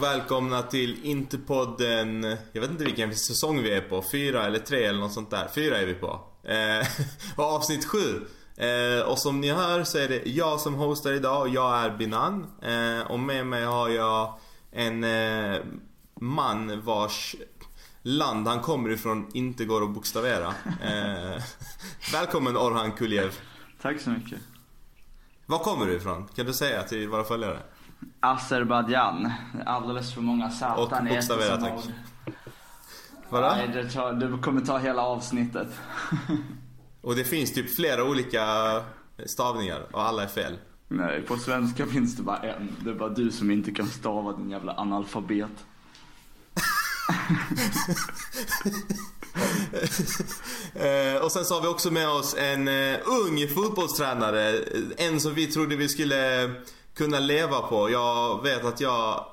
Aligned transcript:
och 0.00 0.06
välkomna 0.06 0.62
till 0.62 1.04
Interpodden, 1.04 2.36
jag 2.52 2.60
vet 2.60 2.70
inte 2.70 2.84
vilken 2.84 3.16
säsong 3.16 3.62
vi 3.62 3.72
är 3.72 3.80
på, 3.80 4.04
fyra 4.12 4.46
eller 4.46 4.58
tre 4.58 4.84
eller 4.84 4.98
något 4.98 5.12
sånt 5.12 5.30
där. 5.30 5.48
Fyra 5.54 5.78
är 5.78 5.86
vi 5.86 5.94
på. 5.94 6.20
Eh, 6.44 6.86
och 7.36 7.44
avsnitt 7.44 7.84
sju. 7.84 8.26
Eh, 8.56 9.00
och 9.00 9.18
som 9.18 9.40
ni 9.40 9.50
hör 9.50 9.84
så 9.84 9.98
är 9.98 10.08
det 10.08 10.22
jag 10.26 10.60
som 10.60 10.74
hostar 10.74 11.12
idag 11.12 11.40
och 11.40 11.48
jag 11.48 11.78
är 11.78 11.96
Binan. 11.96 12.46
Eh, 12.62 13.10
och 13.10 13.20
med 13.20 13.46
mig 13.46 13.64
har 13.64 13.88
jag 13.88 14.38
en 14.72 15.04
eh, 15.04 15.60
man 16.20 16.80
vars 16.80 17.36
land 18.02 18.48
han 18.48 18.60
kommer 18.60 18.90
ifrån 18.90 19.30
inte 19.34 19.64
går 19.64 19.82
att 19.82 19.90
bokstavera. 19.90 20.54
Eh, 20.82 21.42
välkommen 22.12 22.56
Orhan 22.56 22.92
Kuljev. 22.92 23.38
Tack 23.82 24.00
så 24.00 24.10
mycket. 24.10 24.38
Var 25.46 25.58
kommer 25.58 25.86
du 25.86 25.96
ifrån? 25.96 26.28
Kan 26.34 26.46
du 26.46 26.52
säga 26.52 26.82
till 26.82 27.08
våra 27.08 27.24
följare? 27.24 27.62
Azerbajdzjan. 28.20 29.32
Alldeles 29.66 30.14
för 30.14 30.20
många 30.20 30.50
satan 30.50 31.08
i 31.08 31.14
ett 31.14 31.28
tack. 31.28 31.72
ord. 31.72 31.92
Vadå? 33.28 33.46
Nej, 33.56 33.68
det, 33.68 33.90
tar, 33.90 34.12
det 34.12 34.38
kommer 34.42 34.60
ta 34.60 34.78
hela 34.78 35.02
avsnittet. 35.02 35.68
Och 37.00 37.16
det 37.16 37.24
finns 37.24 37.52
typ 37.52 37.76
flera 37.76 38.04
olika 38.04 38.44
stavningar 39.26 39.86
och 39.92 40.02
alla 40.02 40.22
är 40.22 40.26
fel. 40.26 40.58
Nej, 40.88 41.22
på 41.22 41.36
svenska 41.36 41.86
finns 41.86 42.16
det 42.16 42.22
bara 42.22 42.38
en. 42.38 42.76
Det 42.84 42.90
är 42.90 42.94
bara 42.94 43.08
du 43.08 43.30
som 43.30 43.50
inte 43.50 43.70
kan 43.70 43.86
stava 43.86 44.32
din 44.32 44.50
jävla 44.50 44.74
analfabet. 44.74 45.50
Eh, 50.74 51.22
och 51.24 51.32
sen 51.32 51.44
så 51.44 51.54
har 51.54 51.62
vi 51.62 51.68
också 51.68 51.90
med 51.90 52.08
oss 52.08 52.34
en 52.38 52.68
eh, 52.68 52.98
ung 53.04 53.48
fotbollstränare. 53.48 54.58
En 54.96 55.20
som 55.20 55.34
vi 55.34 55.46
trodde 55.46 55.76
vi 55.76 55.88
skulle 55.88 56.50
kunna 56.94 57.18
leva 57.18 57.60
på. 57.60 57.90
Jag 57.90 58.42
vet 58.42 58.64
att 58.64 58.80
jag 58.80 59.24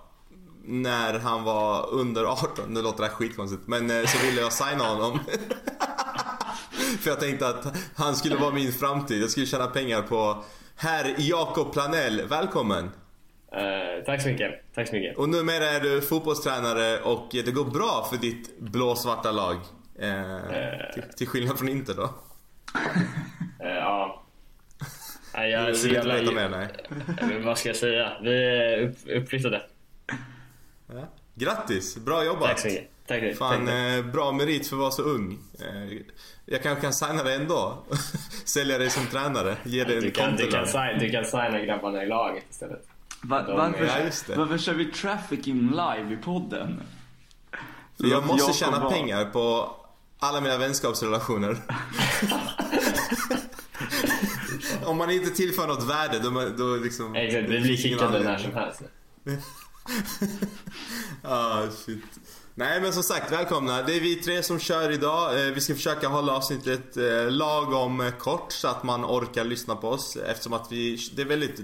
när 0.63 1.19
han 1.19 1.43
var 1.43 1.89
under 1.89 2.23
18, 2.23 2.73
nu 2.73 2.81
låter 2.81 2.97
det 2.97 3.09
här 3.09 3.15
skitkonstigt, 3.15 3.67
men 3.67 3.91
eh, 3.91 4.05
så 4.05 4.25
ville 4.25 4.41
jag 4.41 4.53
signa 4.53 4.83
honom. 4.83 5.19
För 6.99 7.09
jag 7.09 7.19
tänkte 7.19 7.47
att 7.47 7.77
han 7.95 8.15
skulle 8.15 8.35
vara 8.35 8.51
min 8.51 8.71
framtid. 8.71 9.21
Jag 9.21 9.29
skulle 9.29 9.45
tjäna 9.45 9.67
pengar 9.67 10.01
på 10.01 10.43
Herr 10.75 11.15
Jakob 11.17 11.73
Planell, 11.73 12.27
välkommen! 12.27 12.91
Eh, 13.51 14.03
tack 14.05 14.21
så 14.21 14.27
mycket. 14.27 14.73
Tack 14.75 14.87
så 14.87 14.95
mycket. 14.95 15.17
Och 15.17 15.29
numera 15.29 15.65
är 15.65 15.79
du 15.79 16.01
fotbollstränare 16.01 16.99
och 16.99 17.27
det 17.31 17.51
går 17.51 17.65
bra 17.65 18.07
för 18.09 18.17
ditt 18.17 18.59
blåsvarta 18.59 19.31
lag. 19.31 19.55
Eh, 19.99 20.93
till, 20.93 21.03
till 21.17 21.27
skillnad 21.27 21.57
från 21.57 21.69
Inter 21.69 21.93
då. 21.93 22.09
Ja. 23.59 24.23
Nej, 25.37 25.51
jag 25.51 25.65
vill 25.65 25.95
inte 25.95 26.07
veta 26.07 26.31
mer, 26.31 26.49
nej. 26.49 26.67
Men 27.21 27.45
vad 27.45 27.57
ska 27.57 27.69
jag 27.69 27.75
säga? 27.75 28.11
Vi 28.21 28.45
är 28.45 28.81
upp, 28.81 28.95
uppflyttade. 29.07 29.61
Ja. 30.87 31.07
Grattis, 31.35 31.97
bra 31.97 32.23
jobbat! 32.25 32.47
Tack 32.49 32.59
så 32.59 32.67
mycket. 32.67 32.89
Tack, 33.07 33.21
tack, 33.21 33.35
Fan, 33.37 33.65
tack. 33.65 33.75
eh, 33.75 34.05
bra 34.05 34.31
merit 34.31 34.67
för 34.67 34.75
att 34.75 34.79
vara 34.79 34.91
så 34.91 35.01
ung. 35.01 35.37
Eh, 35.59 35.97
jag 36.45 36.63
kanske 36.63 36.81
kan 36.81 36.93
signa 36.93 37.23
dig 37.23 37.35
ändå. 37.35 37.77
Sälja 38.45 38.77
dig 38.77 38.89
som 38.89 39.05
tränare. 39.05 39.57
Ge 39.63 39.83
dig 39.83 40.01
Du 40.01 40.07
en 40.07 40.11
kan, 40.13 40.35
du, 40.35 40.51
kan 40.51 40.67
signa, 40.67 40.93
du 40.99 41.09
kan 41.09 41.25
signa 41.25 41.59
grabbarna 41.59 42.03
i 42.03 42.07
laget 42.07 42.43
istället. 42.49 42.87
Va, 43.21 43.41
De- 43.41 43.57
varför, 43.57 43.85
ja, 43.85 43.99
just 44.05 44.27
det. 44.27 44.35
varför 44.35 44.57
kör 44.57 44.73
vi 44.73 44.85
trafficking 44.85 45.69
live 45.69 46.13
i 46.13 46.17
podden? 46.23 46.81
För 47.97 48.07
jag 48.07 48.25
måste 48.27 48.41
Jakob 48.41 48.55
tjäna 48.55 48.89
pengar 48.89 49.25
på 49.25 49.75
alla 50.19 50.41
mina 50.41 50.57
vänskapsrelationer. 50.57 51.57
Om 54.87 54.97
man 54.97 55.09
inte 55.11 55.29
tillför 55.29 55.67
något 55.67 55.83
värde 55.83 56.19
då, 56.19 56.29
då 56.57 56.75
liksom... 56.75 57.15
Exakt, 57.15 57.49
vi 57.49 57.55
det 57.55 57.61
blir 57.61 57.77
kickade 57.77 58.19
när 58.23 58.37
som 58.37 58.53
helst. 58.53 58.81
Ah, 61.23 61.67
shit. 61.85 62.03
Nej 62.55 62.81
men 62.81 62.93
som 62.93 63.03
sagt, 63.03 63.31
välkomna. 63.31 63.81
Det 63.81 63.95
är 63.95 63.99
vi 64.01 64.15
tre 64.15 64.43
som 64.43 64.59
kör 64.59 64.91
idag. 64.91 65.47
Eh, 65.47 65.53
Vi 65.53 65.61
ska 65.61 65.73
försöka 65.75 66.07
hålla 66.07 66.33
avsnittet 66.35 66.97
eh, 66.97 67.31
lagom 67.31 68.01
eh, 68.01 68.11
kort 68.11 68.51
så 68.51 68.67
att 68.67 68.83
man 68.83 69.05
orkar 69.05 69.43
lyssna 69.43 69.75
på 69.75 69.89
oss 69.89 70.15
eftersom 70.15 70.53
att 70.53 70.71
vi, 70.71 70.97
det 71.15 71.21
är 71.21 71.25
väldigt 71.25 71.61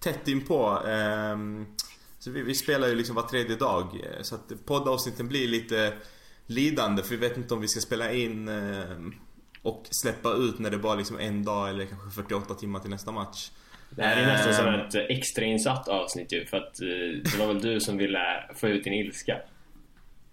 tätt 0.00 0.28
inpå. 0.28 0.78
ehm, 0.86 1.66
Så 2.18 2.30
vi, 2.30 2.42
vi 2.42 2.54
spelar 2.54 2.88
ju 2.88 2.94
liksom 2.94 3.16
var 3.16 3.22
tredje 3.22 3.56
dag. 3.56 4.00
Så 4.22 4.34
att 4.34 4.52
poddavsnitten 4.66 5.28
blir 5.28 5.48
lite 5.48 5.92
lidande 6.46 7.02
för 7.02 7.10
vi 7.10 7.16
vet 7.16 7.36
inte 7.36 7.54
om 7.54 7.60
vi 7.60 7.68
ska 7.68 7.80
spela 7.80 8.12
in 8.12 8.48
ehm, 8.48 9.14
och 9.64 9.86
släppa 9.90 10.32
ut 10.32 10.58
när 10.58 10.70
det 10.70 10.78
bara 10.78 10.94
liksom 10.94 11.18
en 11.18 11.44
dag 11.44 11.68
eller 11.68 11.86
kanske 11.86 12.10
48 12.10 12.54
timmar 12.54 12.80
till 12.80 12.90
nästa 12.90 13.12
match. 13.12 13.50
Det 13.90 14.02
här 14.02 14.16
är 14.16 14.26
nästan 14.26 14.54
som 14.54 14.66
Ehm, 14.66 14.80
ett 14.80 14.94
extrainsatt 14.94 15.88
avsnitt 15.88 16.32
ju. 16.32 16.46
För 16.46 16.56
att 16.56 16.80
eh, 16.80 17.32
det 17.32 17.38
var 17.38 17.46
väl 17.46 17.60
du 17.60 17.80
som 17.80 17.96
ville 17.96 18.18
få 18.54 18.68
ut 18.68 18.84
din 18.84 18.92
ilska. 18.92 19.40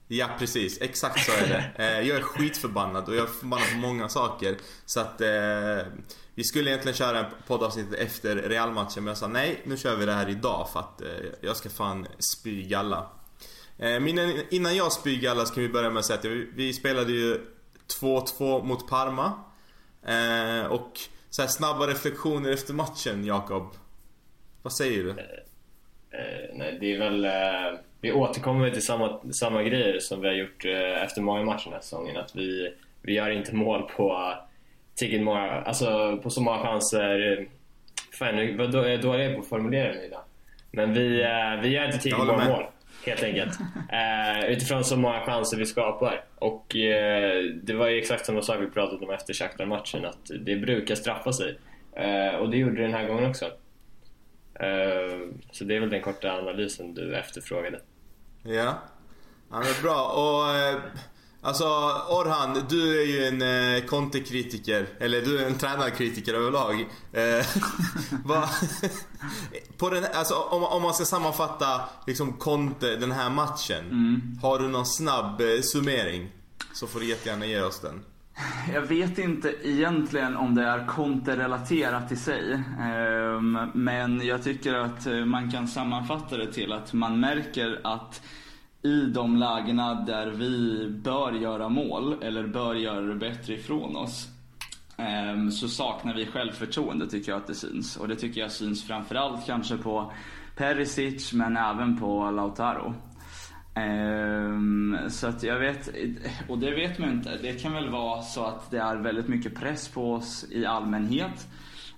Ja 0.07 0.29
precis, 0.39 0.81
exakt 0.81 1.25
så 1.25 1.31
är 1.31 1.47
det. 1.47 1.83
Eh, 1.83 2.07
jag 2.07 2.17
är 2.17 2.21
skitförbannad 2.21 3.09
och 3.09 3.15
jag 3.15 3.23
är 3.23 3.27
förbannad 3.27 3.67
på 3.71 3.77
många 3.77 4.09
saker. 4.09 4.55
Så 4.85 4.99
att 4.99 5.21
eh, 5.21 5.87
vi 6.35 6.43
skulle 6.43 6.69
egentligen 6.69 6.95
köra 6.95 7.19
en 7.19 7.25
poddavsnitt 7.47 7.93
efter 7.93 8.35
Real-matchen 8.35 9.03
men 9.03 9.07
jag 9.07 9.17
sa 9.17 9.27
nej, 9.27 9.61
nu 9.63 9.77
kör 9.77 9.95
vi 9.95 10.05
det 10.05 10.13
här 10.13 10.29
idag 10.29 10.69
för 10.73 10.79
att 10.79 11.01
eh, 11.01 11.07
jag 11.41 11.57
ska 11.57 11.69
fan 11.69 12.07
spy 12.19 12.63
galla. 12.63 13.09
Eh, 13.77 14.07
innan, 14.49 14.75
jag 14.75 14.91
spyr 14.91 15.21
galla 15.21 15.45
ska 15.45 15.61
vi 15.61 15.69
börja 15.69 15.89
med 15.89 15.99
att 15.99 16.05
säga 16.05 16.19
att 16.19 16.25
vi 16.55 16.73
spelade 16.73 17.11
ju 17.11 17.41
2-2 17.99 18.63
mot 18.63 18.89
Parma. 18.89 19.31
Eh, 20.07 20.65
och 20.71 20.91
så 21.29 21.47
snabba 21.47 21.87
reflektioner 21.87 22.51
efter 22.53 22.73
matchen, 22.73 23.25
Jakob. 23.25 23.67
Vad 24.61 24.73
säger 24.73 25.03
du? 25.03 25.09
Eh, 25.09 26.49
nej, 26.53 26.77
det 26.81 26.93
är 26.95 26.99
väl... 26.99 27.25
Eh, 27.25 27.79
vi 28.01 28.11
återkommer 28.11 28.69
till 28.71 28.85
samma, 28.85 29.19
samma 29.33 29.63
grejer 29.63 29.99
som 29.99 30.21
vi 30.21 30.27
har 30.27 30.35
gjort 30.35 30.65
eh, 30.65 31.03
efter 31.03 31.21
många 31.21 31.43
matcher 31.43 31.63
den 31.63 31.73
här 31.73 31.81
säsongen. 31.81 32.17
Att 32.17 32.35
vi, 32.35 32.73
vi 33.01 33.13
gör 33.13 33.29
inte 33.29 33.55
mål 33.55 33.81
på 33.97 34.33
tillräckligt 34.95 35.23
många... 35.23 35.51
Alltså 35.51 36.17
på 36.23 36.29
så 36.29 36.41
många 36.41 36.57
chanser. 36.63 37.37
eh, 37.39 37.45
Fan, 38.19 38.35
nu- 38.35 38.57
vad 38.57 38.71
då, 38.71 38.77
jag 38.77 38.93
är 38.93 38.97
dålig 39.01 39.35
på 39.35 39.41
att 39.41 39.47
formulera 39.47 39.93
mig 39.93 40.05
idag. 40.05 40.21
Men 40.71 40.93
vi, 40.93 41.21
eh, 41.21 41.61
vi 41.61 41.69
gör 41.69 41.83
inte 41.85 41.95
Jag 41.95 42.01
tillräckligt 42.01 42.27
många 42.27 42.45
mål. 42.49 42.63
Helt 43.05 43.23
enkelt. 43.23 43.59
Eh, 43.91 44.45
utifrån 44.51 44.83
så 44.83 44.97
många 44.97 45.19
chanser 45.19 45.57
vi 45.57 45.65
skapar. 45.65 46.23
Och 46.35 46.75
eh, 46.75 47.43
det 47.63 47.73
var 47.73 47.87
ju 47.87 47.97
exakt 47.99 48.25
samma 48.25 48.41
sak 48.41 48.57
vi 48.59 48.67
pratade 48.67 49.05
om 49.05 49.11
efter 49.11 49.33
Shakhtar-matchen. 49.33 50.05
Att 50.05 50.31
det 50.39 50.55
brukar 50.55 50.95
straffa 50.95 51.33
sig. 51.33 51.59
Eh, 51.93 52.35
och 52.35 52.49
det 52.49 52.57
gjorde 52.57 52.75
det 52.75 52.81
den 52.81 52.93
här 52.93 53.07
gången 53.07 53.29
också. 53.29 53.45
Eh, 54.53 55.19
så 55.51 55.63
det 55.63 55.75
är 55.75 55.79
väl 55.79 55.89
den 55.89 56.01
korta 56.01 56.31
analysen 56.31 56.93
du 56.93 57.15
efterfrågade. 57.15 57.79
Ja. 58.43 58.79
Ja 59.51 59.59
men 59.59 59.83
bra 59.83 60.05
och 60.05 60.55
eh, 60.55 60.79
Alltså 61.43 61.65
Orhan, 62.09 62.65
du 62.69 63.01
är 63.01 63.05
ju 63.05 63.25
en 63.25 63.41
eh, 63.41 63.85
Conte-kritiker, 63.85 64.87
eller 64.99 65.21
du 65.21 65.39
är 65.39 65.47
en 65.47 65.57
tränarkritiker 65.57 66.33
överlag. 66.33 66.81
Eh, 67.13 67.45
på 69.77 69.89
den, 69.89 70.03
alltså, 70.13 70.35
om, 70.35 70.63
om 70.63 70.81
man 70.81 70.93
ska 70.93 71.05
sammanfatta 71.05 71.81
liksom 72.07 72.33
Conte, 72.33 72.95
den 72.95 73.11
här 73.11 73.29
matchen. 73.29 74.39
Har 74.41 74.59
du 74.59 74.67
någon 74.67 74.85
snabb 74.85 75.41
eh, 75.41 75.47
summering? 75.61 76.31
Så 76.73 76.87
får 76.87 76.99
du 76.99 77.05
jättegärna 77.05 77.45
ge 77.45 77.61
oss 77.61 77.79
den. 77.79 78.03
Jag 78.73 78.81
vet 78.81 79.17
inte 79.17 79.55
egentligen 79.63 80.37
om 80.37 80.55
det 80.55 80.63
är 80.63 80.87
konterelaterat 80.87 82.11
i 82.11 82.15
sig. 82.15 82.63
Ehm, 82.79 83.57
Men 83.73 84.25
jag 84.25 84.43
tycker 84.43 84.73
att 84.73 85.05
eh, 85.05 85.25
man 85.25 85.51
kan 85.51 85.67
sammanfatta 85.67 86.37
det 86.37 86.53
till 86.53 86.73
att 86.73 86.93
man 86.93 87.19
märker 87.19 87.81
att 87.83 88.21
i 88.83 89.05
de 89.05 89.37
lägena 89.37 89.93
där 89.93 90.27
vi 90.27 90.87
bör 90.89 91.31
göra 91.31 91.69
mål 91.69 92.23
eller 92.23 92.47
bör 92.47 92.75
göra 92.75 93.01
det 93.01 93.15
bättre 93.15 93.53
ifrån 93.53 93.95
oss 93.95 94.27
ehm, 94.97 95.51
så 95.51 95.67
saknar 95.67 96.15
vi 96.15 96.25
självförtroende 96.25 97.09
tycker 97.09 97.31
jag 97.31 97.41
att 97.41 97.47
det 97.47 97.55
syns. 97.55 97.97
Och 97.97 98.07
det 98.07 98.15
tycker 98.15 98.41
jag 98.41 98.51
syns 98.51 98.87
framförallt 98.87 99.45
kanske 99.45 99.77
på 99.77 100.11
Perisic 100.57 101.33
men 101.33 101.57
även 101.57 101.97
på 101.97 102.31
Lautaro. 102.31 102.93
Ehm, 103.75 104.97
så 105.09 105.27
att 105.27 105.43
jag 105.43 105.59
vet, 105.59 105.89
och 106.49 106.59
det 106.59 106.71
vet 106.71 106.99
man 106.99 107.11
inte. 107.11 107.37
Det 107.41 107.61
kan 107.61 107.73
väl 107.73 107.89
vara 107.89 108.21
så 108.21 108.45
att 108.45 108.71
det 108.71 108.79
är 108.79 108.95
väldigt 108.95 109.27
mycket 109.27 109.55
press 109.55 109.87
på 109.87 110.13
oss 110.13 110.45
i 110.51 110.65
allmänhet. 110.65 111.47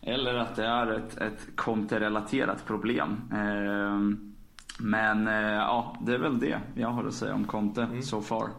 Eller 0.02 0.36
att 0.36 0.56
det 0.56 0.66
är 0.66 0.92
ett, 0.92 1.18
ett 1.18 1.48
konterelaterat 1.56 2.66
problem. 2.66 3.22
Ehm, 3.34 4.33
men 4.78 5.28
eh, 5.28 5.54
ja, 5.54 5.98
det 6.02 6.14
är 6.14 6.18
väl 6.18 6.40
det 6.40 6.62
jag 6.76 6.88
har 6.88 7.08
att 7.08 7.14
säga 7.14 7.34
om 7.34 7.48
Conte 7.48 8.02
so 8.04 8.22
far. 8.22 8.50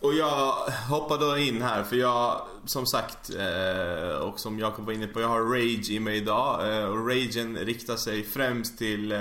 Och 0.00 0.14
jag 0.14 0.52
hoppar 0.88 1.18
då 1.18 1.38
in 1.38 1.62
här 1.62 1.82
för 1.82 1.96
jag, 1.96 2.46
som 2.64 2.86
sagt, 2.86 3.30
eh, 3.30 4.16
och 4.16 4.40
som 4.40 4.58
Jakob 4.58 4.86
var 4.86 4.92
inne 4.92 5.06
på, 5.06 5.20
jag 5.20 5.28
har 5.28 5.40
rage 5.40 5.90
i 5.90 6.00
mig 6.00 6.16
idag. 6.16 6.78
Eh, 6.78 6.84
och 6.84 7.08
ragen 7.08 7.56
riktar 7.56 7.96
sig 7.96 8.24
främst 8.24 8.78
till, 8.78 9.14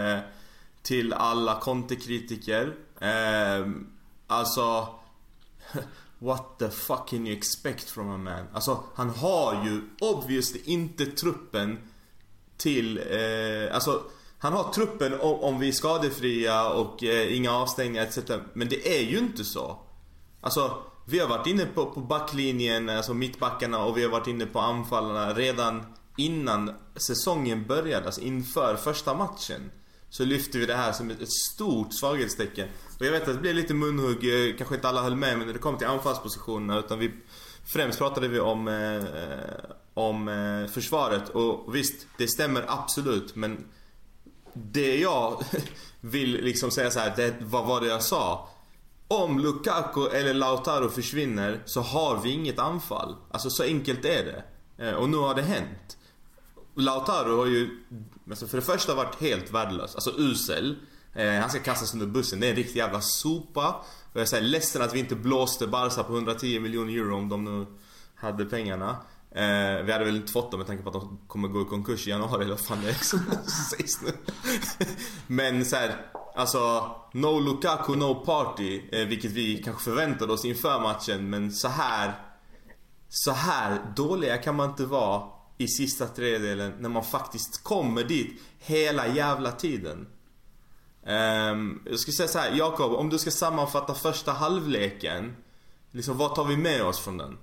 till 0.82 1.14
alla 1.14 1.60
Conte-kritiker. 1.60 2.74
Eh, 3.00 3.68
alltså, 4.28 4.88
what 6.20 6.60
the 6.60 6.70
fuck 6.70 7.10
can 7.10 7.28
you 7.28 7.38
expect 7.38 7.90
from 7.90 8.10
a 8.10 8.18
man? 8.18 8.46
Alltså, 8.54 8.84
han 8.96 9.10
har 9.10 9.66
ju 9.66 9.82
obviously 10.00 10.62
inte 10.66 11.06
truppen 11.06 11.78
till, 12.58 13.02
alltså 13.72 14.02
han 14.44 14.54
har 14.54 14.72
truppen 14.72 15.14
om, 15.14 15.40
om 15.40 15.60
vi 15.60 15.68
är 15.68 15.72
skadefria 15.72 16.70
och 16.70 17.04
eh, 17.04 17.38
inga 17.38 17.52
avstängningar 17.52 18.04
etc. 18.04 18.20
Men 18.54 18.70
det 18.70 19.00
är 19.00 19.04
ju 19.04 19.18
inte 19.18 19.44
så. 19.44 19.80
Alltså, 20.42 20.78
vi 21.06 21.20
har 21.20 21.28
varit 21.28 21.48
inne 21.48 21.66
på, 21.66 21.86
på 21.86 22.00
backlinjen, 22.00 22.90
alltså 22.90 23.14
mittbackarna 23.14 23.86
och 23.86 23.98
vi 23.98 24.04
har 24.04 24.12
varit 24.12 24.28
inne 24.28 24.46
på 24.46 24.60
anfallarna 24.60 25.34
redan 25.34 25.84
innan 26.18 26.72
säsongen 26.96 27.68
började, 27.68 28.06
alltså 28.06 28.22
inför 28.22 28.76
första 28.76 29.14
matchen. 29.14 29.72
Så 30.10 30.26
lyfter 30.26 30.60
vi 30.60 30.66
det 30.66 30.76
här 30.76 30.92
som 30.92 31.12
ett 31.12 31.32
stort 31.32 31.94
svaghetstecken. 31.94 32.68
Och 33.00 33.06
jag 33.06 33.12
vet 33.12 33.28
att 33.28 33.36
det 33.36 33.42
blev 33.42 33.56
lite 33.56 33.74
munhugg, 33.74 34.50
eh, 34.50 34.56
kanske 34.58 34.76
inte 34.76 34.90
alla 34.90 35.02
höll 35.02 35.16
med 35.16 35.38
men 35.38 35.48
när 35.48 35.54
det 35.54 35.60
kom 35.60 35.78
till 35.78 35.88
anfallspositionerna 35.88 36.80
utan 36.80 37.00
vi 37.00 37.12
Främst 37.66 37.98
pratade 38.00 38.28
vi 38.28 38.40
om, 38.40 38.68
eh, 38.68 39.04
om 39.94 40.28
eh, 40.28 40.72
försvaret 40.72 41.30
och 41.30 41.76
visst, 41.76 42.08
det 42.18 42.28
stämmer 42.28 42.66
absolut 42.68 43.36
men 43.36 43.66
det 44.54 44.98
jag 44.98 45.44
vill 46.02 46.32
liksom 46.32 46.72
säga 46.72 46.92
så 46.92 47.00
här, 47.00 47.14
det, 47.16 47.34
vad 47.40 47.66
var 47.66 47.82
det 47.82 47.88
jag 47.88 48.04
sa? 48.04 48.50
Om 49.08 49.40
Lukaku 49.40 50.08
eller 50.08 50.34
Lautaro 50.34 50.90
försvinner 50.90 51.62
så 51.66 51.82
har 51.82 52.22
vi 52.22 52.32
inget 52.32 52.60
anfall. 52.60 53.16
Alltså 53.32 53.50
så 53.50 53.64
enkelt 53.64 54.06
är 54.06 54.26
det. 54.26 54.44
Eh, 54.86 54.94
och 54.94 55.10
nu 55.10 55.18
har 55.18 55.36
det 55.36 55.42
hänt. 55.42 55.98
Lautaro 56.76 57.38
har 57.38 57.46
ju 57.46 57.84
alltså 58.30 58.48
för 58.48 58.58
det 58.58 58.64
första 58.64 58.96
varit 58.96 59.22
helt 59.22 59.52
värdelös, 59.52 59.96
alltså 59.96 60.12
usel. 60.18 60.76
Eh, 61.14 61.34
han 61.34 61.50
ska 61.50 61.60
kastas 61.60 61.94
under 61.94 62.06
bussen, 62.06 62.40
det 62.40 62.48
är 62.48 62.50
en 62.50 62.56
riktig 62.56 62.80
jävla 62.80 63.02
sopa. 63.02 63.86
Och 64.14 64.22
jag 64.22 64.28
säger 64.28 64.44
ledsen 64.44 64.82
att 64.82 64.94
vi 64.94 65.00
inte 65.00 65.16
blåste 65.16 65.68
Barca 65.68 66.04
på 66.04 66.14
110 66.14 66.60
miljoner 66.60 66.94
euro 66.94 67.16
om 67.16 67.30
de 67.30 67.44
nu 67.44 67.66
hade 68.16 68.46
pengarna. 68.46 68.98
Eh, 69.36 69.84
vi 69.84 69.92
hade 69.92 70.06
väl 70.06 70.16
inte 70.16 70.32
fått 70.32 70.52
dem 70.52 70.58
med 70.58 70.68
tanke 70.68 70.84
på 70.84 70.90
att 70.90 70.96
de 70.96 71.20
kommer 71.28 71.48
gå 71.48 71.62
i 71.62 71.66
konkurs 71.66 72.08
i 72.08 72.10
januari 72.10 72.44
eller 72.44 72.56
vad 72.56 72.66
fan 72.66 72.82
det 72.84 72.90
är 72.90 72.94
som 72.94 73.20
sägs 73.72 74.02
nu. 74.02 74.12
Men 75.28 75.66
så 75.66 75.76
här, 75.76 76.06
alltså 76.36 76.92
No 77.14 77.40
Lukaku, 77.40 77.96
no 77.96 78.16
party. 78.16 78.82
Eh, 78.92 79.08
vilket 79.08 79.32
vi 79.32 79.64
kanske 79.64 79.84
förväntade 79.84 80.34
oss 80.34 80.46
inför 80.46 80.80
matchen. 80.80 81.30
Men 81.30 81.52
så 81.52 81.68
här 81.68 82.14
Så 83.10 83.32
här 83.32 83.94
dåliga 83.96 84.38
kan 84.38 84.56
man 84.56 84.70
inte 84.70 84.86
vara 84.86 85.24
i 85.58 85.68
sista 85.68 86.08
tredjedelen 86.08 86.74
när 86.80 86.90
man 86.90 87.04
faktiskt 87.04 87.64
kommer 87.64 88.04
dit 88.04 88.42
hela 88.60 89.08
jävla 89.08 89.52
tiden. 89.52 90.08
Um, 91.06 91.82
jag 91.86 92.00
skulle 92.00 92.14
säga 92.14 92.28
så 92.28 92.40
här, 92.40 92.52
Jakob, 92.56 92.94
om 92.94 93.10
du 93.10 93.20
ska 93.20 93.32
sammanfatta 93.32 93.94
första 93.94 94.32
halvleken. 94.32 95.36
Liksom, 95.92 96.18
vad 96.18 96.36
tar 96.36 96.46
vi 96.46 96.58
med 96.58 96.84
oss 96.84 97.00
från 97.00 97.18
den? 97.18 97.38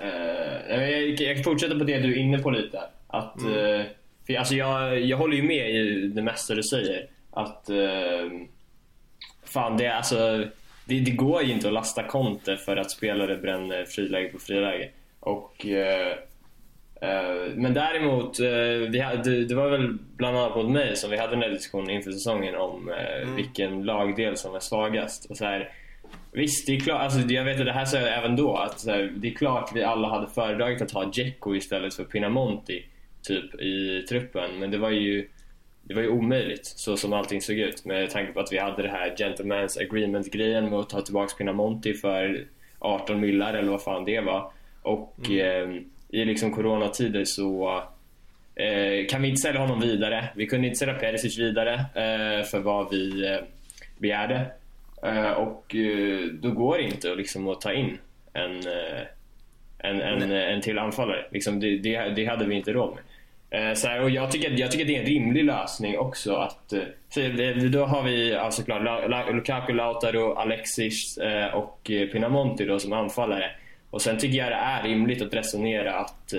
Uh, 0.00 0.39
jag, 0.70 1.20
jag 1.20 1.36
kan 1.36 1.44
fortsätta 1.44 1.78
på 1.78 1.84
det 1.84 1.98
du 1.98 2.12
är 2.12 2.18
inne 2.18 2.38
på 2.38 2.50
lite. 2.50 2.80
Att, 3.06 3.40
mm. 3.40 3.54
uh, 3.54 3.86
för, 4.26 4.34
alltså 4.34 4.54
jag, 4.54 5.00
jag 5.00 5.16
håller 5.16 5.36
ju 5.36 5.42
med 5.42 5.70
i 5.70 6.08
det 6.08 6.22
mesta 6.22 6.54
du 6.54 6.62
säger. 6.62 7.06
Att 7.30 7.70
uh, 7.70 8.30
fan, 9.44 9.76
det, 9.76 9.88
alltså, 9.88 10.44
det, 10.84 11.00
det 11.00 11.10
går 11.10 11.42
ju 11.42 11.52
inte 11.52 11.68
att 11.68 11.74
lasta 11.74 12.02
Conte 12.02 12.56
för 12.56 12.76
att 12.76 12.90
spelare 12.90 13.36
bränner 13.36 13.84
friläge 13.84 14.28
på 14.28 14.38
friläge. 14.38 14.88
Och 15.20 15.66
Eh, 17.00 17.52
men 17.54 17.74
däremot, 17.74 18.40
eh, 18.40 18.90
vi 18.90 19.00
hade, 19.00 19.44
det 19.44 19.54
var 19.54 19.68
väl 19.68 19.98
bland 20.16 20.36
annat 20.36 20.56
mot 20.56 20.70
mig 20.70 20.96
som 20.96 21.10
vi 21.10 21.16
hade 21.16 21.32
den 21.32 21.42
här 21.42 21.50
diskussionen 21.50 21.90
inför 21.90 22.12
säsongen 22.12 22.54
om 22.54 22.90
eh, 22.90 23.22
mm. 23.22 23.36
vilken 23.36 23.82
lagdel 23.84 24.36
som 24.36 24.54
är 24.54 24.60
svagast. 24.60 25.30
Och 25.30 25.36
så 25.36 25.44
här, 25.44 25.72
visst, 26.32 26.66
det 26.66 26.76
är 26.76 26.80
klart, 26.80 27.00
alltså, 27.00 27.20
jag 27.20 27.44
vet 27.44 27.60
att 27.60 27.66
det 27.66 27.72
här 27.72 27.84
sa 27.84 27.96
jag 27.96 28.18
även 28.18 28.36
då, 28.36 28.56
att 28.56 28.86
här, 28.86 29.12
det 29.16 29.28
är 29.28 29.34
klart 29.34 29.70
vi 29.74 29.82
alla 29.82 30.08
hade 30.08 30.26
föredragit 30.26 30.82
att 30.82 30.90
ha 30.90 31.04
Dzeko 31.04 31.54
istället 31.54 31.94
för 31.94 32.04
Pinamonti 32.04 32.84
typ, 33.22 33.54
i 33.54 34.04
truppen. 34.08 34.50
Men 34.58 34.70
det 34.70 34.78
var 34.78 34.90
ju 34.90 35.28
det 35.82 35.94
var 35.94 36.02
ju 36.02 36.08
omöjligt 36.08 36.66
så 36.66 36.96
som 36.96 37.12
allting 37.12 37.40
såg 37.40 37.56
ut 37.56 37.84
med 37.84 38.10
tanke 38.10 38.32
på 38.32 38.40
att 38.40 38.52
vi 38.52 38.58
hade 38.58 38.82
det 38.82 38.88
här 38.88 39.14
Gentleman's 39.16 39.80
Agreement-grejen 39.80 40.70
med 40.70 40.78
att 40.78 40.88
ta 40.88 41.00
tillbaka 41.00 41.34
Pinamonti 41.38 41.94
för 41.94 42.46
18 42.78 43.20
millar 43.20 43.54
eller 43.54 43.70
vad 43.70 43.82
fan 43.82 44.04
det 44.04 44.20
var. 44.20 44.52
Och 44.82 45.16
mm. 45.28 45.76
eh, 45.76 45.82
i 46.08 46.24
liksom 46.24 46.54
coronatider 46.54 47.24
så 47.24 47.82
eh, 48.54 49.06
kan 49.08 49.22
vi 49.22 49.28
inte 49.28 49.40
sälja 49.40 49.60
honom 49.60 49.80
vidare. 49.80 50.28
Vi 50.34 50.46
kunde 50.46 50.66
inte 50.66 50.78
sälja 50.78 50.94
Perisic 50.94 51.38
vidare 51.38 51.74
eh, 51.74 52.44
för 52.44 52.58
vad 52.58 52.90
vi 52.90 53.26
eh, 53.26 53.38
begärde. 53.98 54.46
Eh, 55.02 55.30
och 55.30 55.74
eh, 55.74 56.18
då 56.32 56.50
går 56.50 56.78
det 56.78 56.84
inte 56.84 57.14
liksom 57.14 57.48
att 57.48 57.60
ta 57.60 57.72
in 57.72 57.98
en, 58.32 58.56
eh, 58.56 59.02
en, 59.78 60.00
en, 60.00 60.32
en 60.32 60.60
till 60.60 60.78
anfallare. 60.78 61.24
Liksom 61.30 61.60
det, 61.60 61.78
det, 61.78 62.08
det, 62.08 62.24
hade 62.24 62.44
vi 62.44 62.54
inte 62.54 62.72
råd 62.72 62.94
med. 62.94 63.04
Så 63.78 63.88
här, 63.88 64.02
och 64.02 64.10
jag, 64.10 64.30
tycker, 64.30 64.50
jag 64.50 64.70
tycker 64.70 64.84
det 64.84 64.96
är 64.96 65.00
en 65.00 65.06
rimlig 65.06 65.44
lösning 65.44 65.98
också. 65.98 66.34
att 66.34 66.72
Då 67.72 67.84
har 67.84 68.02
vi 68.02 68.34
alltså 68.34 68.62
klart 68.62 69.34
Lukaku, 69.34 69.72
Lautaro, 69.72 70.32
Alexis 70.32 71.18
och 71.52 71.80
Pinamonti 71.84 72.64
då 72.64 72.78
som 72.78 72.92
anfallare. 72.92 73.50
Och 73.90 74.02
sen 74.02 74.18
tycker 74.18 74.38
jag 74.38 74.48
det 74.48 74.54
är 74.54 74.82
rimligt 74.82 75.22
att 75.22 75.34
resonera 75.34 75.94
att 75.94 76.34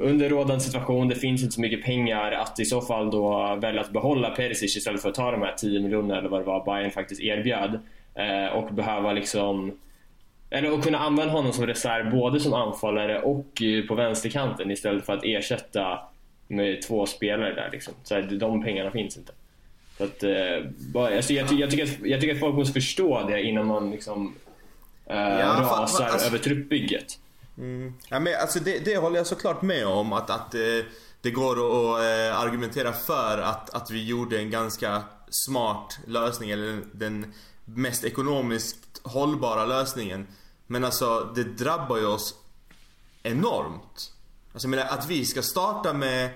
under 0.00 0.28
rådande 0.28 0.64
situation, 0.64 1.08
det 1.08 1.14
finns 1.14 1.42
inte 1.42 1.54
så 1.54 1.60
mycket 1.60 1.84
pengar, 1.84 2.32
att 2.32 2.60
i 2.60 2.64
så 2.64 2.80
fall 2.80 3.10
då 3.10 3.56
välja 3.60 3.80
att 3.80 3.90
behålla 3.90 4.30
Perisic 4.30 4.76
istället 4.76 5.02
för 5.02 5.08
att 5.08 5.14
ta 5.14 5.30
de 5.30 5.42
här 5.42 5.54
10 5.56 5.80
miljonerna 5.80 6.18
eller 6.18 6.28
vad 6.28 6.40
det 6.40 6.44
var 6.44 6.64
Bayern 6.64 6.90
faktiskt 6.90 7.20
erbjöd. 7.20 7.78
Eh, 8.14 8.56
och 8.56 8.74
behöva 8.74 9.12
liksom 9.12 9.78
eller 10.50 10.72
att 10.72 10.84
kunna 10.84 10.98
använda 10.98 11.32
honom 11.32 11.52
som 11.52 11.66
reserv 11.66 12.10
både 12.10 12.40
som 12.40 12.54
anfallare 12.54 13.22
och 13.22 13.62
på 13.88 13.94
vänsterkanten 13.94 14.70
istället 14.70 15.06
för 15.06 15.12
att 15.12 15.24
ersätta 15.24 15.98
med 16.48 16.82
två 16.82 17.06
spelare 17.06 17.54
där 17.54 17.68
liksom. 17.72 17.94
Så 18.02 18.14
här, 18.14 18.22
de 18.22 18.64
pengarna 18.64 18.90
finns 18.90 19.16
inte. 19.16 19.32
Så 19.98 20.04
att, 20.04 20.22
eh, 20.22 21.16
alltså, 21.16 21.32
jag, 21.32 21.52
jag, 21.52 21.70
tycker 21.70 21.84
att, 21.84 21.98
jag 22.04 22.20
tycker 22.20 22.34
att 22.34 22.40
folk 22.40 22.54
måste 22.54 22.72
förstå 22.72 23.26
det 23.28 23.42
innan 23.42 23.66
man 23.66 23.90
liksom 23.90 24.34
eh, 25.06 25.16
ja, 25.16 25.56
rasar 25.60 26.04
alltså, 26.04 26.26
över 26.26 26.38
truppbygget. 26.38 27.18
Mm. 27.60 27.94
Ja, 28.08 28.20
men 28.20 28.34
alltså 28.40 28.60
det, 28.60 28.78
det 28.78 28.96
håller 28.96 29.16
jag 29.16 29.26
såklart 29.26 29.62
med 29.62 29.86
om 29.86 30.12
att, 30.12 30.30
att 30.30 30.54
eh, 30.54 30.60
det 31.20 31.30
går 31.30 31.52
att 31.52 32.00
eh, 32.00 32.40
argumentera 32.40 32.92
för 32.92 33.38
att, 33.38 33.70
att 33.70 33.90
vi 33.90 34.06
gjorde 34.06 34.38
en 34.38 34.50
ganska 34.50 35.02
smart 35.30 35.98
lösning 36.06 36.50
eller 36.50 36.82
den 36.92 37.34
mest 37.64 38.04
ekonomiskt 38.04 39.00
hållbara 39.02 39.64
lösningen. 39.64 40.26
Men 40.66 40.84
alltså 40.84 41.32
det 41.34 41.44
drabbar 41.44 41.96
ju 41.98 42.06
oss 42.06 42.34
enormt. 43.22 44.12
Alltså 44.52 44.66
jag 44.66 44.70
menar 44.70 44.84
att 44.84 45.06
vi 45.06 45.24
ska 45.24 45.42
starta 45.42 45.92
med 45.92 46.30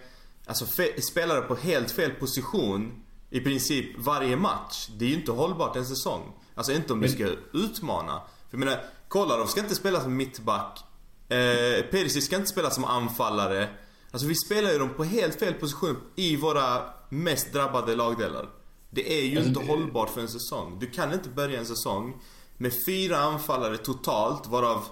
alltså, 0.46 0.66
spelare 1.10 1.40
på 1.40 1.54
helt 1.54 1.90
fel 1.90 2.10
position 2.10 3.02
i 3.30 3.40
princip 3.40 3.98
varje 3.98 4.36
match. 4.36 4.88
Det 4.96 5.04
är 5.04 5.08
ju 5.08 5.14
inte 5.14 5.32
hållbart 5.32 5.76
en 5.76 5.86
säsong. 5.86 6.32
Alltså 6.54 6.72
inte 6.72 6.92
om 6.92 7.00
du 7.00 7.08
ska 7.08 7.28
utmana. 7.52 8.20
För 8.50 8.58
jag 8.58 8.58
menar, 8.58 8.84
Kolarov 9.08 9.46
ska 9.46 9.60
inte 9.60 9.74
spela 9.74 10.00
som 10.00 10.16
mittback. 10.16 10.84
Eh, 11.28 11.84
Perisic 11.90 12.24
ska 12.24 12.36
inte 12.36 12.48
spela 12.48 12.70
som 12.70 12.84
anfallare. 12.84 13.68
Alltså 14.10 14.28
vi 14.28 14.34
spelar 14.34 14.72
ju 14.72 14.78
dem 14.78 14.94
på 14.96 15.04
helt 15.04 15.38
fel 15.38 15.54
position 15.54 15.96
i 16.16 16.36
våra 16.36 16.82
mest 17.08 17.52
drabbade 17.52 17.96
lagdelar. 17.96 18.48
Det 18.90 19.18
är 19.18 19.24
ju 19.24 19.36
alltså, 19.36 19.48
inte 19.48 19.60
det... 19.60 19.66
hållbart 19.66 20.10
för 20.10 20.20
en 20.20 20.28
säsong. 20.28 20.78
Du 20.80 20.90
kan 20.90 21.12
inte 21.12 21.28
börja 21.28 21.58
en 21.58 21.66
säsong 21.66 22.22
med 22.56 22.72
fyra 22.86 23.18
anfallare 23.18 23.76
totalt 23.76 24.46
varav 24.46 24.84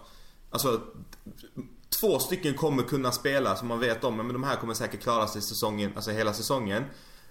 Alltså 0.50 0.80
Två 2.00 2.18
stycken 2.18 2.54
kommer 2.54 2.82
kunna 2.82 3.12
spela 3.12 3.56
som 3.56 3.68
man 3.68 3.80
vet 3.80 4.04
om, 4.04 4.16
men 4.16 4.28
de 4.28 4.44
här 4.44 4.56
kommer 4.56 4.74
säkert 4.74 5.02
klara 5.02 5.26
sig 5.26 5.42
säsongen, 5.42 5.92
alltså 5.94 6.10
hela 6.10 6.32
säsongen. 6.32 6.82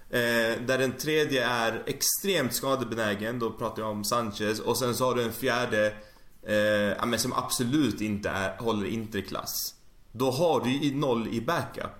Eh, 0.10 0.62
där 0.68 0.78
den 0.78 0.98
tredje 0.98 1.46
är 1.46 1.84
extremt 1.88 2.54
skadebenägen, 2.54 3.40
då 3.40 3.52
pratar 3.52 3.82
jag 3.82 3.92
om 3.92 4.04
Sanchez. 4.04 4.60
Och 4.60 4.78
sen 4.78 4.96
så 4.96 5.06
har 5.06 5.16
du 5.16 5.24
en 5.24 5.34
fjärde 5.34 5.94
eh, 6.44 7.06
men 7.06 7.20
som 7.20 7.34
absolut 7.34 8.02
inte 8.02 8.30
är, 8.30 8.58
håller 8.58 8.88
interklass. 8.88 9.76
Då 10.12 10.32
har 10.32 10.62
du 10.62 10.72
ju 10.72 10.96
noll 10.96 11.28
i 11.28 11.42
backup. 11.42 11.92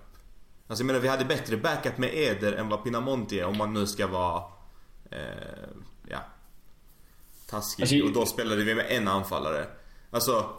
Alltså 0.66 0.82
jag 0.82 0.86
menar 0.86 1.00
vi 1.00 1.08
hade 1.08 1.24
bättre 1.24 1.56
backup 1.56 1.98
med 1.98 2.10
Eder 2.14 2.52
än 2.52 2.68
vad 2.68 2.84
Pinamonti 2.84 3.40
är 3.40 3.44
om 3.44 3.56
man 3.56 3.72
nu 3.72 3.86
ska 3.86 4.06
vara 4.06 4.42
eh, 5.10 5.18
ja, 6.08 6.18
taskig. 7.46 7.82
Alltså, 7.82 8.02
och 8.02 8.12
då 8.12 8.26
spelade 8.26 8.64
vi 8.64 8.74
med 8.74 8.86
en 8.88 9.08
anfallare. 9.08 9.66
Alltså 10.10 10.50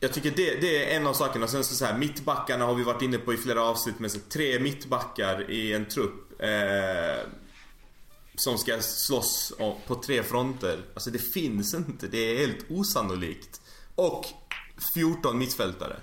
jag 0.00 0.12
tycker 0.12 0.30
det, 0.30 0.60
det 0.60 0.92
är 0.92 0.96
en 0.96 1.06
av 1.06 1.12
sakerna. 1.12 1.46
Sen 1.46 1.64
så, 1.64 1.74
så 1.74 1.84
här, 1.84 1.98
mittbackarna 1.98 2.64
har 2.64 2.74
vi 2.74 2.82
varit 2.82 3.02
inne 3.02 3.18
på 3.18 3.34
i 3.34 3.36
flera 3.36 3.62
avsnitt 3.62 3.98
med 3.98 4.12
så, 4.12 4.18
tre 4.28 4.60
mittbackar 4.60 5.50
i 5.50 5.72
en 5.72 5.88
trupp. 5.88 6.42
Eh, 6.42 7.26
som 8.36 8.58
ska 8.58 8.80
slåss 8.80 9.52
på 9.86 9.94
tre 9.94 10.22
fronter. 10.22 10.84
Alltså 10.94 11.10
det 11.10 11.18
finns 11.18 11.74
inte. 11.74 12.06
Det 12.06 12.18
är 12.18 12.46
helt 12.46 12.70
osannolikt. 12.70 13.60
Och 13.94 14.24
14 14.94 15.38
mittfältare. 15.38 15.96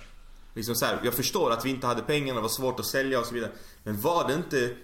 Liksom 0.53 0.75
så 0.75 0.85
här, 0.85 0.99
jag 1.03 1.13
förstår 1.13 1.51
att 1.51 1.65
vi 1.65 1.69
inte 1.69 1.87
hade 1.87 2.01
pengarna, 2.01 2.35
det 2.35 2.41
var 2.41 2.49
svårt 2.49 2.79
att 2.79 2.85
sälja 2.85 3.19
och 3.19 3.25
så 3.25 3.33
vidare. 3.33 3.51
Men 3.83 4.01
var 4.01 4.27
det 4.27 4.33
inte 4.33 4.75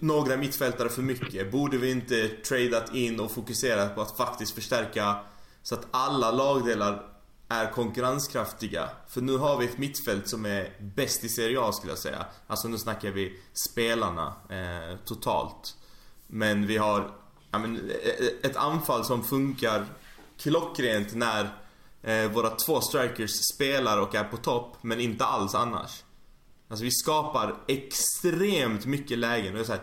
några 0.00 0.36
mittfältare 0.36 0.88
för 0.88 1.02
mycket? 1.02 1.52
Borde 1.52 1.78
vi 1.78 1.90
inte 1.90 2.28
tradeat 2.28 2.94
in 2.94 3.20
och 3.20 3.30
fokuserat 3.30 3.94
på 3.94 4.00
att 4.00 4.16
faktiskt 4.16 4.54
förstärka 4.54 5.16
så 5.62 5.74
att 5.74 5.86
alla 5.90 6.30
lagdelar 6.30 7.10
är 7.48 7.70
konkurrenskraftiga. 7.70 8.88
För 9.08 9.20
nu 9.20 9.36
har 9.36 9.58
vi 9.58 9.64
ett 9.64 9.78
mittfält 9.78 10.28
som 10.28 10.46
är 10.46 10.76
bäst 10.80 11.24
i 11.24 11.28
Serie 11.28 11.60
A 11.60 11.72
skulle 11.72 11.92
jag 11.92 11.98
säga. 11.98 12.26
Alltså 12.46 12.68
nu 12.68 12.78
snackar 12.78 13.10
vi 13.10 13.40
spelarna 13.52 14.34
eh, 14.48 14.98
totalt. 15.04 15.76
Men 16.26 16.66
vi 16.66 16.76
har 16.76 17.10
ja, 17.50 17.58
men, 17.58 17.90
e, 17.90 17.92
e, 17.92 18.46
ett 18.46 18.56
anfall 18.56 19.04
som 19.04 19.24
funkar 19.24 19.86
klockrent 20.38 21.14
när 21.14 21.48
eh, 22.02 22.30
våra 22.30 22.50
två 22.50 22.80
strikers 22.80 23.30
spelar 23.54 24.00
och 24.00 24.14
är 24.14 24.24
på 24.24 24.36
topp, 24.36 24.76
men 24.82 25.00
inte 25.00 25.24
alls 25.24 25.54
annars. 25.54 26.04
Alltså 26.68 26.84
vi 26.84 26.90
skapar 26.90 27.54
extremt 27.68 28.86
mycket 28.86 29.18
lägen. 29.18 29.52
Och 29.52 29.54
det 29.54 29.60
är 29.60 29.64
så 29.64 29.72
här, 29.72 29.82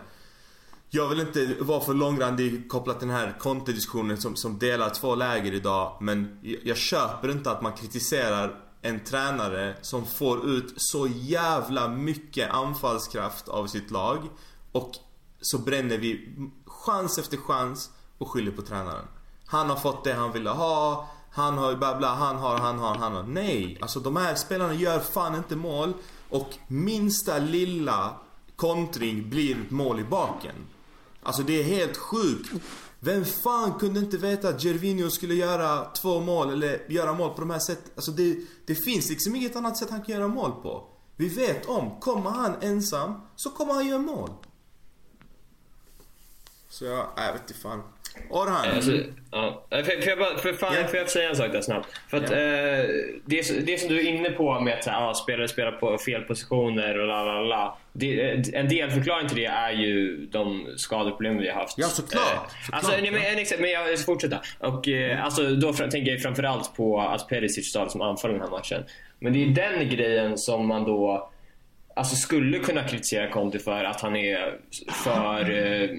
jag 0.90 1.08
vill 1.08 1.20
inte 1.20 1.54
vara 1.60 1.80
för 1.80 1.94
långrandig 1.94 2.70
kopplat 2.70 2.98
till 2.98 3.08
den 3.08 3.16
här 3.16 3.38
kontodiskussionen 3.38 4.16
som, 4.16 4.36
som 4.36 4.58
delar 4.58 4.90
två 4.90 5.14
läger 5.14 5.52
idag. 5.52 5.96
Men 6.00 6.38
jag, 6.42 6.60
jag 6.64 6.76
köper 6.76 7.30
inte 7.30 7.50
att 7.50 7.62
man 7.62 7.72
kritiserar 7.72 8.64
en 8.82 9.04
tränare 9.04 9.76
som 9.82 10.06
får 10.06 10.50
ut 10.50 10.74
så 10.76 11.06
jävla 11.06 11.88
mycket 11.88 12.50
anfallskraft 12.50 13.48
av 13.48 13.66
sitt 13.66 13.90
lag. 13.90 14.18
Och 14.72 14.92
så 15.42 15.58
bränner 15.58 15.98
vi 15.98 16.36
chans 16.66 17.18
efter 17.18 17.36
chans 17.36 17.90
och 18.18 18.28
skyller 18.28 18.52
på 18.52 18.62
tränaren. 18.62 19.04
Han 19.46 19.70
har 19.70 19.76
fått 19.76 20.04
det 20.04 20.12
han 20.12 20.32
ville 20.32 20.50
ha. 20.50 21.08
Han 21.30 21.58
har 21.58 21.74
bla 21.74 21.96
bla, 21.98 22.14
han 22.14 22.36
har, 22.36 22.58
han 22.58 22.78
har, 22.78 22.94
han 22.94 23.12
har. 23.12 23.22
Nej, 23.22 23.78
alltså 23.80 24.00
de 24.00 24.16
här 24.16 24.34
spelarna 24.34 24.74
gör 24.74 24.98
fan 24.98 25.34
inte 25.34 25.56
mål. 25.56 25.92
Och 26.28 26.48
minsta 26.68 27.38
lilla 27.38 28.16
kontring 28.56 29.30
blir 29.30 29.60
ett 29.60 29.70
mål 29.70 30.00
i 30.00 30.04
baken. 30.04 30.54
Alltså 31.22 31.42
det 31.42 31.60
är 31.60 31.64
helt 31.64 31.96
sjukt. 31.96 32.50
Vem 33.00 33.24
fan 33.24 33.78
kunde 33.78 34.00
inte 34.00 34.16
veta 34.16 34.48
att 34.48 34.64
Gervinho 34.64 35.10
skulle 35.10 35.34
göra 35.34 35.84
två 35.84 36.20
mål 36.20 36.50
eller 36.52 36.92
göra 36.92 37.12
mål 37.12 37.30
på 37.30 37.40
de 37.40 37.50
här 37.50 37.58
sätten? 37.58 37.92
Alltså 37.96 38.10
det, 38.10 38.36
det 38.66 38.74
finns 38.74 39.10
liksom 39.10 39.36
inget 39.36 39.56
annat 39.56 39.76
sätt 39.76 39.90
han 39.90 40.02
kan 40.02 40.14
göra 40.14 40.28
mål 40.28 40.52
på. 40.62 40.88
Vi 41.16 41.28
vet 41.28 41.66
om, 41.66 42.00
kommer 42.00 42.30
han 42.30 42.54
ensam 42.60 43.14
så 43.36 43.50
kommer 43.50 43.74
han 43.74 43.86
göra 43.86 43.98
mål. 43.98 44.30
Så 46.72 46.84
jag, 46.84 47.06
jag 47.16 47.32
vet 47.32 47.42
inte 47.42 47.54
fan. 47.62 47.82
Orhan. 48.30 48.74
Alltså, 48.74 48.92
ja. 49.30 49.64
Får, 49.70 49.82
får, 50.00 50.08
jag 50.08 50.18
bara, 50.18 50.38
för 50.38 50.52
fan, 50.52 50.74
Ja. 50.80 50.86
får 50.86 50.96
jag 50.96 51.10
säga 51.10 51.28
en 51.30 51.36
sak 51.36 51.52
där 51.52 51.60
snabbt? 51.60 51.88
För 52.10 52.16
att, 52.16 52.30
Ja. 52.30 52.36
eh, 52.36 52.84
det, 53.24 53.66
det 53.66 53.80
som 53.80 53.88
du 53.88 54.00
är 54.00 54.08
inne 54.08 54.30
på 54.30 54.60
med 54.60 54.78
att 54.78 54.86
här, 54.86 55.00
ja, 55.02 55.14
spelare 55.14 55.48
spelar 55.48 55.72
på 55.72 55.98
fel 55.98 56.22
positioner 56.22 56.98
och 56.98 57.06
la 57.06 57.24
la 57.24 57.40
la. 57.42 57.78
Det, 57.92 58.20
en 58.54 58.68
delförklaring 58.68 59.28
till 59.28 59.36
det 59.36 59.44
är 59.46 59.70
ju 59.72 60.26
de 60.26 60.66
skadeproblem 60.76 61.38
vi 61.38 61.48
har 61.48 61.54
haft. 61.60 61.78
Ja, 61.78 61.86
såklart. 61.86 62.22
Eh, 62.22 62.28
Såklart. 62.30 62.52
Alltså, 62.72 62.92
nej, 63.02 63.10
men, 63.10 63.22
en 63.22 63.38
exa- 63.38 63.60
men 63.60 63.70
jag 63.70 63.98
ska 63.98 64.06
fortsätta. 64.12 64.40
Och, 64.58 64.88
eh, 64.88 65.24
alltså, 65.24 65.42
då 65.50 65.72
tänker 65.72 66.12
jag 66.12 66.22
framförallt 66.22 66.76
på 66.76 67.00
att 67.00 67.28
Perisic 67.28 67.68
startade 67.70 67.90
som 67.90 68.00
anfallare 68.00 68.38
den 68.38 68.44
här 68.48 68.50
matchen. 68.58 68.84
Men 69.18 69.32
det 69.32 69.42
är 69.44 69.48
den 69.48 69.88
grejen 69.88 70.38
som 70.38 70.66
man 70.68 70.84
då 70.84 71.30
alltså, 71.96 72.16
skulle 72.16 72.58
kunna 72.58 72.84
kritisera 72.88 73.30
Conte 73.30 73.58
för 73.58 73.84
att 73.84 74.00
han 74.00 74.16
är 74.16 74.58
för 75.04 75.50
eh, 75.50 75.90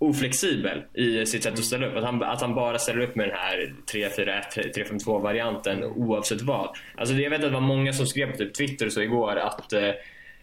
oflexibel 0.00 0.82
i 0.94 1.26
sitt 1.26 1.42
sätt 1.42 1.52
att 1.52 1.64
ställa 1.64 1.86
upp. 1.86 1.96
Att 1.96 2.04
han, 2.04 2.22
att 2.22 2.40
han 2.40 2.54
bara 2.54 2.78
ställer 2.78 3.00
upp 3.00 3.16
med 3.16 3.28
den 3.28 3.36
här 3.36 3.72
3-4-1, 3.92 4.42
3-5-2 5.06 5.22
varianten 5.22 5.84
oavsett 5.84 6.42
vad. 6.42 6.68
Alltså 6.96 7.14
det, 7.14 7.22
jag 7.22 7.30
vet 7.30 7.38
att 7.38 7.46
det 7.46 7.54
var 7.54 7.60
många 7.60 7.92
som 7.92 8.06
skrev 8.06 8.30
på 8.30 8.36
typ 8.36 8.54
Twitter 8.54 8.86
och 8.86 8.92
så 8.92 9.00
igår 9.02 9.36
att 9.36 9.72
eh, 9.72 9.88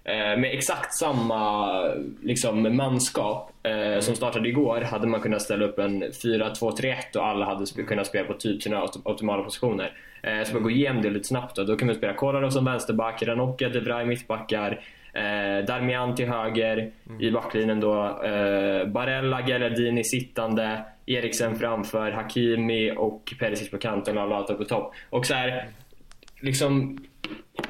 eh, 0.04 0.38
med 0.40 0.46
exakt 0.54 0.94
samma 0.94 1.82
liksom, 2.24 2.76
manskap 2.76 3.52
eh, 3.64 4.00
som 4.00 4.16
startade 4.16 4.50
igår 4.50 4.82
hade 4.82 5.08
man 5.08 5.22
kunnat 5.22 5.42
ställa 5.42 5.66
upp 5.66 5.80
en 5.80 6.04
4-2-3-1 6.04 7.18
och 7.18 7.26
alla 7.28 7.46
hade 7.46 7.66
sp- 7.66 7.86
kunnat 7.86 8.08
spela 8.08 8.28
på 8.28 8.34
typ 8.34 8.64
sina 8.64 8.84
opt- 8.84 9.02
optimala 9.06 9.44
positioner. 9.44 9.92
Eh, 10.24 10.44
så 10.44 10.54
bara 10.54 10.60
gå 10.64 10.72
igenom 10.72 11.02
det 11.02 11.10
lite 11.10 11.28
snabbt 11.28 11.56
då. 11.56 11.64
Då 11.64 11.76
kan 11.76 11.86
man 11.86 11.96
spela 11.96 12.14
Kolarov 12.14 12.50
som 12.50 12.66
vänsterback, 12.66 13.24
Ranocchia, 13.24 13.70
De 13.70 13.80
Vrij 13.80 14.06
mittbackar, 14.06 14.80
Eh, 15.18 15.66
Darmian 15.66 16.16
till 16.16 16.28
höger 16.28 16.92
i 17.20 17.32
backlinjen 17.32 17.80
då. 17.80 18.22
Eh, 18.24 18.86
Barella, 18.88 19.42
Galladini 19.42 20.04
sittande. 20.04 20.80
Eriksen 21.06 21.60
framför, 21.60 22.12
Hakimi 22.12 22.92
och 22.98 23.34
Perisic 23.40 23.72
på 23.72 23.78
kanten 23.78 24.18
och 24.18 24.24
Alata 24.24 24.54
på 24.54 24.64
topp. 24.64 24.94
Och 25.10 25.26
så 25.26 25.34
här, 25.34 25.68
liksom, 26.42 26.98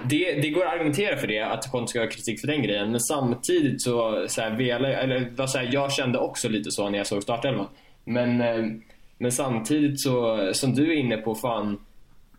det, 0.03 0.33
det 0.41 0.49
går 0.49 0.65
att 0.65 0.73
argumentera 0.73 1.17
för 1.17 1.27
det, 1.27 1.39
att 1.41 1.71
Conte 1.71 1.89
ska 1.89 1.99
ha 1.99 2.07
kritik 2.07 2.39
för 2.41 2.47
den 2.47 2.61
grejen. 2.63 2.91
Men 2.91 2.99
samtidigt 2.99 3.81
så, 3.81 4.25
så 4.27 4.41
här, 4.41 4.49
velar, 4.55 4.89
jag- 4.89 5.03
eller, 5.03 5.31
vad 5.35 5.49
säger 5.49 5.73
jag 5.73 5.91
kände 5.93 6.19
också 6.19 6.49
lite 6.49 6.71
så 6.71 6.89
när 6.89 6.97
jag 6.97 7.07
såg 7.07 7.23
startelvan. 7.23 7.67
Men, 8.03 8.41
eh, 8.41 8.65
men 9.17 9.31
samtidigt 9.31 9.99
så, 9.99 10.49
som 10.53 10.73
du 10.75 10.91
är 10.91 10.95
inne 10.95 11.17
på, 11.17 11.35
fan 11.35 11.79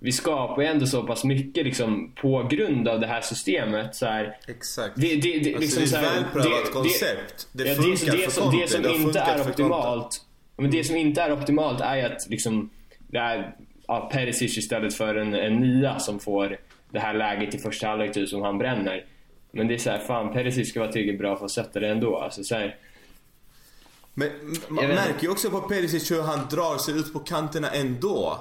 vi 0.00 0.12
skapar 0.12 0.62
ju 0.62 0.68
ändå 0.68 0.86
så 0.86 1.02
pass 1.02 1.24
mycket 1.24 1.64
liksom, 1.64 2.12
på 2.20 2.48
grund 2.50 2.88
av 2.88 3.00
det 3.00 3.06
här 3.06 3.20
systemet. 3.20 3.96
Så 3.96 4.06
här, 4.06 4.38
Exakt. 4.48 4.92
det, 4.96 5.16
det, 5.16 5.38
det, 5.38 5.54
Alltså, 5.54 5.80
liksom, 5.80 6.00
det 6.02 6.06
är 6.06 6.16
så 6.16 6.16
ett 6.16 6.16
välprövat 6.16 6.72
koncept. 6.72 7.48
Det 7.52 7.68
ja, 7.68 7.74
funkar 7.74 8.12
det, 8.12 8.18
för 8.18 8.30
som, 8.30 8.56
det 8.60 8.68
som 8.68 8.82
det 8.82 8.94
inte 8.94 9.18
är 9.18 9.40
optimalt 9.40 10.24
men 10.58 10.70
det 10.70 10.84
som 10.84 10.96
inte 10.96 11.22
är 11.22 11.32
optimalt 11.32 11.80
är 11.80 12.10
att 12.10 12.28
liksom, 12.28 12.70
det 13.08 13.18
är 13.18 13.56
ja, 13.86 14.08
Perisic 14.12 14.58
istället 14.58 14.94
för 14.94 15.14
en, 15.14 15.34
en 15.34 15.56
nia 15.56 15.98
som 15.98 16.20
får 16.20 16.60
det 16.90 16.98
här 16.98 17.14
läget 17.14 17.54
i 17.54 17.58
första 17.58 17.86
halvlek 17.86 18.14
typ, 18.14 18.28
som 18.28 18.42
han 18.42 18.58
bränner. 18.58 19.04
Men 19.50 19.68
det 19.68 19.74
är 19.74 19.78
så 19.78 19.90
här, 19.90 19.98
fan 19.98 20.32
Perisic 20.32 20.70
ska 20.70 20.80
vara 20.80 20.92
tillräckligt 20.92 21.18
bra 21.18 21.36
för 21.36 21.44
att 21.44 21.50
sätta 21.50 21.80
det 21.80 21.88
ändå. 21.88 22.18
Alltså, 22.18 22.44
så 22.44 22.54
här, 22.54 22.76
Men 24.14 24.30
man 24.68 24.86
märker 24.88 25.22
ju 25.22 25.28
också 25.28 25.50
på 25.50 25.60
Perisic 25.60 26.10
hur 26.10 26.22
han 26.22 26.48
drar 26.50 26.78
sig 26.78 26.98
ut 26.98 27.12
på 27.12 27.18
kanterna 27.18 27.70
ändå. 27.70 28.38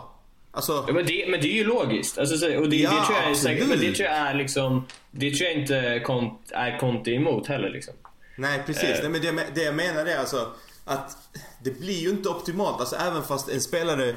Alltså, 0.57 0.83
Ja, 0.87 0.93
men, 0.93 1.05
det, 1.05 1.25
men 1.29 1.41
det 1.41 1.47
är 1.47 1.53
ju 1.53 1.63
logiskt. 1.63 2.17
Alltså, 2.17 2.37
så, 2.37 2.57
och 2.59 2.69
det, 2.69 2.75
Ja, 2.75 2.89
det 2.89 3.05
tror 3.05 3.17
jag 3.17 3.31
är 3.31 3.35
säkert, 3.35 3.67
men 3.67 3.79
det 3.79 3.95
tror 3.95 4.09
jag 4.09 4.17
är 4.17 4.33
liksom 4.33 4.85
Det 5.11 5.31
tror 5.31 5.49
jag 5.49 5.59
inte 5.61 6.01
Conte, 6.05 6.55
är 6.55 6.79
Conte 6.79 7.11
emot 7.11 7.47
heller 7.47 7.69
liksom. 7.69 7.93
nej 8.37 8.63
precis. 8.65 8.83
Eh. 8.83 8.99
Nej, 9.01 9.09
men 9.09 9.21
det, 9.21 9.43
det 9.55 9.63
jag 9.63 9.75
menar 9.75 10.05
är 10.05 10.17
alltså 10.17 10.51
att 10.85 11.17
det 11.63 11.79
blir 11.79 11.99
ju 11.99 12.09
inte 12.09 12.29
optimalt. 12.29 12.79
Alltså 12.79 12.95
även 12.95 13.23
fast 13.23 13.49
en 13.49 13.61
spelare 13.61 14.15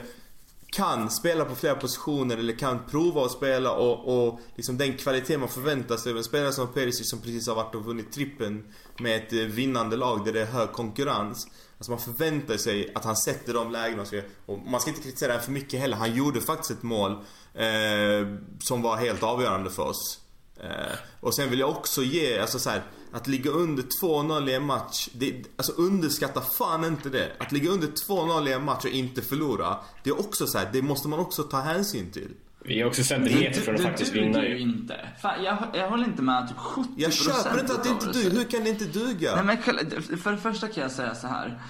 kan 0.72 1.10
spela 1.10 1.44
på 1.44 1.54
flera 1.54 1.74
positioner 1.74 2.36
eller 2.36 2.52
kan 2.52 2.78
prova 2.90 3.24
att 3.24 3.30
spela 3.32 3.72
och, 3.72 4.28
och 4.28 4.40
liksom 4.56 4.78
den 4.78 4.92
kvalitet 4.96 5.38
man 5.38 5.48
förväntar 5.48 5.96
sig 5.96 6.12
av 6.12 6.18
en 6.18 6.24
spelare 6.24 6.52
som 6.52 6.72
Perisic 6.72 7.10
som 7.10 7.20
precis 7.20 7.48
har 7.48 7.54
varit 7.54 7.74
och 7.74 7.84
vunnit 7.84 8.12
trippen 8.12 8.64
med 8.98 9.16
ett 9.16 9.32
eh, 9.32 9.38
vinnande 9.38 9.96
lag 9.96 10.24
där 10.24 10.32
det 10.32 10.40
är 10.40 10.46
hög 10.46 10.72
konkurrens. 10.72 11.46
Alltså 11.80 11.90
man 11.90 12.00
förväntar 12.00 12.56
sig 12.56 12.92
att 12.94 13.04
han 13.04 13.16
sätter 13.16 13.54
de 13.54 13.70
lägena 13.70 14.02
och 14.02 14.08
så. 14.08 14.20
Och 14.46 14.58
man 14.58 14.80
ska 14.80 14.90
inte 14.90 15.02
kritisera 15.02 15.32
honom 15.32 15.44
för 15.44 15.52
mycket 15.52 15.80
heller. 15.80 15.96
Han 15.96 16.14
gjorde 16.14 16.40
faktiskt 16.40 16.70
ett 16.70 16.82
mål 16.82 17.12
eh, 17.54 18.36
som 18.60 18.82
var 18.82 18.96
helt 18.96 19.22
avgörande 19.22 19.70
för 19.70 19.82
oss. 19.82 20.20
Eh, 20.56 20.96
och 21.20 21.34
sen 21.34 21.50
vill 21.50 21.58
jag 21.58 21.70
också 21.70 22.02
ge, 22.02 22.38
alltså 22.38 22.58
så 22.58 22.70
här, 22.70 22.82
att 23.12 23.26
ligga 23.26 23.50
under 23.50 23.82
2-0 24.02 24.50
i 24.50 24.54
en 24.54 24.66
match, 24.66 25.08
det, 25.12 25.44
alltså 25.56 25.72
underskatta 25.72 26.40
fan 26.40 26.84
inte 26.84 27.08
det. 27.08 27.32
Att 27.38 27.52
ligga 27.52 27.70
under 27.70 27.88
2-0 27.88 28.48
i 28.48 28.52
en 28.52 28.64
match 28.64 28.84
och 28.84 28.90
inte 28.90 29.22
förlora, 29.22 29.76
det 30.04 30.10
är 30.10 30.20
också 30.20 30.46
så 30.46 30.58
här, 30.58 30.70
det 30.72 30.82
måste 30.82 31.08
man 31.08 31.18
också 31.18 31.42
ta 31.42 31.60
hänsyn 31.60 32.10
till. 32.10 32.34
Vi 32.64 32.80
är 32.80 32.86
också 32.86 33.04
centimeter 33.04 33.60
från 33.60 33.74
att 33.74 33.80
det 33.80 33.86
faktiskt 33.86 34.12
duger 34.12 34.26
vinna 34.26 34.44
ju 34.44 34.48
ju. 34.48 34.58
inte. 34.58 35.08
Fan, 35.22 35.44
jag, 35.44 35.58
jag 35.72 35.90
håller 35.90 36.04
inte 36.04 36.22
med 36.22 36.48
typ 36.48 36.56
70% 36.56 36.86
Jag 36.96 37.12
köper 37.12 37.60
inte 37.60 37.72
att 37.72 37.84
det 37.84 37.90
inte 37.90 38.06
duger, 38.06 38.30
hur 38.30 38.44
kan 38.44 38.64
det 38.64 38.70
inte 38.70 38.84
duga? 38.84 39.42
Nej, 39.42 39.44
men 39.44 40.18
för 40.18 40.30
det 40.32 40.38
första 40.38 40.68
kan 40.68 40.82
jag 40.82 40.92
säga 40.92 41.14
så 41.14 41.26
här. 41.26 41.62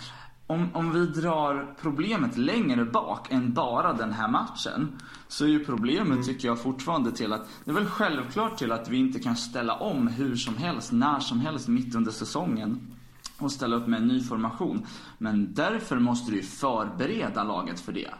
Om, 0.47 0.75
om 0.75 0.93
vi 0.93 1.21
drar 1.21 1.75
problemet 1.81 2.37
längre 2.37 2.85
bak 2.85 3.33
än 3.33 3.53
bara 3.53 3.93
den 3.93 4.13
här 4.13 4.29
matchen 4.29 5.01
så 5.29 5.45
är 5.45 5.49
ju 5.49 5.65
problemet 5.65 6.27
tycker 6.27 6.49
jag 6.49 6.63
fortfarande 6.63 7.13
till 7.13 7.33
att 7.33 7.49
det 7.65 7.71
är 7.71 7.75
väl 7.75 7.87
självklart 7.87 8.59
till 8.59 8.73
att 8.73 8.89
vi 8.89 8.97
inte 8.97 9.19
kan 9.19 9.37
ställa 9.37 9.75
om 9.75 10.09
hur 10.09 10.37
som 10.37 10.57
helst, 10.57 10.93
när 10.93 11.21
som 11.21 11.41
helst 11.41 11.69
mitt 11.69 11.95
under 11.95 12.11
säsongen 12.11 12.97
och 13.39 13.53
ställa 13.53 13.77
upp 13.77 13.87
med 13.87 14.01
en 14.01 14.09
ny 14.09 14.23
formation. 14.23 14.87
Men 15.19 15.55
därför 15.55 15.97
måste 15.99 16.31
du 16.31 16.37
ju 16.37 16.43
förbereda 16.43 17.45
laget 17.45 17.81
för 17.81 17.93
det. 17.93 18.11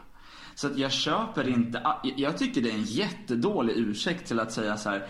Så 0.55 0.67
att 0.67 0.77
jag 0.77 0.91
köper 0.91 1.47
inte, 1.47 1.83
jag 2.17 2.37
tycker 2.37 2.61
det 2.61 2.69
är 2.69 2.73
en 2.73 2.83
jättedålig 2.83 3.73
ursäkt 3.77 4.27
till 4.27 4.39
att 4.39 4.51
säga 4.51 4.77
så 4.77 4.89
här. 4.89 5.07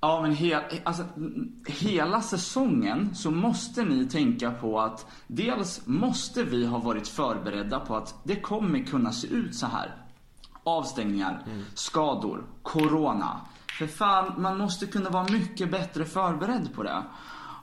Ja 0.00 0.22
men 0.22 0.32
he, 0.32 0.80
alltså, 0.84 1.04
hela 1.66 2.20
säsongen 2.20 3.14
så 3.14 3.30
måste 3.30 3.84
ni 3.84 4.08
tänka 4.08 4.50
på 4.50 4.80
att 4.80 5.06
dels 5.26 5.86
måste 5.86 6.42
vi 6.42 6.66
ha 6.66 6.78
varit 6.78 7.08
förberedda 7.08 7.80
på 7.80 7.96
att 7.96 8.14
det 8.24 8.36
kommer 8.36 8.78
kunna 8.78 9.12
se 9.12 9.26
ut 9.26 9.54
så 9.54 9.66
här. 9.66 9.94
Avstängningar, 10.64 11.42
skador, 11.74 12.44
corona. 12.62 13.40
För 13.78 13.86
fan, 13.86 14.42
man 14.42 14.58
måste 14.58 14.86
kunna 14.86 15.10
vara 15.10 15.32
mycket 15.32 15.70
bättre 15.70 16.04
förberedd 16.04 16.74
på 16.74 16.82
det. 16.82 17.02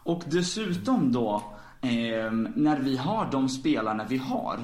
Och 0.03 0.23
dessutom 0.27 1.11
då, 1.11 1.43
eh, 1.81 2.31
när 2.55 2.79
vi 2.79 2.97
har 2.97 3.31
de 3.31 3.49
spelarna 3.49 4.03
vi 4.03 4.17
har. 4.17 4.59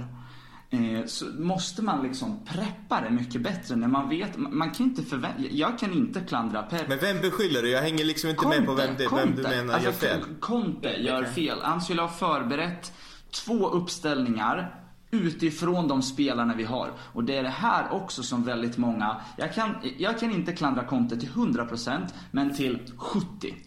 Eh, 0.70 1.06
så 1.06 1.26
måste 1.26 1.82
man 1.82 2.04
liksom 2.04 2.40
preppa 2.46 3.02
det 3.02 3.10
mycket 3.10 3.42
bättre 3.42 3.76
när 3.76 3.88
man 3.88 4.10
vet, 4.10 4.38
man 4.38 4.58
man 4.58 4.72
kan 4.72 4.86
inte 4.86 5.04
förvänta, 5.04 5.42
jag 5.52 5.80
kan 5.80 5.94
inte 5.94 6.20
klandra 6.20 6.64
Pep. 6.64 6.88
Men 6.88 7.00
vem 7.00 7.22
beskyller 7.22 7.62
du? 7.62 7.70
Jag 7.70 7.82
hänger 7.82 8.06
liksom 8.06 8.30
inte 8.30 8.48
med 8.48 8.66
på 8.66 8.74
vem, 8.74 8.96
det, 8.98 9.08
vem 9.16 9.36
du 9.36 9.42
menar 9.42 9.74
alltså, 9.74 9.90
gör 9.90 9.92
fel. 9.92 10.24
Conte 10.40 10.90
gör 10.90 11.24
fel. 11.24 11.58
Han 11.62 11.82
skulle 11.82 12.02
ha 12.02 12.10
förberett 12.10 12.94
två 13.32 13.70
uppställningar 13.70 14.84
utifrån 15.12 15.88
de 15.88 16.02
spelarna 16.02 16.56
vi 16.56 16.64
har. 16.64 16.92
Och 17.14 17.24
det 17.24 17.38
är 17.38 17.44
det 17.44 17.50
här 17.50 17.92
också 17.92 18.24
som 18.24 18.44
väldigt 18.44 18.78
många, 18.78 19.22
jag 19.38 19.54
kan, 19.54 19.76
jag 19.98 20.20
kan 20.20 20.32
inte 20.32 20.52
klandra 20.52 20.84
Conte 20.84 21.18
till 21.18 21.30
100% 21.30 22.08
men 22.32 22.56
till 22.56 22.80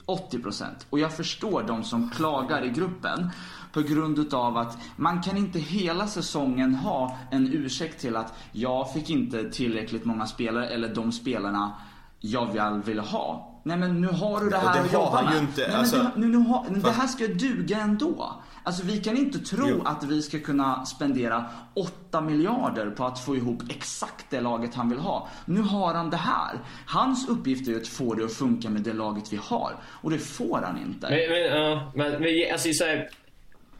70-80%. 0.06 0.64
Och 0.90 0.98
jag 0.98 1.16
förstår 1.16 1.62
de 1.62 1.84
som 1.84 2.10
klagar 2.10 2.64
i 2.64 2.68
gruppen 2.68 3.30
på 3.72 3.80
grund 3.82 4.18
utav 4.18 4.56
att 4.56 4.78
man 4.96 5.22
kan 5.22 5.36
inte 5.36 5.58
hela 5.58 6.06
säsongen 6.06 6.74
ha 6.74 7.18
en 7.30 7.52
ursäkt 7.52 8.00
till 8.00 8.16
att 8.16 8.34
jag 8.52 8.92
fick 8.92 9.10
inte 9.10 9.50
tillräckligt 9.50 10.04
många 10.04 10.26
spelare 10.26 10.68
eller 10.68 10.94
de 10.94 11.12
spelarna 11.12 11.72
jag 12.20 12.52
väl 12.52 12.82
ville 12.82 13.02
ha. 13.02 13.46
Nej 13.64 13.76
men 13.76 14.00
nu 14.00 14.06
har 14.08 14.40
du 14.40 14.50
det 14.50 14.56
här 14.56 14.74
det 14.74 14.80
att 14.80 14.92
jobba 14.92 15.22
med. 15.22 15.38
inte, 15.38 15.60
Nej, 15.60 15.68
men 15.70 15.80
alltså- 15.80 16.10
nu, 16.16 16.26
nu 16.28 16.38
har, 16.38 16.66
det 16.70 16.90
här 16.90 17.06
ska 17.06 17.26
duga 17.26 17.78
ändå. 17.80 18.42
Alltså 18.64 18.82
vi 18.84 18.98
kan 19.00 19.16
inte 19.16 19.38
tro 19.38 19.66
Jo. 19.68 19.82
att 19.84 20.04
vi 20.04 20.22
ska 20.22 20.38
kunna 20.38 20.84
spendera 20.86 21.44
8 21.74 22.20
miljarder 22.20 22.90
på 22.90 23.04
att 23.04 23.18
få 23.24 23.36
ihop 23.36 23.62
exakt 23.68 24.26
det 24.30 24.40
laget 24.40 24.74
han 24.74 24.88
vill 24.90 24.98
ha. 24.98 25.28
Nu 25.44 25.60
har 25.62 25.94
han 25.94 26.10
det 26.10 26.16
här. 26.16 26.58
Hans 26.86 27.28
uppgift 27.28 27.68
är 27.68 27.72
ju 27.72 27.80
att 27.80 27.88
få 27.88 28.14
det 28.14 28.24
att 28.24 28.32
funka 28.32 28.70
med 28.70 28.82
det 28.82 28.92
laget 28.92 29.32
vi 29.32 29.38
har. 29.42 29.72
Och 29.84 30.10
det 30.10 30.18
får 30.18 30.62
han 30.66 30.78
inte. 30.78 31.08
Men, 31.10 31.18
men, 31.30 31.62
ja, 31.70 31.92
men, 31.94 32.22
men 32.22 32.52
alltså 32.52 32.72
så 32.72 32.84
här, 32.84 33.08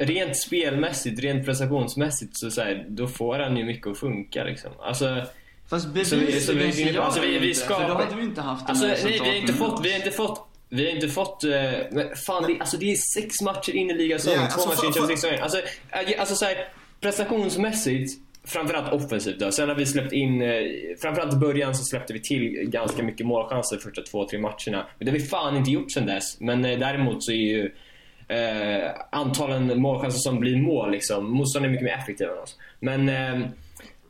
rent 0.01 0.37
spelmässigt, 0.37 1.21
rent 1.21 1.47
prestationsmässigt 1.47 2.37
så, 2.37 2.51
så 2.51 2.61
här, 2.61 2.87
då 2.89 3.07
får 3.09 3.39
han 3.39 3.57
ju 3.57 3.65
mycket 3.65 3.87
att 3.87 3.99
funka 3.99 4.45
liksom. 4.45 4.71
Alltså, 4.81 5.23
Fast 5.71 5.83
Så 5.85 5.89
vi- 5.89 5.95
bevisligen 5.95 6.41
så 6.41 6.53
vi- 6.53 6.73
så 6.73 6.81
gör 6.81 7.03
alltså, 7.03 7.21
vi- 7.21 7.39
vi 7.39 7.55
skapar- 7.55 7.83
För 7.83 7.89
då 7.89 7.95
hade 7.95 8.17
vi 8.17 8.23
inte 8.23 8.41
haft 8.41 8.69
alltså 8.69 8.87
här 8.87 8.99
nej, 9.05 9.13
vi 9.13 9.19
har 9.19 9.35
inte 9.37 9.53
fått, 9.53 9.85
vi 9.87 9.91
har 9.91 9.97
inte 9.99 10.11
fått 10.11 10.47
vi 10.73 10.85
har 10.87 10.93
inte 10.95 11.09
fått... 11.09 11.45
eh, 11.45 11.51
Men 11.91 12.17
fan, 12.27 12.43
det, 12.53 12.61
alltså 12.61 12.77
det 12.77 12.93
är 12.93 12.97
sex 12.97 13.41
matcher 13.41 13.75
in 13.77 13.91
i 13.91 13.95
ligasäsongen, 13.95 14.41
Ja, 14.41 14.47
två 14.57 14.63
alltså, 14.63 14.69
matcher 14.69 14.85
in 14.87 14.91
i 14.91 14.95
Champions 14.95 15.23
League 15.23 15.43
Alltså, 15.43 15.59
äh, 15.59 16.21
alltså 16.21 16.35
så 16.35 16.45
här, 16.45 16.55
prestationsmässigt, 17.01 18.13
framförallt 18.45 18.93
offensivt 18.93 19.39
då. 19.41 19.53
Sen 19.53 19.69
har 19.69 19.77
vi 19.77 19.87
släppt 19.87 20.13
in, 20.13 20.43
eh, 20.43 20.63
framförallt 21.03 21.33
i 21.35 21.37
början 21.37 21.75
så 21.75 21.85
släppte 21.85 22.13
vi 22.13 22.21
till 22.21 22.43
ganska 22.71 23.03
mycket 23.03 23.27
målchanser 23.27 23.77
första 23.79 24.03
två, 24.03 24.29
tre 24.29 24.39
matcherna. 24.39 24.87
Men 24.99 25.05
det 25.07 25.11
har 25.11 25.19
vi 25.19 25.25
fan 25.25 25.57
inte 25.57 25.71
gjort 25.71 25.93
sen 25.93 26.07
dess. 26.07 26.41
Men 26.41 26.65
eh, 26.65 26.79
däremot 26.79 27.23
så 27.25 27.33
är 27.33 27.37
ju 27.37 27.73
eh, 28.31 28.91
antalen 29.13 29.81
målchanser 29.83 30.19
som 30.19 30.41
blir 30.41 30.57
mål 30.63 30.91
liksom, 30.91 31.31
motståndarna 31.31 31.67
är 31.69 31.71
mycket 31.73 31.85
mer 31.85 31.99
effektiva 32.03 32.33
än 32.33 32.39
oss. 32.39 32.57
Men 32.81 33.09
eh, 33.09 33.49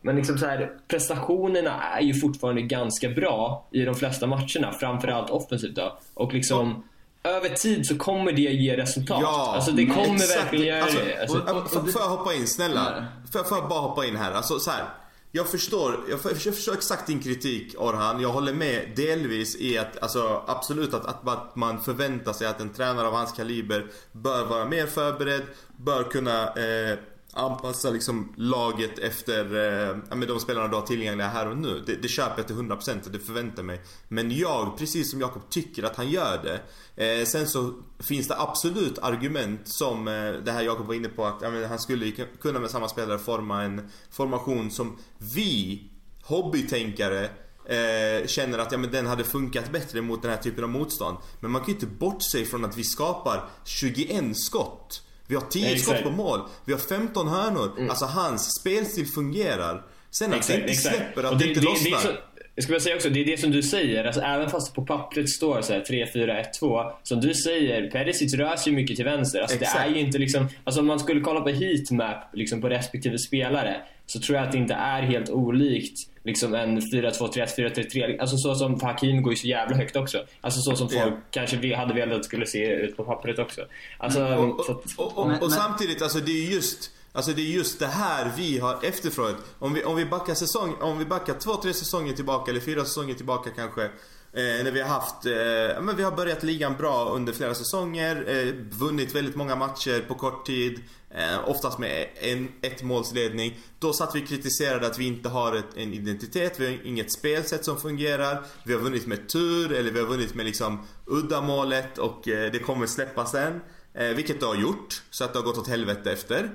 men 0.02 0.16
liksom 0.16 0.38
så 0.38 0.46
här, 0.46 0.70
prestationerna 0.88 1.82
är 1.82 2.00
ju 2.02 2.14
fortfarande 2.14 2.62
ganska 2.62 3.08
bra 3.08 3.66
i 3.70 3.82
de 3.84 3.94
flesta 3.94 4.26
matcherna, 4.26 4.72
framförallt 4.80 5.30
offensivt 5.30 5.74
då. 5.74 5.98
Och 6.14 6.32
liksom, 6.34 6.82
över 7.24 7.48
tid 7.48 7.86
så 7.86 7.98
kommer 7.98 8.32
det 8.32 8.40
ge 8.42 8.76
resultat. 8.76 9.18
Ja, 9.22 9.52
alltså 9.54 9.70
det 9.72 9.86
kommer 9.86 10.14
exakt. 10.14 10.42
verkligen 10.44 10.66
göra 10.66 10.82
Alltså, 10.82 10.98
det. 11.04 11.20
Alltså, 11.20 11.38
och- 11.38 11.56
och- 11.56 11.70
Får 11.70 11.80
får 11.80 12.02
jag 12.02 12.08
hoppa 12.08 12.34
in 12.34 12.46
snälla? 12.46 13.06
Får 13.32 13.40
jag, 13.40 13.48
får 13.48 13.58
jag 13.58 13.68
bara 13.68 13.80
hoppa 13.80 14.06
in 14.06 14.16
här? 14.16 14.32
Alltså 14.32 14.58
så 14.58 14.70
här. 14.70 14.84
Jag 15.32 15.48
förstår, 15.48 16.04
jag 16.08 16.20
för- 16.20 16.30
jag 16.30 16.54
förstår 16.54 16.72
exakt 16.74 17.06
din 17.06 17.20
kritik 17.22 17.74
Orhan. 17.78 18.20
Jag 18.20 18.28
håller 18.28 18.52
med 18.52 18.92
delvis 18.96 19.56
i 19.56 19.78
att, 19.78 20.02
alltså 20.02 20.42
absolut 20.46 20.94
att, 20.94 21.06
att, 21.06 21.28
att 21.28 21.56
man 21.56 21.80
förväntar 21.80 22.32
sig 22.32 22.46
att 22.46 22.60
en 22.60 22.72
tränare 22.72 23.06
av 23.06 23.14
hans 23.14 23.32
kaliber 23.32 23.86
bör 24.12 24.44
vara 24.44 24.64
mer 24.64 24.86
förberedd, 24.86 25.42
bör 25.76 26.02
kunna 26.02 26.42
eh, 26.54 26.98
anpassa 27.32 27.90
liksom 27.90 28.32
laget 28.36 28.98
efter 28.98 29.54
eh, 29.54 29.96
ja, 30.10 30.26
de 30.26 30.40
spelarna 30.40 30.68
du 30.68 30.74
har 30.74 30.82
tillgängliga 30.82 31.28
här 31.28 31.48
och 31.48 31.56
nu. 31.56 31.82
Det, 31.86 31.94
det 32.02 32.08
köper 32.08 32.34
jag 32.36 32.46
till 32.46 32.56
100% 32.56 33.06
och 33.06 33.12
det 33.12 33.18
förväntar 33.18 33.62
mig. 33.62 33.80
Men 34.08 34.30
jag, 34.30 34.78
precis 34.78 35.10
som 35.10 35.20
Jakob, 35.20 35.50
tycker 35.50 35.82
att 35.82 35.96
han 35.96 36.10
gör 36.10 36.40
det. 36.42 36.60
Eh, 37.04 37.24
sen 37.24 37.46
så 37.46 37.74
finns 37.98 38.28
det 38.28 38.40
absolut 38.40 38.98
argument 38.98 39.60
som 39.64 40.08
eh, 40.08 40.32
det 40.32 40.52
här 40.52 40.62
Jakob 40.62 40.86
var 40.86 40.94
inne 40.94 41.08
på 41.08 41.26
att 41.26 41.42
ja, 41.42 41.66
han 41.68 41.78
skulle 41.78 42.10
kunna 42.40 42.58
med 42.58 42.70
samma 42.70 42.88
spelare 42.88 43.18
forma 43.18 43.62
en 43.62 43.88
formation 44.10 44.70
som 44.70 44.98
vi 45.34 45.82
hobbytänkare 46.22 47.24
eh, 47.64 48.26
känner 48.26 48.58
att 48.58 48.72
ja, 48.72 48.78
men 48.78 48.90
den 48.90 49.06
hade 49.06 49.24
funkat 49.24 49.72
bättre 49.72 50.00
mot 50.00 50.22
den 50.22 50.30
här 50.30 50.38
typen 50.38 50.64
av 50.64 50.70
motstånd. 50.70 51.16
Men 51.40 51.50
man 51.50 51.60
kan 51.60 51.68
ju 51.68 51.74
inte 51.74 51.86
bortse 51.86 52.38
ifrån 52.38 52.64
att 52.64 52.76
vi 52.76 52.84
skapar 52.84 53.48
21 53.64 54.36
skott. 54.36 55.02
Vi 55.30 55.36
har 55.36 55.42
10 55.42 55.72
Exakt. 55.72 55.98
skott 56.00 56.02
på 56.02 56.16
mål. 56.16 56.40
Vi 56.64 56.72
har 56.72 56.80
15 56.80 57.28
hörnor. 57.28 57.86
Alltså 57.90 58.04
hans 58.04 58.60
spelstil 58.60 59.06
fungerar. 59.06 59.82
Sen 60.10 60.32
att 60.34 60.46
det 60.46 60.54
inte 60.60 60.74
släpper, 60.74 61.22
att 61.24 61.32
Och 61.32 61.38
det, 61.38 61.48
inte 61.48 61.60
det, 61.60 61.66
är 61.66 61.70
lossnar. 61.70 61.98
så, 61.98 62.08
jag 62.54 62.64
ska 62.64 62.72
bara 62.72 62.80
säga 62.80 62.96
också, 62.96 63.08
det 63.10 63.20
är 63.20 63.24
det 63.24 63.40
som 63.40 63.50
du 63.50 63.62
säger. 63.62 64.04
Alltså, 64.04 64.20
även 64.20 64.50
fast 64.50 64.74
på 64.74 64.86
pappret 64.86 65.28
står 65.30 65.60
så 65.62 65.72
här 65.72 65.80
3, 65.80 66.06
4, 66.12 66.40
1, 66.40 66.54
2. 66.60 66.82
Som 67.02 67.20
du 67.20 67.34
säger, 67.34 67.90
Perisic 67.90 68.34
rör 68.34 68.56
sig 68.56 68.72
mycket 68.72 68.96
till 68.96 69.04
vänster. 69.04 69.40
Alltså, 69.40 69.58
det 69.58 69.64
Exakt. 69.64 69.86
är 69.86 69.94
ju 69.94 70.00
inte 70.00 70.18
liksom, 70.18 70.48
alltså, 70.64 70.80
om 70.80 70.86
man 70.86 71.00
skulle 71.00 71.20
kolla 71.20 71.40
på 71.40 71.48
heatmap 71.48 72.30
liksom, 72.32 72.60
på 72.60 72.68
respektive 72.68 73.18
spelare. 73.18 73.76
Så 74.10 74.20
tror 74.20 74.38
jag 74.38 74.46
att 74.46 74.52
det 74.52 74.58
inte 74.58 74.74
är 74.74 75.02
helt 75.02 75.30
olikt 75.30 75.98
liksom 76.24 76.54
en 76.54 76.80
4-2-3-1, 76.80 77.56
4-3-3. 77.56 78.20
Alltså 78.20 78.36
så 78.36 78.54
som 78.54 78.80
Hakim 78.80 79.22
går 79.22 79.32
ju 79.32 79.36
så 79.36 79.46
jävla 79.46 79.76
högt 79.76 79.96
också. 79.96 80.24
Alltså 80.40 80.60
så 80.60 80.76
som 80.76 80.88
folk 80.88 81.12
Ja. 81.12 81.18
kanske 81.30 81.76
hade 81.76 81.94
velat 81.94 82.18
att 82.18 82.24
skulle 82.24 82.46
se 82.46 82.66
ut 82.72 82.96
på 82.96 83.04
pappret 83.04 83.38
också. 83.38 83.60
Alltså, 83.98 84.24
Och, 84.24 84.64
så 84.64 84.72
och, 84.72 84.82
att, 84.84 84.92
och, 84.98 85.18
och, 85.18 85.28
Men- 85.28 85.42
och 85.42 85.52
samtidigt, 85.52 86.02
alltså 86.02 86.18
det 86.18 86.32
är 86.32 86.50
just 86.52 86.90
Alltså 87.12 87.32
det 87.32 87.42
är 87.42 87.46
just 87.50 87.78
det 87.78 87.86
här 87.86 88.32
vi 88.36 88.58
har 88.58 88.78
efterfrågat. 88.84 89.36
Om 89.58 89.74
vi, 89.74 89.84
om 89.84 89.96
vi 89.96 90.04
backar 90.06 90.34
säsong, 90.34 90.74
om 90.80 90.98
vi 90.98 91.04
backar 91.04 91.34
två, 91.34 91.54
tre 91.62 91.74
säsonger 91.74 92.12
tillbaka 92.12 92.50
eller 92.50 92.60
fyra 92.60 92.84
säsonger 92.84 93.14
tillbaka 93.14 93.50
kanske. 93.56 93.88
Eh, 94.32 94.64
när 94.64 94.70
vi 94.70 94.80
har 94.80 94.88
haft, 94.88 95.26
eh, 95.26 95.82
men 95.82 95.96
vi 95.96 96.02
har 96.02 96.12
börjat 96.12 96.42
ligan 96.42 96.76
bra 96.76 97.10
under 97.10 97.32
flera 97.32 97.54
säsonger. 97.54 98.24
Eh, 98.28 98.54
vunnit 98.78 99.14
väldigt 99.14 99.36
många 99.36 99.56
matcher 99.56 100.04
på 100.08 100.14
kort 100.14 100.46
tid. 100.46 100.80
Eh, 101.14 101.48
oftast 101.48 101.78
med 101.78 102.08
en 102.14 102.48
ett 102.62 102.82
målsledning. 102.82 103.58
Då 103.78 103.92
satt 103.92 104.14
vi 104.14 104.24
och 104.24 104.28
kritiserade 104.28 104.86
att 104.86 104.98
vi 104.98 105.06
inte 105.06 105.28
har 105.28 105.56
ett, 105.56 105.76
en 105.76 105.94
identitet, 105.94 106.60
vi 106.60 106.66
har 106.66 106.86
inget 106.86 107.12
spelsätt 107.12 107.64
som 107.64 107.80
fungerar. 107.80 108.42
Vi 108.64 108.72
har 108.72 108.80
vunnit 108.80 109.06
med 109.06 109.28
tur 109.28 109.72
eller 109.72 109.90
vi 109.90 110.00
har 110.00 110.06
vunnit 110.06 110.34
med 110.34 110.46
liksom 110.46 110.86
uddamålet 111.06 111.98
och 111.98 112.28
eh, 112.28 112.52
det 112.52 112.58
kommer 112.58 112.86
släppa 112.86 113.26
sen. 113.26 113.60
Eh, 113.94 114.08
vilket 114.08 114.40
det 114.40 114.46
har 114.46 114.56
gjort, 114.56 115.02
så 115.10 115.24
att 115.24 115.32
det 115.32 115.38
har 115.38 115.46
gått 115.46 115.58
åt 115.58 115.68
helvete 115.68 116.12
efter. 116.12 116.50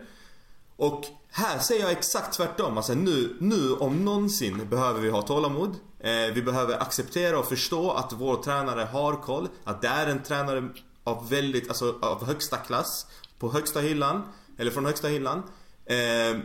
Och 0.78 1.06
här 1.32 1.60
säger 1.60 1.82
jag 1.82 1.92
exakt 1.92 2.34
tvärtom. 2.34 2.78
Alltså 2.78 2.94
nu, 2.94 3.36
nu 3.40 3.74
om 3.74 4.06
någonsin 4.06 4.70
behöver 4.70 5.02
vi 5.02 5.10
ha 5.10 5.22
tålamod. 5.22 5.76
Eh, 6.00 6.34
vi 6.34 6.42
behöver 6.42 6.82
acceptera 6.82 7.40
och 7.40 7.46
förstå 7.46 7.92
att 7.92 8.14
vår 8.14 8.44
tränare 8.44 8.82
har 8.82 9.16
koll. 9.16 9.48
Att 9.64 9.82
det 9.82 9.88
är 9.88 10.08
en 10.08 10.24
tränare 10.24 10.70
av 11.04 11.30
väldigt, 11.30 11.68
alltså 11.68 12.00
av 12.02 12.26
högsta 12.26 12.58
klass. 12.58 13.08
På 13.40 13.52
högsta 13.52 13.80
hyllan. 13.80 14.22
Eller 14.58 14.72
från 14.72 14.86
högsta 14.86 15.08
hyllan. 15.08 15.44
Eh, 15.86 16.40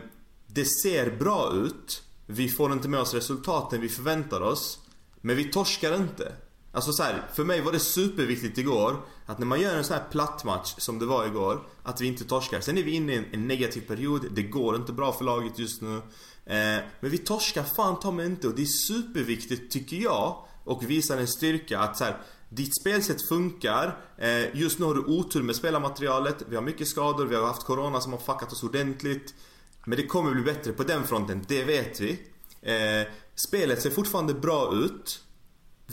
det 0.47 0.65
ser 0.65 1.17
bra 1.19 1.53
ut. 1.53 2.03
Vi 2.25 2.49
får 2.49 2.71
inte 2.71 2.87
med 2.87 2.99
oss 2.99 3.13
resultaten 3.13 3.81
vi 3.81 3.89
förväntar 3.89 4.41
oss. 4.41 4.79
Men 5.21 5.35
vi 5.35 5.43
torskar 5.43 5.95
inte. 5.95 6.33
Alltså 6.73 6.91
så 6.93 7.03
här, 7.03 7.23
för 7.33 7.43
mig 7.43 7.61
var 7.61 7.71
det 7.71 7.79
superviktigt 7.79 8.57
igår 8.57 8.95
att 9.25 9.39
när 9.39 9.45
man 9.45 9.61
gör 9.61 9.75
en 9.75 9.83
sån 9.83 9.97
här 9.97 10.03
platt 10.11 10.43
match 10.43 10.73
som 10.77 10.99
det 10.99 11.05
var 11.05 11.25
igår, 11.25 11.67
att 11.83 12.01
vi 12.01 12.07
inte 12.07 12.25
torskar. 12.25 12.59
Sen 12.59 12.77
är 12.77 12.83
vi 12.83 12.91
inne 12.91 13.13
i 13.13 13.17
en, 13.17 13.25
en 13.31 13.47
negativ 13.47 13.81
period, 13.81 14.25
det 14.31 14.43
går 14.43 14.75
inte 14.75 14.93
bra 14.93 15.11
för 15.11 15.25
laget 15.25 15.59
just 15.59 15.81
nu. 15.81 15.95
Eh, 16.45 16.83
men 16.99 17.11
vi 17.11 17.17
torskar 17.17 17.63
fan 17.63 17.99
ta 17.99 18.11
mig 18.11 18.25
inte 18.25 18.47
och 18.47 18.55
det 18.55 18.61
är 18.61 18.65
superviktigt 18.65 19.71
tycker 19.71 19.97
jag 19.97 20.45
och 20.63 20.89
visar 20.89 21.17
en 21.17 21.27
styrka 21.27 21.79
att 21.79 21.97
så 21.97 22.03
här, 22.03 22.17
ditt 22.49 22.81
spelsätt 22.81 23.27
funkar. 23.27 23.97
Eh, 24.17 24.55
just 24.55 24.79
nu 24.79 24.85
har 24.85 24.93
du 24.93 25.01
otur 25.01 25.43
med 25.43 25.55
spelarmaterialet, 25.55 26.43
vi 26.49 26.55
har 26.55 26.63
mycket 26.63 26.87
skador, 26.87 27.25
vi 27.25 27.35
har 27.35 27.47
haft 27.47 27.63
corona 27.63 28.01
som 28.01 28.11
har 28.11 28.19
fuckat 28.19 28.51
oss 28.51 28.63
ordentligt. 28.63 29.33
Men 29.85 29.97
det 29.97 30.07
kommer 30.07 30.31
bli 30.31 30.41
bättre 30.41 30.71
på 30.71 30.83
den 30.83 31.03
fronten, 31.03 31.45
det 31.47 31.63
vet 31.63 31.99
vi. 31.99 32.11
Eh, 32.61 33.07
spelet 33.35 33.81
ser 33.81 33.89
fortfarande 33.89 34.33
bra 34.33 34.73
ut. 34.73 35.23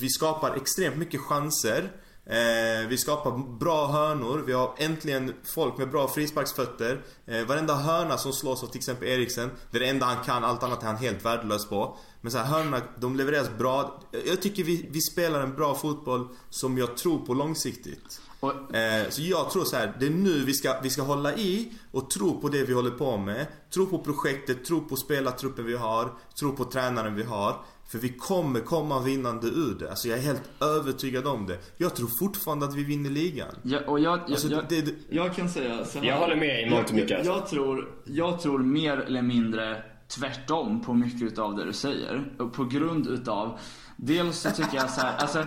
Vi 0.01 0.09
skapar 0.11 0.57
extremt 0.57 0.97
mycket 0.97 1.21
chanser. 1.21 1.91
Eh, 2.27 2.89
vi 2.89 2.99
skapar 2.99 3.59
bra 3.59 3.87
hörnor. 3.87 4.43
Vi 4.47 4.53
har 4.53 4.75
äntligen 4.79 5.35
folk 5.45 5.79
med 5.79 5.91
bra 5.91 6.09
frisparksfötter. 6.09 7.01
Eh, 7.27 7.45
varenda 7.47 7.75
hörna 7.75 8.17
som 8.19 8.33
slås 8.33 8.63
av 8.63 8.67
till 8.67 8.79
exempel 8.79 9.09
Eriksen. 9.09 9.51
Det 9.71 9.77
är 9.79 9.81
det 9.81 9.89
enda 9.89 10.07
han 10.07 10.25
kan, 10.25 10.45
allt 10.45 10.63
annat 10.63 10.83
är 10.83 10.87
han 10.87 10.97
helt 10.97 11.25
värdelös 11.25 11.69
på. 11.69 11.97
Men 12.21 12.33
så 12.33 12.39
här, 12.39 12.45
hörnorna, 12.45 12.81
de 12.99 13.17
levereras 13.17 13.51
bra. 13.59 14.01
Jag 14.27 14.43
tycker 14.43 14.65
vi, 14.65 14.89
vi 14.91 15.01
spelar 15.01 15.41
en 15.41 15.55
bra 15.55 15.75
fotboll 15.75 16.29
som 16.51 16.79
jag 16.79 16.97
tror 16.97 17.27
på 17.27 17.35
långsiktigt. 17.35 18.21
Och- 18.41 18.75
Eh, 18.75 19.09
så 19.11 19.23
jag 19.23 19.51
tror 19.51 19.65
så 19.65 19.77
här, 19.77 19.97
det 20.01 20.07
är 20.07 20.11
nu 20.11 20.45
vi 20.45 20.55
ska, 20.55 20.81
vi 20.83 20.91
ska 20.91 21.03
hålla 21.03 21.35
i 21.35 21.73
och 21.93 22.11
tro 22.11 22.41
på 22.41 22.49
det 22.49 22.63
vi 22.65 22.73
håller 22.73 22.91
på 22.91 23.17
med. 23.17 23.47
Tro 23.75 23.87
på 23.87 23.99
projektet, 23.99 24.65
tro 24.65 24.81
på 24.89 24.97
spelartruppen 24.97 25.65
vi 25.67 25.77
har, 25.77 26.13
tro 26.39 26.53
på 26.57 26.65
tränaren 26.65 27.15
vi 27.15 27.23
har. 27.23 27.65
För 27.91 27.99
vi 27.99 28.09
kommer 28.09 28.61
komma 28.61 29.01
vinnande 29.01 29.47
ur 29.47 29.75
det. 29.79 29.91
Alltså 29.91 30.09
jag 30.09 30.19
är 30.19 30.23
helt 30.23 30.51
övertygad 30.63 31.27
om 31.27 31.47
det. 31.47 31.59
Jag 31.77 31.95
tror 31.97 32.09
fortfarande 32.21 32.67
att 32.67 32.75
vi 32.75 32.85
vinner 32.85 33.11
ligan. 33.11 33.55
Ja, 33.63 33.79
och 33.87 34.01
jag, 34.01 34.19
jag, 34.19 34.31
Alltså, 34.31 34.49
jag, 34.49 34.65
det- 34.69 34.81
det- 34.83 34.95
jag 35.11 35.35
kan 35.35 35.49
säga 35.49 35.85
så 35.85 35.99
här. 35.99 36.07
Jag 36.07 36.19
håller 36.19 36.37
med 36.37 36.67
i 36.67 36.71
mångt 36.71 36.89
och 36.89 36.95
mycket, 36.95 37.11
Jag, 37.11 37.19
alltså. 37.19 37.33
jag, 37.33 37.49
tror, 37.49 37.89
jag 38.05 38.41
tror 38.41 38.59
mer 38.59 38.97
eller 38.99 39.23
mindre 39.23 39.83
tvärtom 40.09 40.81
på 40.81 40.95
mycket 40.95 41.23
utav 41.23 41.57
det 41.57 41.65
du 41.65 41.73
säger. 41.73 42.33
Och 42.39 42.53
på 42.53 42.65
grund 42.65 43.07
utav, 43.07 43.59
dels 43.97 44.39
så 44.39 44.51
tycker 44.51 44.77
jag 44.77 44.91
så 44.91 45.01
här, 45.01 45.17
alltså 45.17 45.45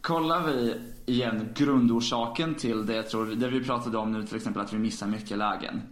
kollar 0.00 0.42
vi 0.46 0.74
igen 1.06 1.48
grundorsaken 1.54 2.54
till 2.54 2.86
det 2.86 2.94
jag 2.96 3.08
tror, 3.10 3.26
det 3.26 3.48
vi 3.48 3.64
pratade 3.64 3.98
om 3.98 4.12
nu 4.12 4.26
till 4.26 4.36
exempel 4.36 4.62
att 4.62 4.72
vi 4.72 4.78
missar 4.78 5.06
mycket 5.06 5.38
lägen. 5.38 5.82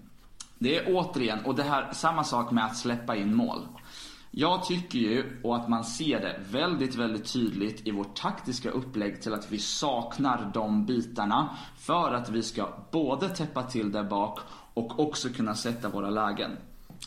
Det 0.59 0.77
är 0.79 0.85
återigen, 0.95 1.39
och 1.45 1.55
det 1.55 1.63
här, 1.63 1.93
samma 1.93 2.25
sak 2.25 2.51
med 2.51 2.65
att 2.65 2.77
släppa 2.77 3.17
in 3.17 3.35
mål. 3.35 3.59
Jag 4.35 4.65
tycker 4.65 4.99
ju, 4.99 5.25
och 5.43 5.57
att 5.57 5.69
man 5.69 5.85
ser 5.85 6.21
det 6.21 6.37
väldigt, 6.51 6.95
väldigt 6.95 7.33
tydligt 7.33 7.87
i 7.87 7.91
vårt 7.91 8.17
taktiska 8.17 8.71
upplägg 8.71 9.23
till 9.23 9.35
att 9.35 9.53
vi 9.53 9.59
saknar 9.59 10.51
de 10.55 10.87
bitarna 10.87 11.57
för 11.79 12.15
att 12.15 12.29
vi 12.29 12.43
ska 12.43 12.69
både 12.91 13.29
täppa 13.29 13.63
till 13.63 13.93
där 13.93 14.05
bak 14.05 14.39
och 14.75 15.01
också 15.01 15.29
kunna 15.29 15.55
sätta 15.55 15.89
våra 15.89 16.11
lägen. 16.11 16.51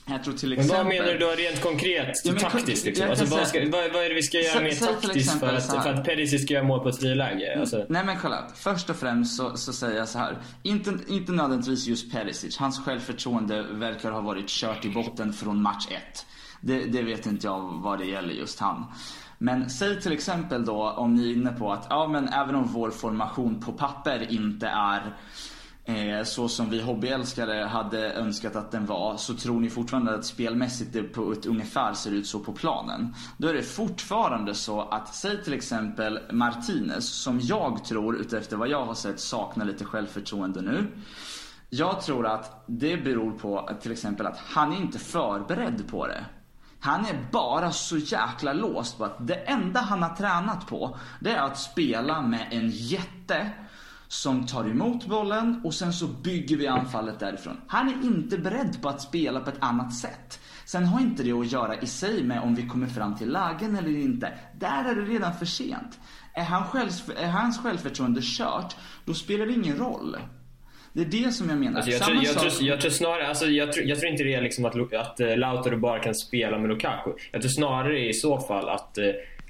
Jag 0.06 0.24
tror 0.24 0.34
till 0.34 0.54
exempel... 0.54 0.78
Men 0.78 0.86
vad 0.86 0.96
menar 0.96 1.14
du 1.14 1.18
då 1.18 1.32
rent 1.32 1.62
konkret, 1.62 2.22
ja, 2.24 2.34
taktiskt? 2.34 2.86
Liksom? 2.86 3.10
Alltså, 3.10 3.26
vad, 3.26 3.48
ska, 3.48 3.60
vad, 3.60 3.72
vad, 3.94 4.04
är 4.04 4.10
det 4.10 4.16
vi 4.16 4.24
ska 4.24 4.38
göra 4.42 4.62
mer 4.62 4.72
taktiskt 4.72 5.40
för 5.40 5.54
att, 5.54 5.84
för 5.84 5.94
att 5.94 6.06
Perisic 6.06 6.44
ska 6.44 6.54
göra 6.54 6.64
mål 6.64 6.80
på 6.80 6.90
ett 6.90 7.00
friläge? 7.00 7.48
Mm. 7.48 7.60
Alltså. 7.60 7.86
Nej 7.90 8.06
men 8.06 8.18
kolla, 8.22 8.48
först 8.56 8.90
och 8.90 8.96
främst 8.96 9.38
så, 9.38 9.58
så 9.58 9.74
säger 9.74 9.98
jag 9.98 10.08
så 10.08 10.18
här. 10.18 10.38
Inte, 10.64 10.98
inte 11.08 11.32
nödvändigtvis 11.32 11.88
just 11.88 12.12
Perisic. 12.12 12.58
Hans 12.58 12.86
självförtroende 12.86 13.64
verkar 13.64 14.12
ha 14.12 14.22
varit 14.22 14.50
kört 14.50 14.86
i 14.86 14.90
botten 14.90 15.34
från 15.34 15.62
match 15.62 15.88
1. 15.90 16.26
Det, 16.66 16.86
det 16.86 17.02
vet 17.02 17.26
inte 17.26 17.48
jag 17.48 17.80
vad 17.84 18.00
det 18.00 18.06
gäller 18.06 18.34
just 18.34 18.60
han. 18.60 18.86
Men 19.38 19.70
säg 19.70 20.02
till 20.02 20.12
exempel 20.12 20.66
då 20.66 20.90
om 20.90 21.16
ni 21.16 21.32
är 21.32 21.36
inne 21.36 21.52
på 21.52 21.72
att 21.72 21.88
ja 21.90 22.08
men 22.08 22.28
även 22.28 22.56
om 22.56 22.68
vår 22.68 22.92
formation 22.92 23.60
på 23.60 23.72
papper 23.72 24.32
inte 24.32 24.68
är 24.68 25.16
eh, 25.86 26.24
så 26.24 26.48
som 26.48 26.70
vi 26.70 26.82
hobbyälskare 26.82 27.66
hade 27.66 28.14
önskat 28.14 28.56
att 28.56 28.72
den 28.72 28.86
var 28.86 29.18
så 29.18 29.34
tror 29.34 29.60
ni 29.60 29.70
fortfarande 29.70 30.16
att 30.16 30.26
spelmässigt 30.26 30.94
det 30.94 31.04
på 31.04 31.32
ett 31.32 31.46
ungefär 31.46 31.94
ser 31.94 32.12
ut 32.12 32.28
så 32.28 32.40
på 32.40 32.54
planen. 32.54 33.16
Då 33.38 33.48
är 33.48 33.54
det 33.54 33.64
fortfarande 33.64 34.54
så 34.54 34.82
att, 34.82 35.16
säg 35.16 35.44
till 35.44 35.54
exempel 35.54 36.20
Martinez 36.32 37.10
som 37.10 37.40
jag 37.40 37.84
tror 37.86 38.16
utefter 38.16 38.58
vad 38.58 38.70
jag 38.70 38.86
har 38.86 38.94
sett 38.94 39.20
saknar 39.20 39.66
lite 39.66 39.86
självförtroende 39.86 40.62
nu. 40.62 40.88
Jag 41.70 42.02
tror 42.02 42.28
att 42.28 42.64
det 42.68 42.98
beror 42.98 43.32
på 43.32 43.60
att, 43.60 43.82
till 43.82 43.92
exempel 43.92 44.26
att 44.26 44.38
han 44.38 44.74
är 44.74 44.78
inte 44.78 45.00
förberedd 45.00 45.88
på 45.92 46.08
det. 46.08 46.26
Han 46.86 47.06
är 47.06 47.28
bara 47.32 47.72
så 47.72 47.98
jäkla 47.98 48.54
låst 48.54 48.98
på 48.98 49.06
att 49.06 49.28
det 49.28 49.36
enda 49.36 49.80
han 49.80 50.04
har 50.04 50.16
tränat 50.16 50.68
på 50.68 50.98
det 51.20 51.32
är 51.32 51.42
att 51.42 51.60
spela 51.60 52.22
med 52.22 52.48
en 52.52 52.70
jätte 52.70 53.52
som 54.08 54.46
tar 54.46 54.70
emot 54.70 55.06
bollen 55.06 55.62
och 55.64 55.74
sen 55.74 55.94
så 55.94 56.08
bygger 56.08 56.58
vi 56.58 56.68
anfallet 56.68 57.20
därifrån. 57.20 57.62
Han 57.68 57.90
är 57.90 58.06
inte 58.06 58.38
beredd 58.38 58.82
på 58.82 58.90
att 58.90 59.02
spela 59.02 59.40
på 59.40 59.50
ett 59.50 59.64
annat 59.64 59.94
sätt. 59.94 60.40
Sen 60.66 60.86
har 60.86 61.00
inte 61.00 61.24
det 61.24 61.32
att 61.32 61.52
göra 61.52 61.76
i 61.76 61.88
sig 61.88 62.24
med 62.24 62.42
om 62.42 62.56
vi 62.56 62.68
kommer 62.68 62.88
fram 62.88 63.16
till 63.16 63.32
lägen 63.32 63.76
eller 63.76 63.98
inte. 63.98 64.40
Där 64.60 64.86
är 64.86 64.96
det 64.96 65.02
redan 65.02 65.34
för 65.34 65.46
sent. 65.46 66.00
Är, 66.34 66.44
han 66.44 66.64
själv, 66.64 66.92
är 67.18 67.30
hans 67.30 67.60
självförtroende 67.60 68.22
kört, 68.24 68.76
då 69.06 69.14
spelar 69.14 69.46
det 69.46 69.54
ingen 69.54 69.78
roll. 69.78 70.18
Det 70.96 71.02
är 71.02 71.26
det 71.26 71.32
som 71.32 71.50
jag 71.50 71.58
menar. 71.58 71.76
Alltså 71.78 71.92
jag, 71.92 72.02
tror, 72.02 72.24
jag, 72.24 72.40
tror, 72.40 72.68
jag, 72.68 72.82
tror, 72.82 72.92
snarare, 72.92 73.28
alltså 73.28 73.46
jag, 73.46 73.74
tror, 73.74 73.86
jag 73.86 74.00
tror 74.00 74.12
inte 74.12 74.24
det 74.24 74.34
är 74.34 74.42
liksom 74.42 74.66
att, 74.66 74.94
att 74.94 75.22
uh, 75.22 75.38
Lautaro 75.38 75.78
bara 75.78 76.00
kan 76.00 76.16
spela 76.16 76.58
med 76.58 76.70
Lukaku. 76.70 77.12
Jag 77.32 77.42
tror 77.42 77.50
snarare 77.50 78.08
i 78.08 78.14
så 78.14 78.40
fall 78.40 78.70
att 78.70 78.98
uh, 78.98 79.06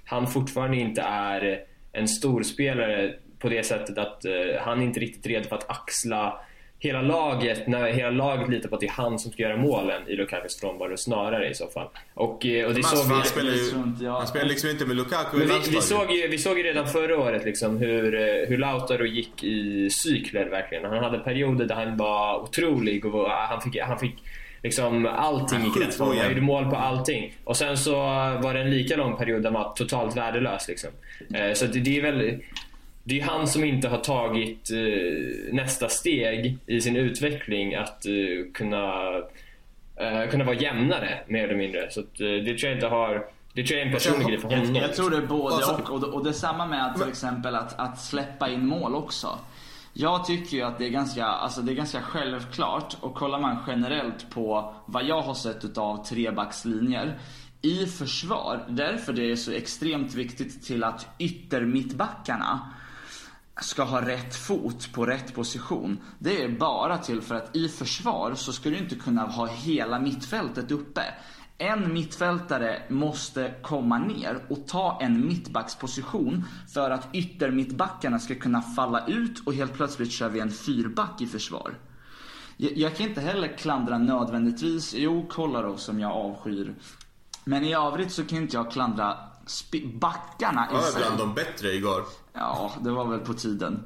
han 0.05 0.27
fortfarande 0.27 0.77
inte 0.77 1.01
är 1.01 1.59
en 1.91 2.07
stor 2.07 2.43
spelare 2.43 3.13
på 3.39 3.49
det 3.49 3.65
sättet 3.65 3.97
att 3.97 4.25
uh, 4.25 4.61
han 4.61 4.81
är 4.81 4.85
inte 4.85 4.99
riktigt 4.99 5.25
redo 5.25 5.49
för 5.49 5.55
att 5.55 5.69
axla 5.69 6.39
hela 6.85 7.01
laget, 7.01 7.67
när 7.67 7.91
hela 7.91 8.09
laget 8.09 8.49
litar 8.49 8.69
på 8.69 8.75
att 8.75 8.81
det 8.81 8.87
är 8.87 8.91
han 8.91 9.19
som 9.19 9.31
ska 9.31 9.43
göra 9.43 9.57
målen 9.57 10.07
i 10.07 10.15
Lukakus 10.15 10.59
frånvaro 10.59 10.97
snarare 10.97 11.49
i 11.49 11.53
så 11.53 11.67
fall. 11.67 11.87
Och, 12.13 12.45
eh, 12.45 12.67
och 12.67 12.73
det 12.73 12.83
såg 12.83 13.05
han, 13.05 13.21
vi, 13.21 13.27
spelar 13.27 13.51
ju, 13.51 14.07
han 14.09 14.27
spelar 14.27 14.45
liksom 14.45 14.69
inte 14.69 14.85
med 14.85 14.95
Lukaku 14.95 15.37
men 15.37 15.47
vi, 15.47 15.69
vi, 15.69 15.81
såg 15.81 16.11
ju, 16.11 16.27
vi 16.27 16.37
såg 16.37 16.57
ju 16.57 16.63
redan 16.63 16.87
förra 16.87 17.19
året 17.19 17.45
liksom 17.45 17.77
hur, 17.77 18.15
eh, 18.15 18.47
hur 18.47 18.57
Lautaro 18.57 19.05
gick 19.05 19.43
i 19.43 19.89
cykler 19.89 20.45
verkligen. 20.45 20.85
Han 20.85 21.03
hade 21.03 21.19
perioder 21.19 21.65
där 21.65 21.75
han 21.75 21.97
var 21.97 22.39
otrolig 22.39 23.05
och 23.05 23.29
han 23.29 23.61
fick, 23.61 23.81
han 23.81 23.99
fick 23.99 24.15
liksom 24.63 25.05
allting 25.05 25.63
gick 25.63 25.77
rätt 25.77 25.99
Han 25.99 26.29
gjorde 26.29 26.41
mål 26.41 26.69
på 26.69 26.75
allting. 26.75 27.33
Och 27.43 27.57
sen 27.57 27.77
så 27.77 27.95
var 28.43 28.53
det 28.53 28.61
en 28.61 28.69
lika 28.69 28.95
lång 28.95 29.17
period 29.17 29.43
där 29.43 29.51
han 29.51 29.63
var 29.63 29.73
totalt 29.73 30.17
värdelös. 30.17 30.67
Liksom. 30.67 30.89
Eh, 31.33 31.53
så 31.53 31.65
det, 31.65 31.79
det 31.79 31.97
är 31.97 32.01
väl 32.01 32.39
det 33.07 33.19
är 33.19 33.23
han 33.23 33.47
som 33.47 33.63
inte 33.63 33.87
har 33.87 33.97
tagit 33.97 34.71
eh, 34.71 35.53
nästa 35.53 35.89
steg 35.89 36.57
i 36.65 36.81
sin 36.81 36.95
utveckling 36.95 37.75
att 37.75 38.05
eh, 38.05 38.51
kunna, 38.53 39.15
eh, 39.95 40.29
kunna 40.29 40.43
vara 40.43 40.55
jämnare 40.55 41.19
mer 41.27 41.43
eller 41.43 41.55
mindre. 41.55 41.91
Så 41.91 41.99
att, 41.99 42.21
eh, 42.21 42.27
det 42.27 42.57
tror 42.57 42.69
jag 42.69 42.77
inte 42.77 42.87
har 42.87 43.25
det 43.53 43.63
tror 43.63 43.79
jag 43.79 43.87
är 43.87 43.91
en 43.91 43.93
personlig 43.93 44.27
grej 44.27 44.37
för 44.37 44.49
honom. 44.49 44.75
Jag, 44.75 44.83
jag 44.83 44.95
tror 44.95 45.09
det 45.09 45.17
är 45.17 45.21
både 45.21 45.55
alltså- 45.55 45.73
och. 45.73 45.89
Och 45.89 46.01
det, 46.01 46.07
och 46.07 46.23
det 46.23 46.29
är 46.29 46.33
samma 46.33 46.65
med 46.65 46.85
att, 46.85 46.95
till 46.95 47.09
exempel 47.09 47.55
att, 47.55 47.79
att 47.79 47.99
släppa 47.99 48.49
in 48.49 48.67
mål 48.67 48.95
också. 48.95 49.39
Jag 49.93 50.25
tycker 50.25 50.57
ju 50.57 50.63
att 50.63 50.77
det 50.77 50.85
är, 50.85 50.89
ganska, 50.89 51.25
alltså 51.25 51.61
det 51.61 51.71
är 51.71 51.75
ganska 51.75 52.01
självklart 52.01 52.97
och 53.01 53.15
kollar 53.15 53.39
man 53.39 53.57
generellt 53.67 54.29
på 54.29 54.73
vad 54.85 55.05
jag 55.05 55.21
har 55.21 55.33
sett 55.33 55.65
utav 55.65 56.05
trebackslinjer 56.05 57.17
i 57.61 57.85
försvar, 57.85 58.65
därför 58.67 59.13
det 59.13 59.31
är 59.31 59.35
så 59.35 59.51
extremt 59.51 60.13
viktigt 60.13 60.63
till 60.63 60.83
att 60.83 61.07
yttermittbackarna 61.19 62.59
ska 63.61 63.83
ha 63.83 64.07
rätt 64.07 64.35
fot 64.35 64.93
på 64.93 65.05
rätt 65.05 65.35
position. 65.35 65.99
Det 66.19 66.43
är 66.43 66.49
bara 66.49 66.97
till 66.97 67.21
för 67.21 67.35
att 67.35 67.55
i 67.55 67.69
försvar 67.69 68.35
så 68.35 68.53
ska 68.53 68.69
du 68.69 68.77
inte 68.77 68.95
kunna 68.95 69.21
ha 69.21 69.45
hela 69.45 69.99
mittfältet 69.99 70.71
uppe. 70.71 71.01
En 71.57 71.93
mittfältare 71.93 72.81
måste 72.89 73.53
komma 73.61 73.97
ner 73.97 74.45
och 74.49 74.67
ta 74.67 74.99
en 75.01 75.27
mittbacksposition 75.27 76.45
för 76.73 76.89
att 76.89 77.07
yttermittbackarna 77.13 78.19
ska 78.19 78.35
kunna 78.35 78.61
falla 78.61 79.07
ut 79.07 79.47
och 79.47 79.53
helt 79.53 79.73
plötsligt 79.73 80.11
kör 80.11 80.29
vi 80.29 80.39
en 80.39 80.51
fyrback 80.51 81.21
i 81.21 81.27
försvar. 81.27 81.75
Jag, 82.57 82.95
kan 82.95 83.07
inte 83.07 83.21
heller 83.21 83.57
klandra 83.57 83.97
nödvändigtvis, 83.97 84.93
jo 84.93 85.27
Kolarov 85.29 85.77
som 85.77 85.99
jag 85.99 86.11
avskyr. 86.11 86.75
Men 87.43 87.63
i 87.63 87.73
övrigt 87.73 88.11
så 88.11 88.25
kan 88.25 88.37
inte 88.37 88.57
jag 88.57 88.71
klandra 88.71 89.17
backarna 89.93 90.81
sig. 90.81 91.01
bland 91.01 91.17
de 91.17 91.33
bättre 91.33 91.73
igår. 91.73 92.03
Ja, 92.35 92.71
det 92.83 92.91
var 92.91 93.05
väl 93.05 93.19
på 93.19 93.33
tiden. 93.33 93.83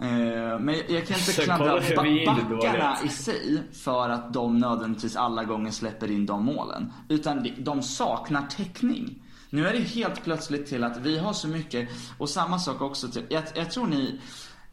Eh, 0.00 0.58
men 0.58 0.74
jag 0.88 1.06
kan 1.06 1.18
inte 1.18 1.32
klandra 1.32 1.80
backarna 1.96 2.96
i 3.04 3.08
sig 3.08 3.62
för 3.72 4.08
att 4.08 4.32
de 4.32 4.58
nödvändigtvis 4.58 5.16
alla 5.16 5.44
gånger 5.44 5.70
släpper 5.70 6.10
in 6.10 6.26
de 6.26 6.44
målen. 6.44 6.92
Utan 7.08 7.48
de 7.58 7.82
saknar 7.82 8.46
täckning. 8.46 9.22
Nu 9.50 9.66
är 9.66 9.72
det 9.72 9.78
helt 9.78 10.24
plötsligt 10.24 10.66
till 10.66 10.84
att 10.84 10.96
vi 10.96 11.18
har 11.18 11.32
så 11.32 11.48
mycket, 11.48 11.88
och 12.18 12.28
samma 12.28 12.58
sak 12.58 12.80
också 12.80 13.08
till, 13.08 13.26
jag, 13.28 13.42
jag 13.54 13.70
tror 13.70 13.86
ni 13.86 14.20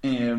eh, 0.01 0.37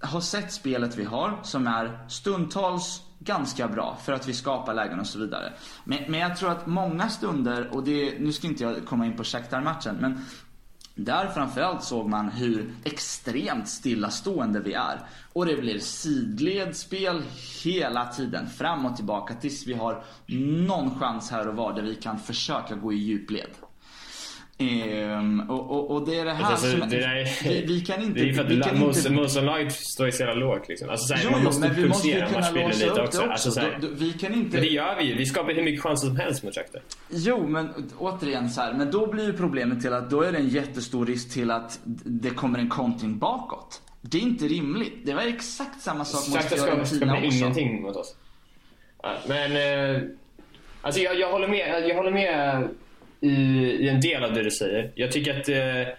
har 0.00 0.20
sett 0.20 0.52
spelet 0.52 0.98
vi 0.98 1.04
har 1.04 1.38
som 1.42 1.66
är 1.66 2.08
stundtals 2.08 3.02
ganska 3.18 3.68
bra 3.68 3.98
för 4.04 4.12
att 4.12 4.28
vi 4.28 4.34
skapar 4.34 4.74
lägen 4.74 5.00
och 5.00 5.06
så 5.06 5.18
vidare. 5.18 5.52
Men, 5.84 5.98
men 6.08 6.20
jag 6.20 6.36
tror 6.36 6.50
att 6.50 6.66
många 6.66 7.08
stunder, 7.08 7.74
och 7.74 7.84
det, 7.84 8.18
nu 8.18 8.32
ska 8.32 8.46
inte 8.46 8.64
jag 8.64 8.86
komma 8.86 9.06
in 9.06 9.16
på 9.16 9.24
Shakhtar-matchen, 9.24 9.96
men 10.00 10.24
där 11.04 11.26
framförallt 11.26 11.84
såg 11.84 12.08
man 12.08 12.28
hur 12.28 12.74
extremt 12.84 13.68
stillastående 13.68 14.60
vi 14.60 14.72
är. 14.72 15.00
Och 15.32 15.46
det 15.46 15.56
blir 15.56 15.78
sidledsspel 15.78 17.22
hela 17.64 18.06
tiden, 18.06 18.46
fram 18.46 18.86
och 18.86 18.96
tillbaka 18.96 19.34
tills 19.34 19.66
vi 19.66 19.74
har 19.74 20.04
någon 20.66 21.00
chans 21.00 21.30
här 21.30 21.48
och 21.48 21.56
var 21.56 21.72
där 21.72 21.82
vi 21.82 21.94
kan 21.94 22.18
försöka 22.18 22.74
gå 22.74 22.92
i 22.92 22.96
djupled. 22.96 23.50
Ehm, 24.60 25.50
och, 25.50 25.70
och, 25.70 25.90
och, 25.90 26.06
det 26.06 26.18
är 26.18 26.24
det 26.24 26.32
här 26.32 26.52
alltså, 26.52 26.70
som... 26.70 26.88
Det 26.88 26.96
är, 26.96 27.48
vi, 27.48 27.64
vi, 27.66 27.80
kan 27.80 28.02
inte... 28.02 28.20
Det 28.20 28.28
är 28.28 28.32
för 28.32 28.44
att 28.44 28.50
vi 28.50 28.60
kan 28.60 28.76
inte... 28.76 29.10
motståndarlaget 29.10 29.72
står 29.72 30.06
ju 30.06 30.12
så 30.12 30.22
jävla 30.22 30.34
lågt 30.34 30.68
liksom. 30.68 30.90
Alltså, 30.90 31.06
såhär, 31.06 31.22
jo, 31.24 31.30
man 31.30 31.44
måste 31.44 31.68
men 31.68 31.76
vi 31.76 31.88
måste 31.88 32.08
ju 32.08 32.26
kunna 32.26 32.50
låsa 32.50 32.86
upp 32.86 32.92
också. 32.92 32.94
det 32.94 33.02
också. 33.02 33.22
Alltså, 33.22 33.50
såhär, 33.50 33.78
då, 33.80 33.88
då, 33.88 33.94
vi 33.94 34.12
kan 34.12 34.34
inte... 34.34 34.56
Men 34.56 34.60
det 34.60 34.70
gör 34.70 34.96
vi 34.98 35.04
ju. 35.04 35.14
Vi 35.14 35.26
skapar 35.26 35.52
hur 35.52 35.62
mycket 35.62 35.82
chanser 35.82 36.06
som 36.06 36.16
helst 36.16 36.42
mot 36.42 36.54
Shakhtar. 36.54 36.82
Jo, 37.10 37.46
men 37.46 37.90
återigen 37.98 38.50
så 38.50 38.60
här, 38.60 38.72
Men 38.74 38.90
då 38.90 39.06
blir 39.06 39.26
ju 39.26 39.32
problemet 39.32 39.80
till 39.80 39.92
att 39.92 40.10
då 40.10 40.22
är 40.22 40.32
det 40.32 40.38
en 40.38 40.48
jättestor 40.48 41.06
risk 41.06 41.32
till 41.32 41.50
att 41.50 41.80
det 42.04 42.30
kommer 42.30 42.58
en 42.58 42.68
kontring 42.68 43.18
bakåt. 43.18 43.82
Det 44.00 44.18
är 44.18 44.22
inte 44.22 44.44
rimligt. 44.44 45.06
Det 45.06 45.14
var 45.14 45.22
exakt 45.22 45.80
samma 45.80 46.04
sak 46.04 46.34
mot 46.34 46.44
Fiorentina 46.44 46.80
också. 46.80 46.94
Shakhtar 46.94 47.24
ingenting 47.24 47.82
mot 47.82 47.96
oss. 47.96 48.16
Men... 49.28 49.56
Eh, 49.96 50.02
alltså 50.82 51.00
jag, 51.00 51.18
jag 51.18 51.32
håller 51.32 51.48
med. 51.48 51.88
Jag 51.88 51.96
håller 51.96 52.10
med 52.10 52.68
i, 53.20 53.30
i 53.80 53.88
en 53.88 54.00
del 54.00 54.24
av 54.24 54.32
det 54.32 54.42
du 54.42 54.50
säger. 54.50 54.90
Jag 54.94 55.12
tycker 55.12 55.40
att, 55.40 55.48
eh, 55.48 55.94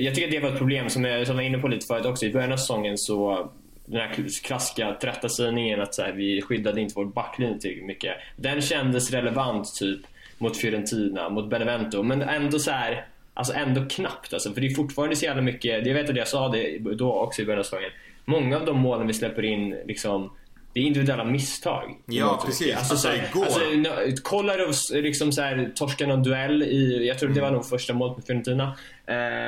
jag 0.00 0.14
tycker 0.14 0.24
att 0.24 0.32
det 0.32 0.40
var 0.40 0.48
ett 0.48 0.58
problem 0.58 0.88
som 0.88 1.04
jag, 1.04 1.26
som 1.26 1.36
jag 1.36 1.42
var 1.42 1.48
inne 1.48 1.58
på 1.58 1.68
lite 1.68 1.86
förut 1.86 2.06
också. 2.06 2.26
I 2.26 2.32
början 2.32 2.52
av 2.52 2.56
säsongen 2.56 2.98
så 2.98 3.50
den 3.86 4.00
här 4.00 4.14
klassiska 4.44 4.94
tillrättasägningen 4.94 5.80
att 5.80 5.94
så 5.94 6.02
här, 6.02 6.12
vi 6.12 6.42
skyddade 6.42 6.80
inte 6.80 6.94
vår 6.96 7.04
backlinje 7.04 7.58
tillräckligt 7.58 7.86
mycket. 7.86 8.16
Den 8.36 8.60
kändes 8.60 9.10
relevant 9.10 9.74
typ 9.78 10.00
mot 10.38 10.56
Fiorentina, 10.56 11.28
mot 11.28 11.50
Benevento. 11.50 12.02
Men 12.02 12.22
ändå 12.22 12.58
så 12.58 12.70
här, 12.70 13.06
alltså 13.34 13.54
ändå 13.54 13.86
knappt 13.88 14.34
alltså. 14.34 14.52
För 14.52 14.60
det 14.60 14.66
är 14.66 14.74
fortfarande 14.74 15.16
så 15.16 15.24
jävla 15.24 15.42
mycket, 15.42 15.86
jag 15.86 15.94
vet 15.94 16.10
att 16.10 16.16
jag 16.16 16.28
sa 16.28 16.48
det 16.48 16.78
då 16.78 17.12
också 17.12 17.42
i 17.42 17.44
början 17.44 17.58
av 17.58 17.64
säsongen. 17.64 17.90
Många 18.24 18.56
av 18.56 18.66
de 18.66 18.78
målen 18.78 19.06
vi 19.06 19.12
släpper 19.12 19.44
in 19.44 19.76
liksom 19.86 20.30
det 20.72 20.80
är 20.80 20.84
individuella 20.84 21.24
misstag. 21.24 21.96
Ja, 22.06 22.42
precis. 22.46 22.76
Alltså, 22.76 22.92
alltså, 22.92 23.12
igår. 23.12 23.44
Alltså, 23.44 24.22
Kolarov 24.22 24.74
liksom 24.92 25.32
så 25.32 25.42
här, 25.42 25.72
torskade 25.74 26.10
någon 26.10 26.22
duell 26.22 26.62
i, 26.62 27.06
jag 27.08 27.18
tror 27.18 27.30
det 27.30 27.40
var 27.40 27.50
nog 27.50 27.66
första 27.66 27.94
målet 27.94 28.16
på 28.16 28.22
Fiorentina. 28.22 28.76
Eh, 29.06 29.46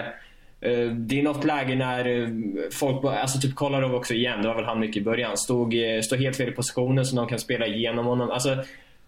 eh, 0.71 0.91
det 0.91 1.19
är 1.19 1.23
något 1.23 1.45
läge 1.45 1.75
när 1.75 2.23
eh, 2.23 2.29
folk, 2.73 3.05
alltså 3.05 3.41
typ 3.41 3.55
Kolarov 3.55 3.95
också 3.95 4.15
igen, 4.15 4.43
det 4.43 4.49
var 4.49 4.55
väl 4.55 4.65
han 4.65 4.81
mycket 4.81 4.97
i 4.97 5.05
början, 5.05 5.37
stod, 5.37 5.75
eh, 5.75 6.01
stod 6.01 6.19
helt 6.19 6.37
fel 6.37 6.49
i 6.49 6.53
positionen 6.53 7.05
så 7.05 7.17
någon 7.17 7.29
kan 7.29 7.39
spela 7.39 7.67
igenom 7.67 8.07
honom. 8.07 8.31
Alltså, 8.31 8.57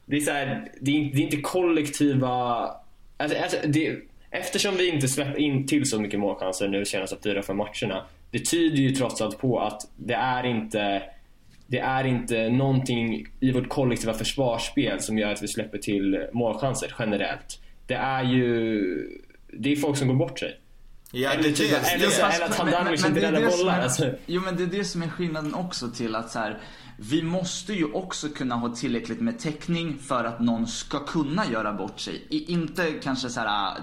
det 0.06 0.16
är, 0.16 0.20
så 0.20 0.30
här, 0.30 0.68
det 0.80 0.90
är, 0.90 1.14
det 1.14 1.18
är 1.18 1.24
inte 1.24 1.40
kollektiva... 1.40 2.30
Alltså, 3.16 3.38
alltså, 3.38 3.56
det, 3.64 3.96
eftersom 4.30 4.76
vi 4.76 4.88
inte 4.88 5.08
släpper 5.08 5.40
in 5.40 5.66
till 5.66 5.90
så 5.90 6.00
mycket 6.00 6.20
målchanser 6.20 6.68
nu 6.68 6.84
senaste 6.84 7.16
fyra, 7.22 7.42
fem 7.42 7.56
matcherna. 7.56 8.04
Det 8.30 8.38
tyder 8.38 8.76
ju 8.76 8.90
trots 8.90 9.22
allt 9.22 9.38
på 9.38 9.60
att 9.60 9.82
det 9.96 10.14
är 10.14 10.46
inte 10.46 11.02
det 11.66 11.78
är 11.78 12.04
inte 12.04 12.48
någonting 12.48 13.26
i 13.40 13.52
vårt 13.52 13.68
kollektiva 13.68 14.14
försvarsspel 14.14 15.00
som 15.00 15.18
gör 15.18 15.32
att 15.32 15.42
vi 15.42 15.48
släpper 15.48 15.78
till 15.78 16.26
målchanser 16.32 16.94
generellt. 16.98 17.60
Det 17.86 17.94
är 17.94 18.24
ju 18.24 18.84
det 19.58 19.72
är 19.72 19.76
folk 19.76 19.96
som 19.96 20.08
går 20.08 20.14
bort 20.14 20.38
sig. 20.38 20.60
Ja, 21.12 21.30
eller, 21.30 21.42
det, 21.42 21.52
typ, 21.52 21.70
det, 21.70 21.76
eller, 21.76 22.06
fast- 22.06 22.36
eller 22.36 22.46
att 22.46 22.58
men- 22.58 22.66
men- 22.66 22.74
Handanovic 22.74 23.06
inte 23.06 23.20
det 23.20 23.26
räddar 23.26 23.40
det 23.40 23.56
bollar. 23.56 23.80
Alltså. 23.80 24.10
Jo 24.26 24.40
men 24.40 24.56
det 24.56 24.62
är 24.62 24.66
det 24.66 24.84
som 24.84 25.02
är 25.02 25.08
skillnaden 25.08 25.54
också 25.54 25.90
till 25.90 26.14
att 26.16 26.30
så 26.30 26.38
här, 26.38 26.58
vi 26.96 27.22
måste 27.22 27.72
ju 27.72 27.92
också 27.92 28.28
kunna 28.28 28.54
ha 28.54 28.68
tillräckligt 28.74 29.20
med 29.20 29.38
täckning 29.38 29.98
för 29.98 30.24
att 30.24 30.40
någon 30.40 30.66
ska 30.66 30.98
kunna 30.98 31.46
göra 31.46 31.72
bort 31.72 32.00
sig. 32.00 32.26
I, 32.28 32.52
inte 32.52 32.90
kanske 32.92 33.28
så 33.28 33.40
här 33.40 33.76
äh, 33.76 33.82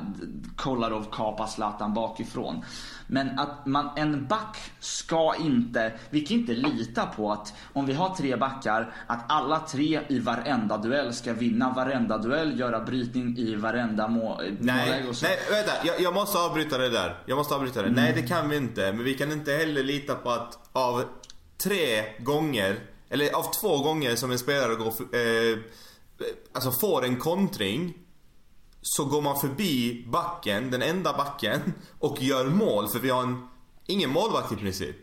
Kolarov 0.56 1.06
kapa 1.12 1.48
Zlatan 1.48 1.94
bakifrån. 1.94 2.64
Men 3.08 3.40
att 3.40 3.66
man, 3.66 3.90
en 3.96 4.28
back 4.28 4.58
ska 4.80 5.36
inte, 5.36 5.94
vi 6.10 6.22
kan 6.22 6.38
inte 6.38 6.54
lita 6.54 7.06
på 7.06 7.32
att 7.32 7.54
om 7.74 7.86
vi 7.86 7.94
har 7.94 8.16
tre 8.16 8.36
backar, 8.36 8.94
att 9.08 9.32
alla 9.32 9.60
tre 9.60 10.02
i 10.08 10.20
varenda 10.20 10.78
duell 10.78 11.14
ska 11.14 11.34
vinna 11.34 11.74
varenda 11.74 12.18
duell, 12.18 12.60
göra 12.60 12.80
brytning 12.80 13.38
i 13.38 13.56
varenda 13.56 14.08
må, 14.08 14.38
Nej, 14.38 14.56
målläge 14.60 15.10
och 15.10 15.16
så. 15.16 15.26
nej 15.26 15.40
vänta. 15.50 15.72
Jag, 15.84 16.02
jag 16.02 16.14
måste 16.14 16.38
avbryta 16.38 16.78
det 16.78 16.90
där. 16.90 17.18
Jag 17.26 17.38
måste 17.38 17.56
avbryta 17.56 17.82
det. 17.82 17.90
Nej, 17.90 18.14
det 18.16 18.22
kan 18.22 18.50
vi 18.50 18.58
inte. 18.58 18.94
Men 18.94 19.04
vi 19.04 19.14
kan 19.14 19.32
inte 19.32 19.52
heller 19.52 19.84
lita 19.84 20.16
på 20.16 20.30
att 20.30 20.70
av 20.72 21.04
tre 21.58 22.04
gånger, 22.20 22.80
eller 23.12 23.34
av 23.34 23.54
två 23.62 23.78
gånger 23.78 24.16
som 24.16 24.32
en 24.32 24.40
spelare 24.40 24.76
går 24.76 24.88
eh, 24.88 25.60
alltså 26.54 26.72
får 26.72 27.06
en 27.06 27.20
kontring 27.20 27.94
så 28.82 29.06
går 29.06 29.22
man 29.22 29.40
förbi 29.40 30.06
backen, 30.08 30.72
den 30.72 30.82
enda 30.82 31.14
backen 31.14 31.74
och 32.00 32.22
gör 32.22 32.46
mål 32.46 32.88
för 32.88 33.00
vi 33.00 33.10
har 33.10 33.24
en, 33.24 33.48
ingen 33.86 34.10
målvakt 34.10 34.52
i 34.52 34.56
princip. 34.56 34.96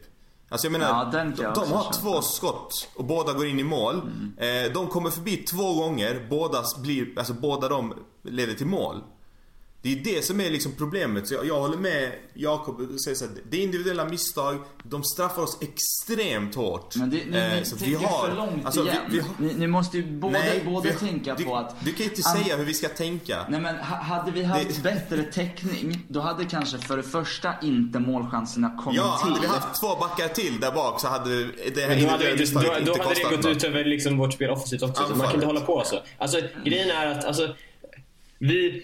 Alltså 0.49 0.67
jag 0.67 0.73
menar, 0.73 0.87
Ja, 0.87 1.53
de, 1.55 1.67
de 1.67 1.73
har 1.73 1.93
två 1.93 2.23
skott 2.23 2.89
och 2.95 3.05
båda 3.05 3.33
går 3.33 3.47
in 3.47 3.59
i 3.59 3.65
mål. 3.65 3.97
Eh, 4.37 4.73
de 4.75 4.87
kommer 4.87 5.11
förbi 5.11 5.37
två 5.37 5.75
gånger, 5.75 6.27
båda, 6.31 6.65
blir, 6.79 7.19
alltså 7.19 7.35
båda 7.35 7.69
de 7.69 7.95
leder 8.23 8.55
till 8.55 8.67
mål. 8.67 9.03
Det 9.95 10.11
är 10.11 10.15
det 10.17 10.23
som 10.25 10.41
är 10.41 10.51
liksom 10.51 10.73
problemet. 10.79 11.29
Så 11.29 11.35
jag, 11.35 11.47
jag 11.47 11.61
håller 11.61 11.77
med 11.77 12.13
Jakob 12.35 12.81
och 12.95 13.01
säger 13.01 13.15
så 13.17 13.25
här, 13.25 13.35
det 13.51 13.57
är 13.57 13.63
individuella 13.63 14.05
misstag, 14.05 14.57
de 14.83 15.05
straffar 15.05 15.43
oss 15.43 15.59
extremt 15.61 16.55
hårt. 16.55 16.97
Men 16.97 17.11
det, 17.11 17.17
ni, 17.31 17.39
Eh, 17.39 17.59
ni 17.59 17.65
så 17.65 17.75
att 17.75 17.81
tänker 17.81 17.99
för 18.09 18.37
långt 18.37 18.65
alltså, 18.67 18.83
vi- 18.83 18.89
igen. 18.89 19.03
vi 19.11 19.21
har- 19.21 19.31
ni, 19.39 19.55
ni 19.55 19.67
måste 19.67 19.97
ju 19.97 20.07
både, 20.07 20.61
både 20.65 20.89
vi- 20.89 20.95
tänka 21.09 21.35
du, 21.35 21.45
på 21.45 21.57
att... 21.57 21.77
Du 21.85 21.93
kan 21.93 21.99
ju 22.07 22.11
inte 22.11 22.29
An- 22.29 22.37
säga 22.37 22.57
hur 22.57 22.65
vi 22.65 22.75
ska 22.75 22.89
tänka. 22.89 23.47
Nej 23.49 23.61
men 23.61 23.77
ha- 23.77 23.97
hade 24.03 24.31
vi 24.31 24.43
haft 24.43 24.77
Det- 24.77 24.83
bättre 24.83 25.23
täckning, 25.23 26.05
då 26.09 26.21
hade 26.21 26.45
kanske 26.45 26.79
för 26.79 26.97
det 26.97 27.03
första 27.03 27.55
inte 27.63 27.99
målchanserna 27.99 28.77
kommit 28.85 28.97
Ja, 29.01 29.19
till. 29.23 29.29
hade 29.33 29.41
vi 29.41 29.47
haft 29.47 29.81
två 29.81 29.97
backar 30.01 30.29
till 30.29 30.61
där 30.61 30.73
bak 30.73 31.01
så 31.01 31.09
hade 31.09 31.31
det 31.45 31.81
här 31.81 31.89
Men 31.89 32.03
då 32.03 32.09
hade, 32.09 32.25
det, 32.25 32.31
individuella 32.31 32.31
då, 32.35 32.41
misstaget 32.41 32.87
då 32.87 32.93
inte 32.93 33.03
hade 33.03 33.15
det 33.15 33.21
kostat 33.21 33.43
gått 33.43 33.57
ut 33.57 33.65
över 33.65 33.85
liksom 33.85 34.19
vårt 34.19 34.33
spel 34.33 34.51
offensivt 34.51 34.83
också. 34.83 35.03
så 35.09 35.15
man 35.15 35.27
kan 35.27 35.35
inte 35.35 35.47
hålla 35.47 35.61
på 35.61 35.83
så. 35.87 35.97
Alltså, 36.19 36.41
grejen 36.65 36.91
är 36.91 37.07
att 37.07 37.25
alltså, 37.25 37.55
vi, 38.39 38.83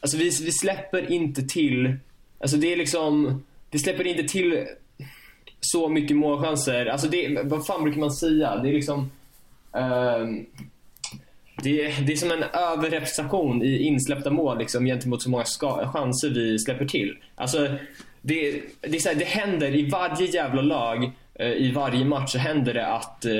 alltså, 0.00 0.16
vi, 0.16 0.24
vi 0.24 0.52
släpper 0.52 1.12
inte 1.12 1.42
till... 1.42 1.94
Alltså 2.38 2.56
det 2.56 2.72
är 2.72 2.76
liksom... 2.76 3.42
Vi 3.70 3.78
släpper 3.78 4.06
inte 4.06 4.22
till 4.22 4.66
så 5.60 5.88
mycket 5.88 6.16
målchanser. 6.16 6.86
Alltså 6.86 7.08
det, 7.08 7.38
vad 7.44 7.66
fan 7.66 7.82
brukar 7.82 8.00
man 8.00 8.10
säga? 8.12 8.56
Det 8.56 8.68
är 8.68 8.72
liksom... 8.72 9.10
ehm, 9.76 10.46
det, 11.62 11.84
är- 11.86 12.02
det 12.06 12.12
är 12.12 12.16
som 12.16 12.30
en 12.30 12.42
överrepresentation 12.42 13.62
i 13.62 13.78
insläppta 13.82 14.30
mål 14.30 14.58
liksom, 14.58 14.84
gentemot 14.86 15.22
så 15.22 15.30
många 15.30 15.44
ska, 15.44 15.88
chanser 15.88 16.28
vi 16.28 16.58
släpper 16.58 16.84
till. 16.84 17.16
Alltså, 17.34 17.68
det, 18.22 18.62
det, 18.80 18.96
är 18.96 19.00
så 19.00 19.08
här, 19.08 19.16
det 19.16 19.24
händer 19.24 19.74
i 19.74 19.90
varje 19.90 20.26
jävla 20.26 20.62
lag, 20.62 21.10
eh, 21.34 21.52
i 21.52 21.72
varje 21.72 22.04
match 22.04 22.32
så 22.32 22.38
händer 22.38 22.74
det 22.74 22.86
att 22.86 23.24
eh, 23.24 23.32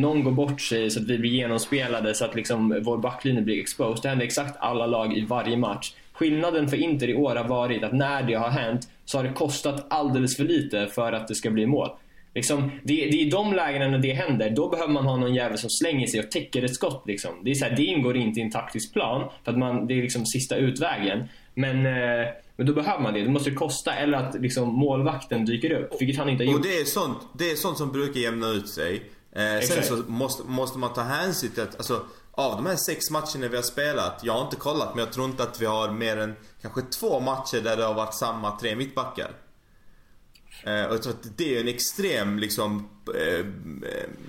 någon 0.00 0.24
går 0.24 0.32
bort 0.32 0.60
sig 0.60 0.90
så 0.90 1.00
att 1.00 1.06
vi 1.06 1.18
blir 1.18 1.30
genomspelade 1.30 2.14
så 2.14 2.24
att 2.24 2.34
liksom, 2.34 2.80
vår 2.82 2.98
backlinje 2.98 3.42
blir 3.42 3.60
exposed. 3.60 4.02
Det 4.02 4.08
händer 4.08 4.26
exakt 4.26 4.56
alla 4.58 4.86
lag 4.86 5.16
i 5.18 5.24
varje 5.24 5.56
match. 5.56 5.92
Skillnaden 6.20 6.68
för 6.68 6.76
Inter 6.76 7.08
i 7.10 7.14
år 7.14 7.36
har 7.36 7.48
varit 7.48 7.84
att 7.84 7.92
när 7.92 8.22
det 8.22 8.34
har 8.34 8.48
hänt 8.48 8.88
så 9.04 9.18
har 9.18 9.24
det 9.24 9.32
kostat 9.32 9.86
alldeles 9.90 10.36
för 10.36 10.44
lite 10.44 10.86
för 10.86 11.12
att 11.12 11.28
det 11.28 11.34
ska 11.34 11.50
bli 11.50 11.66
mål. 11.66 11.88
Liksom, 12.34 12.70
det, 12.82 12.94
det 12.94 13.20
är 13.22 13.26
i 13.26 13.30
de 13.30 13.52
lägena 13.52 13.88
när 13.88 13.98
det 13.98 14.12
händer, 14.12 14.50
då 14.50 14.68
behöver 14.68 14.92
man 14.92 15.06
ha 15.06 15.16
någon 15.16 15.34
jävel 15.34 15.58
som 15.58 15.70
slänger 15.70 16.06
sig 16.06 16.20
och 16.20 16.30
täcker 16.30 16.62
ett 16.62 16.74
skott. 16.74 17.02
Liksom. 17.06 17.30
Det, 17.44 17.50
är 17.50 17.54
så 17.54 17.64
här, 17.64 17.76
det 17.76 17.84
ingår 17.84 18.16
inte 18.16 18.40
i 18.40 18.42
en 18.42 18.50
taktisk 18.50 18.92
plan, 18.92 19.30
för 19.44 19.52
att 19.52 19.58
man, 19.58 19.86
det 19.86 19.94
är 19.94 20.02
liksom 20.02 20.26
sista 20.26 20.56
utvägen. 20.56 21.28
Men, 21.54 21.86
eh, 21.86 22.28
men 22.56 22.66
då 22.66 22.72
behöver 22.72 23.02
man 23.02 23.14
det. 23.14 23.20
Det 23.20 23.30
måste 23.30 23.50
kosta 23.50 23.94
eller 23.94 24.18
att 24.18 24.40
liksom, 24.40 24.68
målvakten 24.68 25.44
dyker 25.44 25.72
upp, 25.72 26.00
vilket 26.00 26.18
han 26.18 26.28
inte 26.28 26.44
har 26.44 26.48
Och 26.48 26.52
gjort. 26.52 26.62
det 26.62 26.80
är 26.80 26.84
sånt, 26.84 27.18
det 27.38 27.50
är 27.50 27.56
sånt 27.56 27.78
som 27.78 27.92
brukar 27.92 28.20
jämna 28.20 28.48
ut 28.48 28.68
sig. 28.68 29.02
Eh, 29.32 29.60
sen 29.62 29.82
så 29.82 30.02
måste, 30.06 30.42
måste 30.44 30.78
man 30.78 30.92
ta 30.92 31.02
hänsyn 31.02 31.50
till 31.50 31.62
att, 31.62 31.76
alltså, 31.76 32.02
av 32.32 32.56
de 32.56 32.66
här 32.66 32.76
sex 32.76 33.10
matcherna 33.10 33.48
vi 33.48 33.56
har 33.56 33.62
spelat, 33.62 34.20
jag 34.22 34.32
har 34.32 34.44
inte 34.44 34.56
kollat 34.56 34.94
men 34.94 35.04
jag 35.04 35.12
tror 35.12 35.26
inte 35.26 35.42
att 35.42 35.60
vi 35.60 35.66
har 35.66 35.90
mer 35.90 36.16
än 36.16 36.34
kanske 36.62 36.82
två 36.82 37.20
matcher 37.20 37.60
där 37.60 37.76
det 37.76 37.84
har 37.84 37.94
varit 37.94 38.14
samma 38.14 38.58
tre 38.58 38.76
mittbackar. 38.76 39.30
Eh, 40.64 40.84
och 40.84 40.94
jag 40.94 41.02
tror 41.02 41.12
att 41.12 41.36
det 41.36 41.56
är 41.56 41.60
en 41.60 41.68
extrem 41.68 42.38
liksom, 42.38 42.88
eh, 43.06 43.46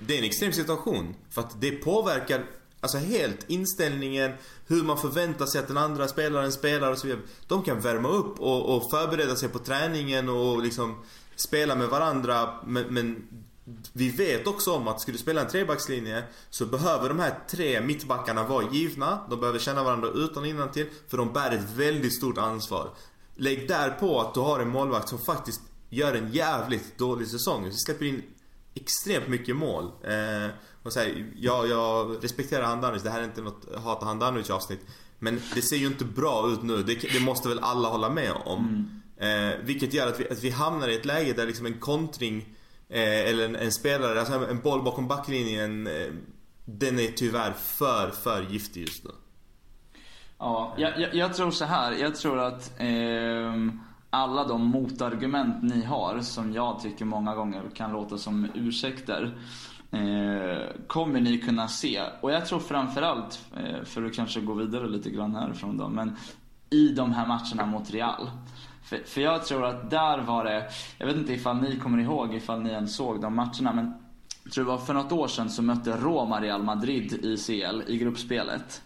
det 0.06 0.14
är 0.14 0.18
en 0.18 0.24
extrem 0.24 0.52
situation. 0.52 1.14
För 1.30 1.40
att 1.40 1.60
det 1.60 1.70
påverkar 1.70 2.44
alltså 2.80 2.98
helt 2.98 3.50
inställningen, 3.50 4.32
hur 4.66 4.82
man 4.82 4.98
förväntar 4.98 5.46
sig 5.46 5.60
att 5.60 5.68
den 5.68 5.78
andra 5.78 6.08
spelaren 6.08 6.52
spelar 6.52 6.90
och 6.90 6.98
så 6.98 7.06
vidare. 7.06 7.22
De 7.46 7.62
kan 7.62 7.80
värma 7.80 8.08
upp 8.08 8.40
och, 8.40 8.76
och 8.76 8.90
förbereda 8.90 9.36
sig 9.36 9.48
på 9.48 9.58
träningen 9.58 10.28
och 10.28 10.62
liksom 10.62 11.04
spela 11.36 11.74
med 11.74 11.88
varandra 11.88 12.54
men, 12.66 12.94
men 12.94 13.28
vi 13.92 14.10
vet 14.10 14.46
också 14.46 14.72
om 14.72 14.88
att 14.88 15.00
skulle 15.00 15.14
du 15.14 15.22
spela 15.22 15.40
en 15.40 15.48
trebackslinje 15.48 16.22
så 16.50 16.66
behöver 16.66 17.08
de 17.08 17.18
här 17.18 17.38
tre 17.50 17.80
mittbackarna 17.80 18.44
vara 18.44 18.64
givna. 18.72 19.18
De 19.30 19.40
behöver 19.40 19.58
känna 19.58 19.84
varandra 19.84 20.08
utan 20.08 20.42
och 20.42 20.48
innantill 20.48 20.86
för 21.08 21.16
de 21.16 21.32
bär 21.32 21.50
ett 21.50 21.70
väldigt 21.76 22.16
stort 22.16 22.38
ansvar. 22.38 22.90
Lägg 23.34 23.68
där 23.68 23.90
på 23.90 24.20
att 24.20 24.34
du 24.34 24.40
har 24.40 24.60
en 24.60 24.68
målvakt 24.68 25.08
som 25.08 25.18
faktiskt 25.18 25.60
gör 25.88 26.14
en 26.14 26.32
jävligt 26.32 26.98
dålig 26.98 27.28
säsong. 27.28 27.64
Vi 27.64 27.72
släpper 27.72 28.04
in 28.04 28.22
extremt 28.74 29.28
mycket 29.28 29.56
mål. 29.56 29.84
Eh, 29.84 30.50
och 30.82 30.92
så 30.92 31.00
här, 31.00 31.32
jag, 31.36 31.68
jag 31.68 32.24
respekterar 32.24 32.62
Handanovic, 32.62 33.02
det 33.02 33.10
här 33.10 33.20
är 33.20 33.24
inte 33.24 33.42
något 33.42 33.66
hata 33.76 34.06
Handanovic 34.06 34.50
avsnitt. 34.50 34.80
Men 35.18 35.40
det 35.54 35.62
ser 35.62 35.76
ju 35.76 35.86
inte 35.86 36.04
bra 36.04 36.50
ut 36.52 36.62
nu, 36.62 36.82
det, 36.82 36.94
det 36.94 37.20
måste 37.20 37.48
väl 37.48 37.58
alla 37.58 37.88
hålla 37.88 38.10
med 38.10 38.32
om. 38.44 38.88
Eh, 39.16 39.58
vilket 39.62 39.94
gör 39.94 40.06
att 40.06 40.20
vi, 40.20 40.28
att 40.28 40.42
vi 40.42 40.50
hamnar 40.50 40.88
i 40.88 40.94
ett 40.94 41.04
läge 41.04 41.32
där 41.32 41.46
liksom 41.46 41.66
en 41.66 41.80
kontring 41.80 42.56
eh, 42.92 43.28
eller 43.28 43.44
en, 43.44 43.56
en 43.56 43.72
spelare, 43.72 44.20
alltså 44.20 44.50
en, 44.50 44.60
boll 44.60 44.82
bakom 44.82 45.08
backlinjen, 45.08 45.86
eh, 45.86 46.12
den 46.64 46.98
är 46.98 47.08
tyvärr 47.08 47.52
för, 47.52 48.10
för 48.10 48.42
giftig 48.50 48.80
just 48.80 49.04
nu. 49.04 49.10
Ja, 50.38 50.74
jag, 50.76 51.00
jag, 51.00 51.14
jag 51.14 51.34
tror 51.34 51.50
så 51.50 51.64
här. 51.64 51.92
Jag 51.92 52.14
tror 52.14 52.38
att 52.38 52.80
eh, 52.80 53.54
alla 54.10 54.44
de 54.44 54.64
motargument 54.64 55.62
ni 55.62 55.84
har, 55.84 56.20
som 56.20 56.52
jag 56.52 56.80
tycker 56.80 57.04
många 57.04 57.34
gånger 57.34 57.62
kan 57.74 57.92
låta 57.92 58.18
som 58.18 58.48
ursäkter, 58.54 59.38
eh, 59.90 60.86
kommer 60.86 61.20
ni 61.20 61.38
kunna 61.38 61.68
se. 61.68 62.02
Och 62.20 62.32
jag 62.32 62.46
tror 62.46 62.60
framförallt, 62.60 63.44
eh, 63.56 63.84
för 63.84 64.04
att 64.04 64.14
kanske 64.14 64.40
gå 64.40 64.54
vidare 64.54 64.88
lite 64.88 65.10
grann 65.10 65.34
härifrån 65.34 65.76
då, 65.76 65.88
men 65.88 66.16
i 66.70 66.88
de 66.88 67.12
här 67.12 67.26
matcherna 67.26 67.66
mot 67.66 67.90
Real. 67.90 68.30
För, 68.82 68.98
för 69.06 69.20
jag 69.20 69.46
tror 69.46 69.66
att 69.66 69.90
där 69.90 70.18
var 70.18 70.44
det, 70.44 70.70
jag 70.98 71.06
vet 71.06 71.16
inte 71.16 71.32
ifall 71.32 71.60
ni 71.60 71.76
kommer 71.76 71.98
ihåg, 71.98 72.34
ifall 72.34 72.62
ni 72.62 72.70
ens 72.70 72.96
såg 72.96 73.20
de 73.20 73.36
matcherna, 73.36 73.72
men 73.72 73.94
jag 74.44 74.52
tror 74.52 74.64
det 74.64 74.70
var 74.70 74.78
för 74.78 74.94
något 74.94 75.12
år 75.12 75.28
sedan 75.28 75.50
så 75.50 75.62
mötte 75.62 75.96
Roma 75.96 76.40
Real 76.40 76.62
Madrid 76.62 77.12
i 77.12 77.36
CL, 77.36 77.82
i 77.86 77.98
gruppspelet. 77.98 78.82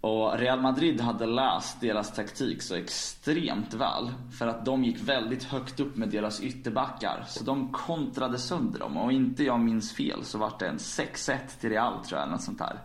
Och 0.00 0.38
Real 0.38 0.60
Madrid 0.60 1.00
hade 1.00 1.26
läst 1.26 1.80
deras 1.80 2.14
taktik 2.14 2.62
så 2.62 2.74
extremt 2.74 3.74
väl. 3.74 4.10
För 4.38 4.46
att 4.46 4.64
de 4.64 4.84
gick 4.84 5.00
väldigt 5.00 5.44
högt 5.44 5.80
upp 5.80 5.96
med 5.96 6.08
deras 6.08 6.40
ytterbackar. 6.40 7.24
Så 7.28 7.44
de 7.44 7.72
kontrade 7.72 8.38
sönder 8.38 8.78
dem. 8.78 8.96
Och 8.96 9.12
inte 9.12 9.44
jag 9.44 9.60
minns 9.60 9.92
fel 9.92 10.24
så 10.24 10.38
var 10.38 10.52
det 10.58 10.66
en 10.66 10.78
6-1 10.78 11.38
till 11.60 11.70
Real 11.70 12.04
tror 12.04 12.18
jag, 12.18 12.22
eller 12.22 12.32
något 12.32 12.42
sånt 12.42 12.58
där. 12.58 12.78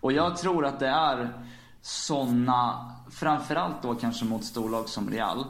Och 0.00 0.12
jag 0.12 0.36
tror 0.36 0.66
att 0.66 0.80
det 0.80 0.88
är 0.88 1.32
såna, 1.82 2.92
framförallt 3.10 3.82
då 3.82 3.94
kanske 3.94 4.24
mot 4.24 4.44
storlag 4.44 4.88
som 4.88 5.10
Real. 5.10 5.44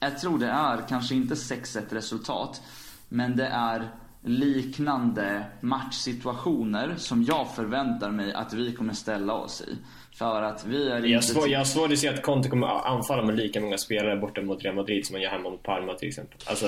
Jag 0.00 0.18
tror 0.18 0.38
det 0.38 0.48
är 0.48 0.88
kanske 0.88 1.14
inte 1.14 1.34
6-1 1.34 1.80
resultat. 1.90 2.62
Men 3.08 3.36
det 3.36 3.46
är 3.46 3.88
liknande 4.22 5.44
matchsituationer 5.60 6.94
som 6.96 7.22
jag 7.22 7.54
förväntar 7.54 8.10
mig 8.10 8.32
att 8.32 8.52
vi 8.52 8.72
kommer 8.72 8.94
ställa 8.94 9.34
oss 9.34 9.60
i. 9.60 9.76
För 10.16 10.42
att 10.42 10.66
vi 10.66 10.88
är 10.88 11.00
jag 11.00 11.08
inte... 11.08 11.26
Svår, 11.26 11.48
jag 11.48 11.60
har 11.60 11.64
svårt 11.64 11.92
att 11.92 11.98
se 11.98 12.08
att 12.08 12.22
Conte 12.22 12.48
kommer 12.48 12.66
anfalla 12.66 13.22
med 13.22 13.36
lika 13.36 13.60
många 13.60 13.78
spelare 13.78 14.16
borta 14.16 14.42
mot 14.42 14.62
Real 14.62 14.76
Madrid 14.76 15.06
som 15.06 15.14
man 15.14 15.22
gör 15.22 15.30
hemma 15.30 15.50
mot 15.50 15.62
Parma 15.62 15.94
till 15.94 16.08
exempel. 16.08 16.38
Alltså, 16.46 16.66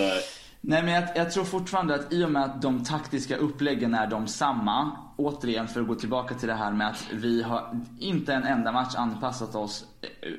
Nej 0.60 0.82
men 0.82 0.94
jag, 0.94 1.04
jag, 1.14 1.32
tror 1.32 1.44
fortfarande 1.44 1.94
att 1.94 2.12
i 2.12 2.24
och 2.24 2.30
med 2.30 2.44
att 2.44 2.62
de 2.62 2.84
taktiska 2.84 3.36
uppläggen 3.36 3.94
är 3.94 4.06
de 4.06 4.26
samma, 4.26 4.96
återigen 5.16 5.68
för 5.68 5.80
att 5.80 5.86
gå 5.86 5.94
tillbaka 5.94 6.34
till 6.34 6.48
det 6.48 6.54
här 6.54 6.72
med 6.72 6.88
att 6.88 7.04
vi 7.12 7.42
har 7.42 7.80
inte 7.98 8.32
en 8.34 8.44
enda 8.44 8.72
match 8.72 8.94
anpassat 8.96 9.54
oss 9.54 9.84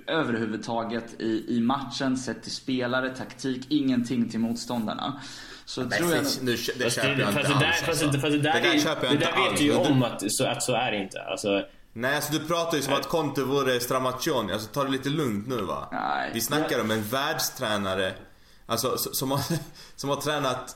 överhuvudtaget 0.08 1.22
i, 1.22 1.58
i 1.58 1.60
matchen, 1.62 2.18
sett 2.18 2.44
till 2.44 2.52
spelare, 2.52 3.10
taktik, 3.10 3.66
ingenting 3.70 4.30
till 4.30 4.40
motståndarna. 4.40 5.22
Så 5.66 5.82
Men 5.82 5.90
tror 5.90 6.14
jag... 6.14 6.24
nu, 6.42 6.52
det 6.52 6.84
fast 6.84 6.96
köper 6.96 7.16
det, 7.16 7.22
jag 7.22 7.30
inte 7.30 7.42
där, 7.42 7.68
alls. 7.68 7.80
fast 7.80 7.90
alltså. 7.90 8.08
det, 8.08 8.20
fast 8.20 8.32
det 8.32 8.38
där, 8.38 8.54
det 8.54 8.60
där 8.60 8.70
är, 8.70 9.02
det 9.02 9.14
inte 9.14 9.26
där 9.26 9.32
vet 9.32 9.50
alls. 9.50 9.60
du 9.60 9.66
ju 9.66 9.76
om 9.76 10.04
att 10.04 10.32
så, 10.32 10.46
att 10.46 10.64
så 10.64 10.74
är 10.74 10.92
det 10.92 10.98
inte. 10.98 11.22
Alltså, 11.24 11.64
Nej, 11.94 12.16
alltså 12.16 12.34
du 12.34 12.40
pratar 12.40 12.78
ju 12.78 12.84
som 12.84 12.94
att 12.94 13.10
Conte 13.10 13.44
vore 13.44 13.80
Stramaccioni. 13.80 14.54
Alltså 14.54 14.68
ta 14.68 14.84
det 14.84 14.92
lite 14.92 15.10
lugnt 15.10 15.48
nu 15.48 15.62
va. 15.62 15.90
Nej. 15.92 16.32
Vi 16.34 16.42
snackar 16.42 16.82
om 16.82 16.92
en 16.92 17.04
världstränare. 17.04 18.14
Alltså 18.66 18.98
som 18.98 19.32
har, 19.32 19.42
som 19.96 20.10
har 20.10 20.16
tränat 20.16 20.76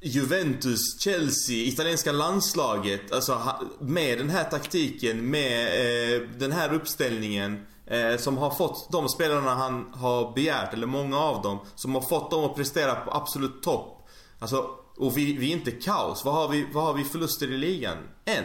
Juventus, 0.00 1.00
Chelsea, 1.00 1.56
italienska 1.56 2.12
landslaget. 2.12 3.12
Alltså 3.12 3.40
med 3.80 4.18
den 4.18 4.30
här 4.30 4.44
taktiken, 4.44 5.30
med 5.30 5.66
eh, 5.66 6.28
den 6.38 6.52
här 6.52 6.74
uppställningen. 6.74 7.66
Eh, 7.86 8.16
som 8.16 8.38
har 8.38 8.50
fått 8.50 8.92
de 8.92 9.08
spelarna 9.08 9.54
han 9.54 9.92
har 9.94 10.34
begärt, 10.34 10.72
eller 10.72 10.86
många 10.86 11.18
av 11.18 11.42
dem. 11.42 11.58
Som 11.74 11.94
har 11.94 12.02
fått 12.02 12.30
dem 12.30 12.44
att 12.44 12.56
prestera 12.56 12.94
på 12.94 13.10
absolut 13.10 13.62
topp. 13.62 14.08
Alltså, 14.38 14.70
och 14.96 15.16
vi, 15.16 15.36
vi 15.36 15.52
är 15.52 15.56
inte 15.56 15.70
kaos. 15.70 16.24
Vad 16.24 16.34
har 16.34 16.48
vi, 16.48 16.66
vad 16.72 16.84
har 16.84 16.94
vi 16.94 17.04
förluster 17.04 17.52
i 17.52 17.56
ligan? 17.56 17.96
En? 18.24 18.44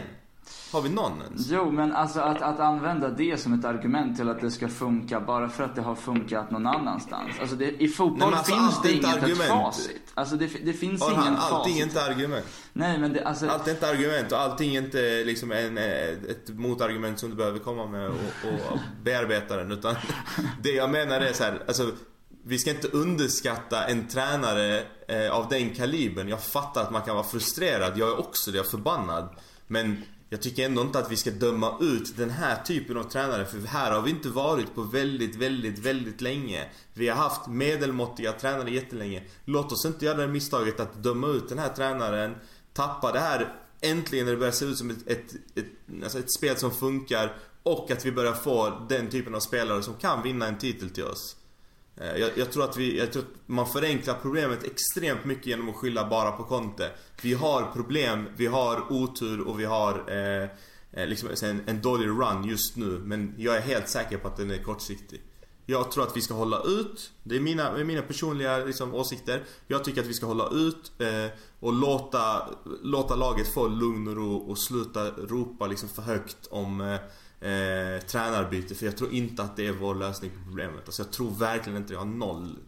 Har 0.72 0.80
vi 0.82 0.88
någon 0.88 1.22
ens? 1.22 1.48
Jo, 1.50 1.70
men 1.70 1.92
alltså 1.92 2.20
att, 2.20 2.42
att 2.42 2.60
använda 2.60 3.08
det 3.08 3.40
som 3.40 3.52
ett 3.58 3.64
argument 3.64 4.16
till 4.16 4.28
att 4.28 4.40
det 4.40 4.50
ska 4.50 4.68
funka 4.68 5.20
bara 5.20 5.48
för 5.48 5.64
att 5.64 5.74
det 5.74 5.82
har 5.82 5.94
funkat 5.94 6.50
någon 6.50 6.66
annanstans. 6.66 7.30
Alltså 7.40 7.56
det, 7.56 7.82
i 7.82 7.88
fotboll 7.88 8.30
Nej, 8.30 8.38
alltså, 8.38 8.52
finns 8.52 8.76
allt 8.76 8.82
det 8.82 8.92
inget 8.92 9.16
ett 9.16 9.22
argument. 9.22 9.50
facit. 9.50 10.02
Alltså 10.14 10.36
det, 10.36 10.46
det 10.46 10.72
finns 10.72 11.02
ingen 11.02 11.14
Orhan, 11.14 11.36
facit. 11.36 11.52
allting 11.52 11.78
är 11.78 11.82
inte 11.82 12.02
argument. 12.04 12.46
Nej, 12.72 12.98
men 12.98 13.12
det, 13.12 13.24
alltså... 13.24 13.48
Allt 13.48 13.68
är 13.68 13.70
inte 13.70 13.88
argument 13.88 14.32
och 14.32 14.40
allting 14.40 14.76
är 14.76 14.82
inte 14.82 15.24
liksom 15.24 15.52
en, 15.52 15.78
eh, 15.78 15.84
ett 15.84 16.48
motargument 16.48 17.18
som 17.18 17.30
du 17.30 17.36
behöver 17.36 17.58
komma 17.58 17.86
med 17.86 18.08
och, 18.08 18.14
och 18.72 18.78
bearbeta 19.02 19.56
den. 19.56 19.72
Utan 19.72 19.94
det 20.62 20.70
jag 20.70 20.90
menar 20.90 21.20
är 21.20 21.32
så 21.32 21.44
här, 21.44 21.62
alltså 21.66 21.90
vi 22.46 22.58
ska 22.58 22.70
inte 22.70 22.88
underskatta 22.88 23.84
en 23.84 24.08
tränare 24.08 24.82
eh, 25.08 25.30
av 25.32 25.48
den 25.48 25.74
kalibern. 25.74 26.28
Jag 26.28 26.42
fattar 26.42 26.82
att 26.82 26.90
man 26.90 27.02
kan 27.02 27.14
vara 27.14 27.26
frustrerad. 27.26 27.92
Jag 27.96 28.08
är 28.08 28.18
också 28.18 28.50
det, 28.50 28.56
jag 28.56 28.66
är 28.66 28.70
förbannad. 28.70 29.28
Men 29.66 30.02
jag 30.34 30.42
tycker 30.42 30.64
ändå 30.64 30.82
inte 30.82 30.98
att 30.98 31.12
vi 31.12 31.16
ska 31.16 31.30
döma 31.30 31.78
ut 31.80 32.16
den 32.16 32.30
här 32.30 32.62
typen 32.62 32.96
av 32.96 33.04
tränare. 33.04 33.44
För 33.44 33.58
här 33.58 33.92
har 33.92 34.02
vi 34.02 34.10
inte 34.10 34.28
varit 34.28 34.74
på 34.74 34.82
väldigt, 34.82 35.36
väldigt, 35.36 35.78
väldigt 35.78 36.20
länge. 36.20 36.68
Vi 36.94 37.08
har 37.08 37.16
haft 37.16 37.46
medelmåttiga 37.46 38.32
tränare 38.32 38.70
jättelänge. 38.70 39.22
Låt 39.44 39.72
oss 39.72 39.84
inte 39.84 40.04
göra 40.04 40.16
det 40.16 40.28
misstaget 40.28 40.80
att 40.80 41.02
döma 41.02 41.28
ut 41.28 41.48
den 41.48 41.58
här 41.58 41.68
tränaren. 41.68 42.34
Tappa 42.72 43.12
det 43.12 43.18
här 43.18 43.54
äntligen 43.80 44.24
när 44.24 44.32
det 44.32 44.38
börjar 44.38 44.52
se 44.52 44.64
ut 44.64 44.78
som 44.78 44.90
ett, 44.90 45.06
ett, 45.06 45.34
ett, 45.54 46.02
alltså 46.02 46.18
ett 46.18 46.32
spel 46.32 46.56
som 46.56 46.70
funkar. 46.70 47.36
Och 47.62 47.90
att 47.90 48.06
vi 48.06 48.12
börjar 48.12 48.32
få 48.32 48.86
den 48.88 49.10
typen 49.10 49.34
av 49.34 49.40
spelare 49.40 49.82
som 49.82 49.94
kan 49.94 50.22
vinna 50.22 50.46
en 50.46 50.58
titel 50.58 50.90
till 50.90 51.04
oss. 51.04 51.36
Eh, 51.96 52.16
jag, 52.16 52.30
jag, 52.36 52.52
tror 52.52 52.64
att 52.64 52.76
vi, 52.76 52.98
jag 52.98 53.12
tror 53.12 53.22
att 53.22 53.28
man 53.46 53.66
förenklar 53.66 54.18
problemet 54.22 54.64
extremt 54.64 55.24
mycket 55.24 55.46
genom 55.46 55.68
att 55.68 55.76
skylla 55.76 56.08
bara 56.08 56.32
på 56.32 56.44
Conte. 56.44 56.90
Vi 57.22 57.34
har 57.34 57.72
problem, 57.72 58.28
vi 58.36 58.46
har 58.46 58.92
otur 58.92 59.40
och 59.40 59.60
vi 59.60 59.64
har 59.64 60.04
eh, 60.08 60.48
eh 60.92 61.06
liksom 61.06 61.28
en, 61.42 61.62
en 61.66 61.80
dålig 61.80 62.06
run 62.06 62.44
just 62.44 62.76
nu. 62.76 63.00
Men 63.04 63.34
jag 63.38 63.56
är 63.56 63.60
helt 63.60 63.88
säker 63.88 64.18
på 64.18 64.28
att 64.28 64.36
den 64.36 64.50
är 64.50 64.58
kortsiktig. 64.58 65.22
Jag 65.66 65.90
tror 65.90 66.04
att 66.04 66.16
vi 66.16 66.20
ska 66.20 66.34
hålla 66.34 66.62
ut. 66.62 67.12
Det 67.22 67.36
är 67.36 67.40
mina, 67.40 67.84
mina 67.84 68.02
personliga 68.02 68.58
liksom, 68.58 68.94
åsikter. 68.94 69.42
Jag 69.66 69.84
tycker 69.84 70.00
att 70.00 70.06
vi 70.06 70.14
ska 70.14 70.26
hålla 70.26 70.48
ut 70.48 70.92
eh, 70.98 71.38
och 71.60 71.72
låta, 71.72 72.48
låta 72.82 73.16
laget 73.16 73.54
få 73.54 73.68
lugn 73.68 74.08
och 74.08 74.16
ro 74.16 74.36
och 74.36 74.58
sluta 74.58 75.10
ropa 75.10 75.66
liksom, 75.66 75.88
för 75.88 76.02
högt 76.02 76.46
om 76.50 76.80
eh, 76.80 77.00
eh, 77.44 78.00
tränarbyte. 78.06 78.74
För 78.74 78.86
jag 78.86 78.96
tror 78.96 79.12
inte 79.12 79.42
att 79.42 79.56
det 79.56 79.66
är 79.66 79.72
vår 79.72 79.94
lösning 79.94 80.30
på 80.30 80.36
problemet. 80.46 80.82
Alltså, 80.86 81.02
jag 81.02 81.12
tror 81.12 81.30
verkligen 81.30 81.76
inte. 81.78 81.92
Jag 81.92 82.00
har 82.00 82.06
noll. 82.06 82.58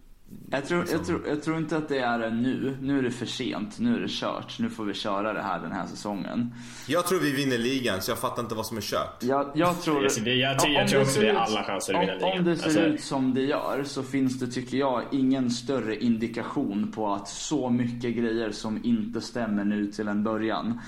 Jag 0.50 0.64
tror, 0.66 0.80
liksom- 0.80 0.98
jag, 0.98 1.06
tror, 1.06 1.22
jag 1.28 1.42
tror 1.42 1.56
inte 1.58 1.76
att 1.76 1.88
det 1.88 1.98
är 1.98 2.30
nu. 2.30 2.76
Nu 2.80 2.98
är 2.98 3.02
det 3.02 3.10
för 3.10 3.26
sent. 3.26 3.78
Nu 3.78 3.96
är 3.96 4.00
det 4.00 4.08
kört. 4.10 4.58
Nu 4.58 4.70
får 4.70 4.84
vi 4.84 4.94
köra 4.94 5.32
det 5.32 5.42
här 5.42 5.60
den 5.60 5.72
här 5.72 5.86
säsongen. 5.86 6.54
Jag 6.86 7.06
tror 7.06 7.20
vi 7.20 7.32
vinner 7.32 7.58
ligan 7.58 8.02
så 8.02 8.10
jag 8.10 8.18
fattar 8.18 8.42
inte 8.42 8.54
vad 8.54 8.66
som 8.66 8.76
är 8.76 8.80
kört. 8.80 9.22
Jag, 9.22 9.50
jag 9.54 9.82
tror... 9.82 10.02
Det- 10.24 10.34
jag 10.34 10.64
om- 10.64 10.72
jag 10.72 10.82
om 10.82 10.88
tror 10.88 10.98
det 10.98 11.02
också 11.04 11.14
ser 11.14 11.20
det 11.22 11.28
är 11.28 11.32
ut- 11.32 11.38
alla 11.38 11.64
chanser 11.64 11.94
att 11.94 12.02
vinna 12.02 12.14
ligan. 12.14 12.38
Om 12.38 12.44
det 12.44 12.56
ser 12.56 12.64
Alltså- 12.64 12.80
ut 12.80 13.00
som 13.00 13.34
det 13.34 13.40
gör 13.42 13.82
så 13.84 14.02
finns 14.02 14.38
det, 14.40 14.46
tycker 14.46 14.76
jag, 14.76 15.02
ingen 15.12 15.50
större 15.50 15.96
indikation 16.04 16.92
på 16.94 17.14
att 17.14 17.28
så 17.28 17.70
mycket 17.70 18.16
grejer 18.16 18.50
som 18.50 18.84
inte 18.84 19.20
stämmer 19.20 19.64
nu 19.64 19.86
till 19.92 20.08
en 20.08 20.24
början 20.24 20.80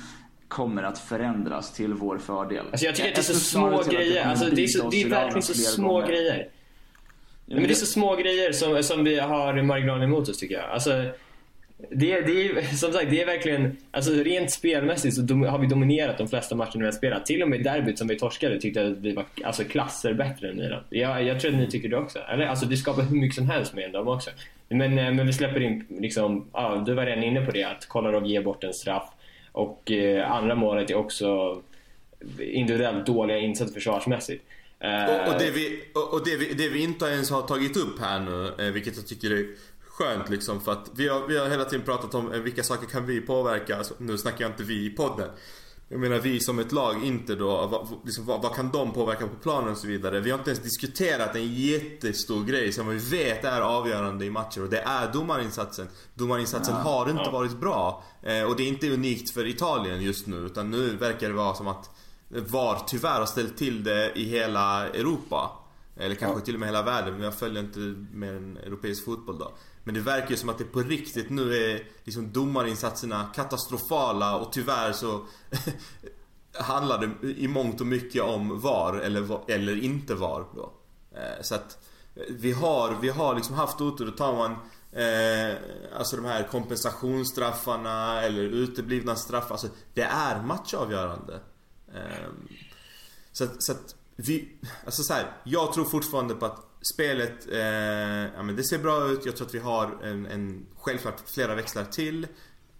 kommer 0.49 0.83
att 0.83 0.99
förändras 0.99 1.73
till 1.73 1.95
vår 1.95 2.19
fördel. 2.19 2.65
Alltså 2.71 2.87
jag 2.87 2.95
tycker 2.95 3.09
att 3.09 3.15
det 3.15 3.21
är 3.21 3.23
så 3.23 3.35
små 3.35 3.83
grejer. 3.83 4.25
Alltså 4.25 4.51
det 4.51 4.63
är, 4.63 4.67
så, 4.67 4.91
det 4.91 5.03
är 5.03 5.09
verkligen 5.09 5.43
så 5.43 5.55
små 5.55 5.93
gånger. 5.93 6.07
grejer. 6.07 6.49
Men 7.47 7.63
det 7.63 7.71
är 7.71 7.75
så 7.75 7.87
små 7.87 8.17
grejer 8.17 8.53
som, 8.53 8.83
som 8.83 9.05
vi 9.05 9.19
har 9.19 9.63
marginalen 9.63 10.03
emot 10.03 10.29
oss 10.29 10.39
tycker 10.39 10.55
jag. 10.55 10.71
Alltså, 10.71 10.91
det, 11.91 12.21
det 12.21 12.51
är 12.51 12.77
som 12.77 12.93
sagt, 12.93 13.11
det 13.11 13.23
är 13.23 13.27
verkligen, 13.27 13.77
alltså 13.91 14.13
rent 14.13 14.51
spelmässigt 14.51 15.15
så 15.15 15.23
har 15.35 15.59
vi 15.59 15.67
dominerat 15.67 16.19
de 16.19 16.29
flesta 16.29 16.55
matcherna 16.55 16.79
vi 16.79 16.85
har 16.85 16.93
spelat. 16.93 17.27
Till 17.27 17.43
och 17.43 17.49
med 17.49 17.65
derbyt 17.65 17.99
som 17.99 18.09
vi 18.09 18.19
torskade 18.19 18.61
tyckte 18.61 18.81
jag 18.81 18.93
att 18.93 18.99
vi 18.99 19.13
var 19.13 19.25
alltså, 19.45 19.65
klasser 19.65 20.15
bättre 20.15 20.49
än 20.49 20.57
Milan. 20.57 20.85
Jag, 20.91 21.25
jag 21.25 21.41
tror 21.41 21.53
att 21.53 21.59
ni 21.59 21.71
tycker 21.71 21.89
det 21.89 21.97
också. 21.97 22.19
Eller, 22.19 22.47
alltså 22.47 22.67
det 22.67 22.77
skapar 22.77 23.03
hur 23.03 23.17
mycket 23.17 23.37
som 23.37 23.51
helst 23.51 23.75
med 23.75 23.93
dem 23.93 24.09
också. 24.09 24.31
Men, 24.69 24.99
eh, 24.99 25.13
men 25.13 25.27
vi 25.27 25.33
släpper 25.33 25.61
in, 25.61 25.87
liksom, 25.89 26.49
ja, 26.53 26.83
du 26.87 26.95
var 26.95 27.07
redan 27.07 27.25
inne 27.25 27.47
på 27.47 27.51
det, 27.51 27.65
att 27.65 27.89
Kolarov 27.89 28.27
ger 28.27 28.43
bort 28.43 28.65
en 28.65 28.75
straff. 28.75 29.09
Och 29.59 29.91
eh, 29.91 30.33
andra 30.33 30.55
målet 30.55 30.91
är 30.91 30.95
också 30.95 31.27
individuellt 32.41 33.07
dåliga 33.07 33.39
insatser 33.39 33.75
försvarsmässigt. 33.75 34.45
Eh, 34.81 35.05
Och, 35.05 35.35
och, 35.35 35.41
det, 35.41 35.51
vi, 35.51 35.85
och 35.95 36.13
och 36.13 36.25
det, 36.25 36.37
vi, 36.37 36.55
det 36.55 36.69
vi 36.69 36.83
inte 36.83 37.05
ens 37.05 37.31
har 37.31 37.43
tagit 37.43 37.77
upp 37.77 38.01
här 38.01 38.21
nu, 38.21 38.67
eh, 38.67 38.73
vilket 38.73 38.97
jag 38.97 39.07
tycker 39.07 39.31
är 39.31 39.47
skönt 39.81 40.31
liksom 40.31 40.61
för 40.61 40.73
att 40.73 40.91
vi 40.97 41.09
har, 41.09 41.27
vi 41.29 41.39
har 41.39 41.49
hela 41.49 41.65
tiden 41.65 41.85
pratat 41.85 42.15
om 42.15 42.33
eh, 42.33 42.41
vilka 42.41 42.63
saker 42.63 42.87
kan 42.87 43.07
vi 43.07 43.21
påverka. 43.21 43.77
Alltså, 43.77 43.95
nu 43.99 44.19
snackar 44.19 44.45
jag 44.45 44.53
inte 44.53 44.63
vi 44.63 44.87
i 44.87 44.91
podden. 44.91 45.29
Jag 45.91 46.01
menar 46.01 46.19
vi 46.19 46.41
som 46.41 46.59
ett 46.59 46.73
lag 46.73 47.05
inte 47.05 47.35
då, 47.35 47.67
vad, 47.67 47.89
liksom, 48.05 48.27
vad, 48.27 48.43
vad 48.43 48.55
kan 48.55 48.71
de 48.71 48.93
påverka 48.93 49.27
på 49.27 49.37
planen 49.43 49.71
och 49.71 49.77
så 49.77 49.87
vidare. 49.87 50.21
Vi 50.21 50.31
har 50.31 50.39
inte 50.39 50.51
ens 50.51 50.63
diskuterat 50.63 51.37
en 51.37 51.55
jättestor 51.55 52.45
grej 52.45 52.73
som 52.73 52.89
vi 52.89 52.99
vet 52.99 53.45
är 53.45 53.61
avgörande 53.61 54.25
i 54.25 54.31
matcher 54.31 54.63
och 54.63 54.69
det 54.69 54.81
är 54.81 55.13
domarinsatsen. 55.13 55.89
Domarinsatsen 56.15 56.75
Ja, 56.75 56.83
har 56.83 57.11
inte 57.11 57.23
ja. 57.25 57.31
varit 57.31 57.61
bra. 57.61 58.05
Eh, 58.23 58.43
och 58.43 58.57
det 58.57 58.63
är 58.63 58.69
inte 58.69 58.91
unikt 58.91 59.31
för 59.35 59.47
Italien 59.47 60.03
just 60.03 60.27
nu 60.27 60.37
utan 60.37 60.71
nu 60.71 60.97
verkar 60.97 61.29
det 61.29 61.35
vara 61.35 61.55
som 61.55 61.67
att 61.67 61.91
VAR 62.29 62.83
tyvärr 62.87 63.19
har 63.19 63.27
ställt 63.27 63.57
till 63.57 63.85
det 63.85 64.13
i 64.15 64.25
hela 64.25 64.89
Europa. 64.89 65.51
Eller 65.97 66.15
kanske 66.15 66.41
till 66.41 66.55
och 66.55 66.61
med 66.61 66.69
hela 66.69 66.83
världen, 66.83 67.15
men 67.15 67.23
jag 67.23 67.35
följer 67.35 67.63
inte 67.63 67.79
mer 68.13 68.35
än 68.35 68.57
europeisk 68.57 69.05
fotboll 69.05 69.39
då. 69.39 69.53
Men 69.89 69.95
det 69.95 70.01
verkar 70.01 70.31
ju 70.31 70.37
som 70.37 70.49
att 70.49 70.59
det 70.59 70.65
på 70.65 70.81
riktigt 70.81 71.31
nu 71.31 71.57
är 71.57 71.83
liksom 72.05 72.33
domarinsatserna 72.33 73.31
katastrofala 73.35 74.37
och 74.37 74.53
tyvärr 74.53 74.93
så 74.93 75.25
handlar 76.55 76.99
det 76.99 77.29
i 77.29 77.49
mångt 77.49 77.81
och 77.81 77.87
mycket 77.87 78.23
om 78.23 78.61
VAR 78.61 78.95
eller, 78.95 79.51
eller 79.51 79.85
inte 79.85 80.15
VAR 80.15 80.45
då. 80.55 80.73
Eh, 81.13 81.43
så 81.43 81.55
att 81.55 81.79
eh, 82.15 82.23
vi 82.29 82.53
har, 82.53 82.99
vi 83.01 83.09
har 83.09 83.35
liksom 83.35 83.55
haft 83.55 83.81
otur. 83.81 84.07
Då 84.07 84.13
tar 84.13 84.33
man 84.33 84.51
eh, 84.93 85.57
alltså 85.99 86.17
de 86.17 86.25
här 86.25 86.43
kompensationsstraffarna 86.43 88.23
eller 88.23 88.43
uteblivna 88.43 89.17
straffar. 89.17 89.51
Alltså 89.51 89.69
det 89.95 90.03
är 90.03 90.43
matchavgörande. 90.43 91.41
Eh, 91.95 92.29
så 93.33 93.45
att, 93.45 93.63
så 93.63 93.73
att 93.73 93.95
vi, 94.17 94.59
alltså 94.85 95.03
så 95.03 95.13
här, 95.13 95.37
jag 95.45 95.73
tror 95.73 95.85
fortfarande 95.85 96.35
på 96.35 96.47
att 96.47 96.68
spelet, 96.95 97.49
eh, 97.53 97.59
ja 98.37 98.43
men 98.43 98.57
det 98.57 98.65
ser 98.65 98.79
bra 98.79 99.09
ut. 99.09 99.27
Jag 99.27 99.37
tror 99.37 99.47
att 99.47 99.55
vi 99.55 99.59
har 99.59 99.99
en, 100.03 100.27
en 100.27 100.67
självklart 100.79 101.23
flera 101.27 101.55
växlar 101.55 101.85
till. 101.85 102.27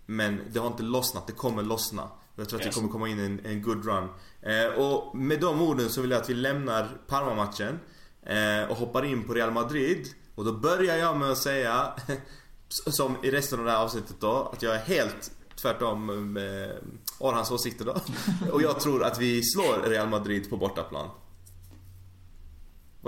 Men 0.07 0.41
det 0.53 0.59
har 0.59 0.67
inte 0.67 0.83
lossnat, 0.83 1.27
det 1.27 1.33
kommer 1.33 1.63
lossna. 1.63 2.09
Jag 2.37 2.49
tror 2.49 2.59
att 2.59 2.67
Yes. 2.67 2.75
det 2.75 2.81
kommer 2.81 2.93
komma 2.93 3.09
in 3.09 3.19
en, 3.19 3.41
en 3.47 3.63
good 3.63 3.85
run. 3.87 4.09
Eh, 4.43 4.67
och 4.67 5.17
med 5.17 5.41
de 5.41 5.63
orden 5.63 5.89
så 5.89 6.01
vill 6.01 6.11
jag 6.11 6.21
att 6.21 6.31
vi 6.31 6.35
lämnar 6.35 6.89
Parma-matchen. 7.07 7.79
Eh, 8.23 8.71
och 8.71 8.77
hoppar 8.77 9.05
in 9.05 9.25
på 9.27 9.35
Real 9.35 9.51
Madrid. 9.51 10.09
Och 10.35 10.45
då 10.45 10.53
börjar 10.53 10.97
jag 10.97 11.17
med 11.17 11.31
att 11.31 11.39
säga, 11.39 11.93
som 12.69 13.17
i 13.23 13.31
resten 13.31 13.59
av 13.59 13.65
det 13.65 13.71
här 13.71 13.85
avsnittet 13.85 14.17
då, 14.21 14.51
att 14.53 14.63
jag 14.63 14.75
är 14.75 14.79
helt 14.81 15.31
tvärtom 15.57 16.33
med 16.33 16.73
Orhans 17.19 17.51
åsikter 17.51 17.85
då. 17.85 17.97
Och 18.53 18.63
jag 18.63 18.81
tror 18.81 19.05
att 19.05 19.19
vi 19.19 19.43
slår 19.43 19.89
Real 19.89 20.09
Madrid 20.09 20.51
på 20.51 20.57
bortaplan. 20.57 21.11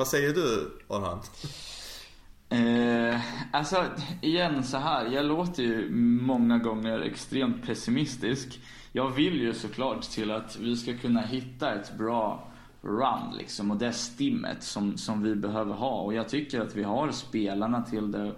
Vad 0.01 0.09
säger 0.09 0.35
du 0.35 0.71
Orhan? 0.89 1.21
Eh, 2.49 3.21
alltså, 3.53 3.85
igen 4.21 4.65
så 4.65 4.77
här. 4.77 5.07
Jag 5.07 5.25
låter 5.25 5.63
ju 5.63 5.91
många 6.21 6.59
gånger 6.59 7.01
extremt 7.01 7.67
pessimistisk. 7.67 8.61
Jag 8.93 9.11
vill 9.11 9.41
ju 9.41 9.55
såklart 9.55 10.03
till 10.03 10.31
att 10.31 10.57
vi 10.57 10.77
ska 10.77 10.97
kunna 10.97 11.21
hitta 11.21 11.75
ett 11.75 11.99
bra 11.99 12.49
run 12.83 13.37
liksom 13.39 13.71
och 13.71 13.77
det 13.77 13.93
stimmet 13.93 14.63
som, 14.63 14.97
som 14.97 15.23
vi 15.23 15.35
behöver 15.35 15.75
ha. 15.75 16.01
Och 16.01 16.15
jag 16.15 16.29
tycker 16.29 16.61
att 16.61 16.77
vi 16.77 16.83
har 16.83 17.11
spelarna 17.11 17.83
till 17.83 18.13
det. 18.13 18.33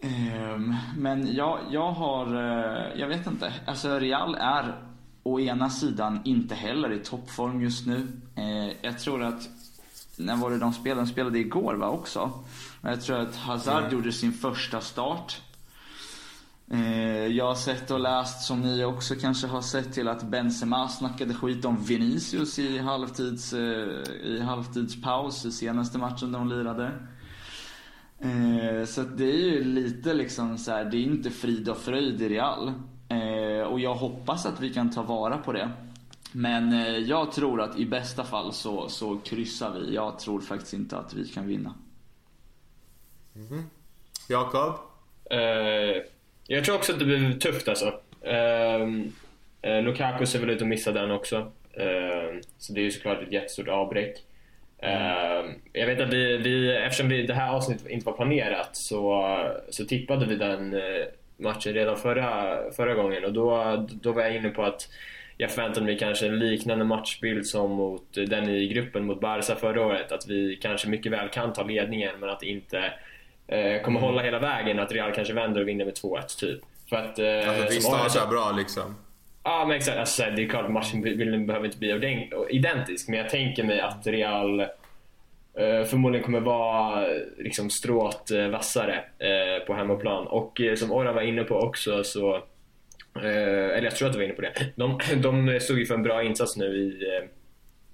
Eh, 0.00 0.58
men 0.96 1.34
jag, 1.34 1.58
jag 1.70 1.92
har, 1.92 2.26
eh, 2.26 3.00
jag 3.00 3.08
vet 3.08 3.26
inte. 3.26 3.52
Alltså 3.66 3.98
Real 3.98 4.34
är 4.34 4.92
å 5.22 5.40
ena 5.40 5.70
sidan 5.70 6.20
inte 6.24 6.54
heller 6.54 6.92
i 6.92 6.98
toppform 6.98 7.62
just 7.62 7.86
nu. 7.86 8.08
Eh, 8.34 8.76
jag 8.82 8.98
tror 8.98 9.22
att, 9.22 9.48
när 10.22 10.36
var 10.36 10.50
det 10.50 10.58
de 10.58 10.72
spelade? 10.72 11.00
De 11.00 11.06
spelade 11.06 11.38
igår 11.38 11.74
va 11.74 11.88
också? 11.88 12.30
Jag 12.82 13.00
tror 13.00 13.18
att 13.18 13.36
Hazard 13.36 13.82
mm. 13.82 13.92
gjorde 13.92 14.12
sin 14.12 14.32
första 14.32 14.80
start. 14.80 15.40
Eh, 16.72 17.26
jag 17.26 17.46
har 17.46 17.54
sett 17.54 17.90
och 17.90 18.00
läst, 18.00 18.42
som 18.42 18.60
ni 18.60 18.84
också 18.84 19.14
kanske 19.14 19.46
har 19.46 19.62
sett, 19.62 19.92
till 19.92 20.08
att 20.08 20.22
Benzema 20.22 20.88
snackade 20.88 21.34
skit 21.34 21.64
om 21.64 21.84
Vinicius 21.84 22.58
i, 22.58 22.78
halvtids, 22.78 23.52
eh, 23.52 24.02
i 24.24 24.40
halvtidspaus 24.40 25.44
i 25.44 25.52
senaste 25.52 25.98
matchen 25.98 26.32
de 26.32 26.48
lirade. 26.48 26.92
Eh, 28.18 28.86
så 28.86 29.02
det 29.02 29.24
är 29.24 29.50
ju 29.50 29.64
lite 29.64 30.14
liksom 30.14 30.58
så 30.58 30.70
här, 30.70 30.84
det 30.84 30.96
är 30.96 31.02
inte 31.02 31.30
frid 31.30 31.68
och 31.68 31.78
fröjd 31.78 32.22
i 32.22 32.28
Real. 32.28 32.72
Och 33.70 33.80
jag 33.80 33.94
hoppas 33.94 34.46
att 34.46 34.60
vi 34.60 34.74
kan 34.74 34.90
ta 34.90 35.02
vara 35.02 35.38
på 35.38 35.52
det. 35.52 35.70
Men 36.32 36.72
jag 37.06 37.32
tror 37.32 37.60
att 37.60 37.78
i 37.78 37.86
bästa 37.86 38.24
fall 38.24 38.52
så, 38.52 38.88
så 38.88 39.18
kryssar 39.24 39.72
vi. 39.78 39.94
Jag 39.94 40.18
tror 40.18 40.40
faktiskt 40.40 40.72
inte 40.72 40.96
att 40.96 41.14
vi 41.14 41.28
kan 41.28 41.46
vinna. 41.46 41.74
Mm. 43.36 43.62
Jakob? 44.28 44.74
Uh, 45.32 46.02
jag 46.46 46.64
tror 46.64 46.76
också 46.76 46.92
att 46.92 46.98
det 46.98 47.04
blir 47.04 47.32
tufft 47.32 47.68
alltså. 47.68 47.86
Uh, 48.26 48.88
uh, 49.66 49.82
Lukaku 49.82 50.26
ser 50.26 50.40
väl 50.40 50.50
ut 50.50 50.62
att 50.62 50.68
missa 50.68 50.92
den 50.92 51.10
också. 51.10 51.36
Uh, 51.80 52.40
så 52.58 52.72
det 52.72 52.80
är 52.80 52.84
ju 52.84 52.90
såklart 52.90 53.22
ett 53.22 53.32
jättestort 53.32 53.68
avbräck. 53.68 54.16
Mm. 54.78 55.52
Jag 55.72 55.86
vet 55.86 56.00
att 56.00 56.12
vi, 56.12 56.36
vi 56.36 56.76
eftersom 56.76 57.08
vi, 57.08 57.26
det 57.26 57.34
här 57.34 57.52
avsnittet 57.52 57.86
inte 57.86 58.06
var 58.06 58.12
planerat 58.12 58.76
så, 58.76 59.36
så 59.70 59.84
tippade 59.84 60.26
vi 60.26 60.36
den 60.36 60.74
matchen 61.36 61.72
redan 61.72 61.96
förra, 61.96 62.58
förra 62.72 62.94
gången 62.94 63.24
och 63.24 63.32
då, 63.32 63.76
då 63.90 64.12
var 64.12 64.22
jag 64.22 64.36
inne 64.36 64.48
på 64.48 64.62
att 64.62 64.88
jag 65.42 65.50
förväntade 65.50 65.86
mig 65.86 65.98
kanske 65.98 66.26
en 66.26 66.38
liknande 66.38 66.84
matchbild 66.84 67.46
som 67.46 67.70
mot 67.70 68.14
den 68.14 68.48
i 68.48 68.68
gruppen 68.68 69.04
mot 69.04 69.20
Barca 69.20 69.54
förra 69.54 69.86
året. 69.86 70.12
Att 70.12 70.28
vi 70.28 70.58
kanske 70.62 70.88
mycket 70.88 71.12
väl 71.12 71.28
kan 71.28 71.52
ta 71.52 71.62
ledningen 71.62 72.20
men 72.20 72.30
att 72.30 72.40
det 72.40 72.46
inte 72.46 72.92
eh, 73.46 73.82
kommer 73.82 74.00
hålla 74.00 74.22
hela 74.22 74.38
vägen. 74.38 74.78
Att 74.78 74.92
Real 74.92 75.12
kanske 75.12 75.34
vänder 75.34 75.60
och 75.60 75.68
vinner 75.68 75.84
med 75.84 75.94
2-1 75.94 76.40
typ. 76.40 76.60
För 76.88 76.96
att, 76.96 77.18
eh, 77.18 77.48
alltså 77.48 77.74
vi 77.74 77.80
startar 77.80 78.30
bra 78.30 78.54
liksom. 78.56 78.96
Ja 79.44 79.64
men 79.68 79.76
exakt, 79.76 79.98
alltså, 79.98 80.22
det 80.36 80.42
är 80.42 80.48
klart 80.48 80.70
matchen 80.70 81.02
behöver 81.46 81.64
inte 81.64 81.78
bli 81.78 82.30
identisk 82.50 83.08
men 83.08 83.18
jag 83.18 83.28
tänker 83.30 83.64
mig 83.64 83.80
att 83.80 84.06
Real 84.06 84.60
eh, 84.60 85.84
förmodligen 85.86 86.24
kommer 86.24 86.40
vara 86.40 87.06
liksom, 87.38 87.70
strået 87.70 88.30
eh, 88.30 88.48
vassare 88.48 89.04
eh, 89.18 89.66
på 89.66 89.74
hemmaplan. 89.74 90.26
Och 90.26 90.60
eh, 90.60 90.74
som 90.74 90.92
Orhan 90.92 91.14
var 91.14 91.22
inne 91.22 91.44
på 91.44 91.54
också 91.54 92.04
så 92.04 92.42
eller 93.14 93.82
jag 93.82 93.96
tror 93.96 94.08
att 94.08 94.12
du 94.12 94.18
var 94.18 94.24
inne 94.24 94.34
på 94.34 94.42
det. 94.42 94.72
De, 94.76 94.98
de 95.16 95.60
stod 95.60 95.78
ju 95.78 95.86
för 95.86 95.94
en 95.94 96.02
bra 96.02 96.22
insats 96.22 96.56
nu 96.56 96.76
i, 96.76 97.06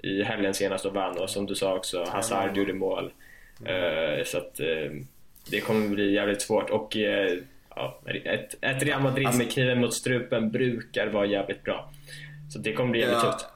i 0.09 0.23
helgen 0.23 0.55
senast 0.55 0.85
och 0.85 0.95
vann 0.95 1.19
och 1.19 1.31
som 1.31 1.47
du 1.47 1.55
sa 1.55 1.77
också, 1.77 2.05
Hazard 2.09 2.57
gjorde 2.57 2.73
mål. 2.73 3.13
Mm. 3.67 4.25
Så 4.25 4.39
att 4.39 4.61
det 5.51 5.61
kommer 5.61 5.89
bli 5.89 6.13
jävligt 6.13 6.43
svårt 6.43 6.71
och 6.71 6.97
eh, 6.97 7.39
ja, 7.77 8.03
ett, 8.25 8.55
ett 8.61 8.83
Real 8.83 9.03
Madrid 9.03 9.27
alltså, 9.27 9.43
med 9.43 9.53
kniven 9.53 9.81
mot 9.81 9.95
strupen 9.95 10.51
brukar 10.51 11.07
vara 11.07 11.27
jävligt 11.27 11.65
bra. 11.65 11.93
Så 12.53 12.59
det 12.59 12.73
kommer 12.73 12.91
bli 12.91 13.01
jävligt 13.01 13.19
ja, 13.23 13.33
tufft. 13.33 13.47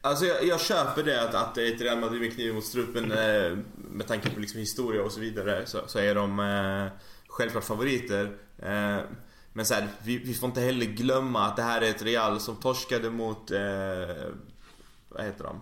Alltså 0.00 0.24
jag, 0.24 0.44
jag, 0.44 0.60
köper 0.60 1.02
det 1.02 1.22
att, 1.22 1.34
att 1.34 1.58
ett 1.58 1.80
Real 1.80 1.98
Madrid 1.98 2.20
med 2.20 2.34
kniven 2.34 2.54
mot 2.54 2.64
strupen 2.64 3.12
eh, 3.12 3.58
med 3.76 4.06
tanke 4.06 4.30
på 4.30 4.40
liksom 4.40 4.60
historia 4.60 5.02
och 5.02 5.12
så 5.12 5.20
vidare 5.20 5.66
så, 5.66 5.78
så 5.86 5.98
är 5.98 6.14
de 6.14 6.40
eh, 6.40 7.00
självklart 7.28 7.64
favoriter. 7.64 8.28
Eh, 8.62 8.98
men 9.56 9.66
så 9.66 9.74
här, 9.74 9.88
vi, 10.02 10.18
vi, 10.18 10.34
får 10.34 10.48
inte 10.48 10.60
heller 10.60 10.86
glömma 10.86 11.46
att 11.46 11.56
det 11.56 11.62
här 11.62 11.82
är 11.82 11.90
ett 11.90 12.02
Real 12.02 12.40
som 12.40 12.56
torskade 12.56 13.10
mot, 13.10 13.50
eh, 13.50 13.60
vad 15.08 15.24
heter 15.24 15.44
de? 15.44 15.60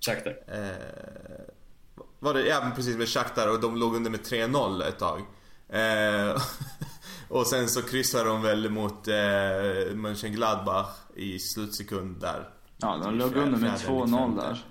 Shakhtar. 0.00 0.36
Eh, 0.46 2.04
var 2.18 2.34
det, 2.34 2.46
ja 2.46 2.72
precis 2.76 2.96
med 2.96 3.08
Shakhtar 3.08 3.48
och 3.48 3.60
de 3.60 3.76
låg 3.76 3.96
under 3.96 4.10
med 4.10 4.20
3-0 4.20 4.82
ett 4.82 4.98
tag. 4.98 5.20
Eh, 5.68 6.42
och 7.28 7.46
sen 7.46 7.68
så 7.68 7.82
kryssade 7.82 8.24
de 8.24 8.42
väl 8.42 8.70
mot 8.70 9.08
eh, 9.08 9.94
Mönchengladbach 9.94 10.96
i 11.16 11.38
slutsekund 11.38 12.20
där. 12.20 12.48
Ja, 12.76 13.00
de 13.04 13.14
låg 13.14 13.36
under 13.36 13.58
med 13.58 13.74
2-0 13.74 14.36
där. 14.36 14.64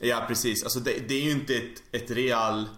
Ja 0.00 0.24
precis, 0.28 0.62
alltså 0.62 0.80
det, 0.80 1.08
det, 1.08 1.14
är 1.14 1.22
ju 1.22 1.30
inte 1.30 1.54
ett, 1.54 1.82
ett 1.92 2.10
Real 2.10 2.68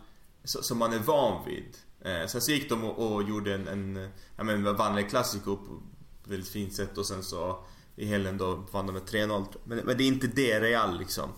som 0.45 0.79
man 0.79 0.93
är 0.93 0.99
van 0.99 1.47
vid. 1.47 1.77
Eh, 2.05 2.27
sen 2.27 2.41
så 2.41 2.53
gick 2.53 2.69
de 2.69 2.85
och, 2.85 3.13
och 3.13 3.23
gjorde 3.23 3.55
en, 3.55 3.69
en 3.69 4.09
ja 4.37 4.45
men 4.45 4.77
vann 4.77 4.99
en 4.99 5.09
klassiker 5.09 5.45
på 5.45 5.83
ett 6.23 6.31
väldigt 6.31 6.49
fint 6.49 6.75
sätt 6.75 6.99
och 6.99 7.07
sen 7.07 7.23
så 7.23 7.65
i 7.97 8.07
helgen 8.07 8.39
då 8.39 8.55
vann 8.73 8.87
de 8.87 8.93
med 8.93 9.03
3-0. 9.03 9.45
Men, 9.65 9.79
men 9.79 9.97
det 9.97 10.05
är 10.05 10.09
inte 10.09 10.27
det 10.27 10.61
Real 10.61 10.99
liksom. 10.99 11.31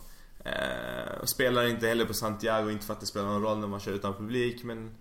Eh, 0.44 1.24
spelar 1.24 1.66
inte 1.66 1.88
heller 1.88 2.04
på 2.04 2.14
Santiago, 2.14 2.70
inte 2.70 2.86
för 2.86 2.92
att 2.92 3.00
det 3.00 3.06
spelar 3.06 3.26
någon 3.26 3.42
roll 3.42 3.58
när 3.58 3.68
man 3.68 3.80
kör 3.80 3.92
utan 3.92 4.14
publik 4.14 4.64
men 4.64 4.94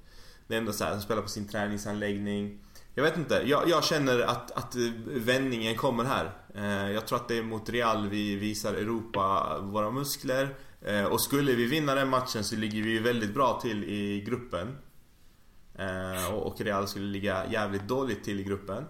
det 0.48 0.54
är 0.54 0.58
ändå 0.58 0.74
så 0.74 0.84
här, 0.84 0.92
de 0.92 1.02
spelar 1.02 1.22
på 1.22 1.28
sin 1.28 1.48
träningsanläggning. 1.48 2.60
Jag 2.96 3.04
vet 3.04 3.18
inte, 3.18 3.44
jag, 3.46 3.70
jag 3.70 3.84
känner 3.84 4.20
att, 4.20 4.52
att 4.52 4.76
vändningen 5.06 5.76
kommer 5.76 6.04
här. 6.04 6.32
Eh, 6.56 6.92
jag 6.92 7.08
tror 7.08 7.18
att 7.18 7.28
det 7.28 7.38
är 7.38 7.44
mot 7.44 7.70
Real 7.70 8.10
vi 8.10 8.36
visar 8.36 8.74
Europa 8.74 9.58
våra 9.62 9.92
muskler. 9.92 10.56
Eh, 10.82 11.04
och 11.04 11.22
skulle 11.22 11.54
vi 11.54 11.66
vinna 11.66 11.96
den 11.96 12.10
matchen 12.10 12.44
så 12.44 12.56
ligger 12.56 12.84
vi 12.84 13.00
väldigt 13.00 13.34
bra 13.34 13.60
till 13.62 13.84
i 13.84 14.22
gruppen. 14.28 14.78
Eh, 15.76 16.34
och 16.34 16.62
Real 16.62 16.88
skulle 16.88 17.06
ligga 17.06 17.52
jävligt 17.52 17.88
dåligt 17.88 18.24
till 18.24 18.40
i 18.40 18.44
gruppen. 18.44 18.86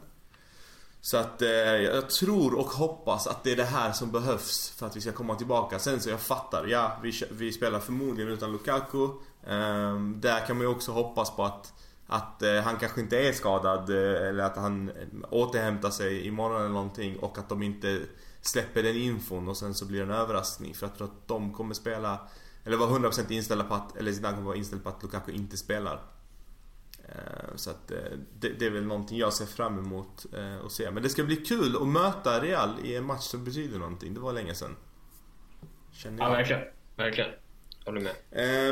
Så 1.04 1.18
att 1.18 1.42
eh, 1.42 1.50
jag 1.50 2.10
tror 2.10 2.54
och 2.54 2.66
hoppas 2.66 3.28
att 3.28 3.44
det 3.44 3.52
är 3.52 3.56
det 3.56 3.64
här 3.64 3.92
som 3.92 4.12
behövs 4.12 4.70
för 4.70 4.86
att 4.86 4.96
vi 4.96 5.02
ska 5.02 5.12
komma 5.12 5.36
tillbaka. 5.36 5.80
Sen 5.80 6.00
så 6.00 6.10
jag 6.10 6.20
fattar, 6.20 6.68
ja 6.68 7.00
vi, 7.04 7.12
vi 7.32 7.52
spelar 7.52 7.80
förmodligen 7.80 8.32
utan 8.32 8.52
Lukaku. 8.52 9.04
Eh, 9.44 10.00
där 10.16 10.46
kan 10.48 10.58
man 10.58 10.66
ju 10.66 10.72
också 10.72 10.92
hoppas 10.92 11.36
på 11.36 11.44
att, 11.44 11.74
att 12.08 12.42
eh, 12.42 12.62
han 12.62 12.78
kanske 12.78 13.02
inte 13.02 13.18
är 13.18 13.32
skadad 13.32 13.90
eh, 13.90 14.28
eller 14.28 14.44
att 14.44 14.58
han 14.58 14.90
eh, 14.90 14.96
återhämtar 15.30 15.90
sig 15.90 16.28
imorgon 16.28 16.62
eller 16.62 16.74
någonting 16.74 17.20
och 17.20 17.38
att 17.38 17.50
de 17.50 17.64
inte 17.64 18.00
släpper 18.42 18.84
den 18.84 18.96
infon 18.96 19.48
och 19.48 19.58
sen 19.58 19.74
så 19.74 19.86
blir 19.86 20.00
det 20.00 20.06
en 20.06 20.20
överraskning. 20.20 20.74
För 20.74 20.88
jag 20.88 20.98
tror 20.98 21.08
att 21.08 21.28
de 21.28 21.54
kommer 21.54 21.74
spela, 21.74 22.20
eller 22.64 22.78
vara 22.78 22.90
100% 22.90 23.32
inställda 23.32 23.64
på 23.64 23.74
att, 23.74 23.98
eller 23.98 24.12
Zidane 24.12 24.34
kommer 24.36 24.48
vara 24.48 24.58
inställd 24.58 24.84
på 24.84 24.90
att 24.90 25.04
Lukaku 25.04 25.32
inte 25.32 25.58
spelar. 25.58 26.13
Eh, 27.10 27.56
så 27.56 27.70
att 27.70 27.92
eh, 27.92 27.98
det, 28.40 28.50
det, 28.50 28.66
är 28.66 28.70
väl 28.70 28.86
någonting 28.86 29.18
jag 29.18 29.34
ser 29.34 29.46
fram 29.46 29.80
emot 29.80 30.26
eh, 30.34 30.66
att 30.66 30.72
se. 30.72 30.92
Men 30.92 31.04
det 31.04 31.10
ska 31.10 31.24
bli 31.24 31.36
kul 31.36 31.76
att 31.76 31.88
möta 31.88 32.42
Real 32.42 32.70
i 32.84 32.96
en 32.96 33.06
match 33.06 33.24
som 33.24 33.44
betyder 33.44 33.80
någonting. 33.80 34.14
Det 34.14 34.20
var 34.20 34.34
länge 34.34 34.56
sedan. 34.56 34.76
Känner 35.92 36.24
jag. 36.24 36.28
Ja, 36.28 36.32
verkligen. 36.32 36.62
Verkligen. 36.96 37.32
Håller 37.86 38.02
med. 38.02 38.16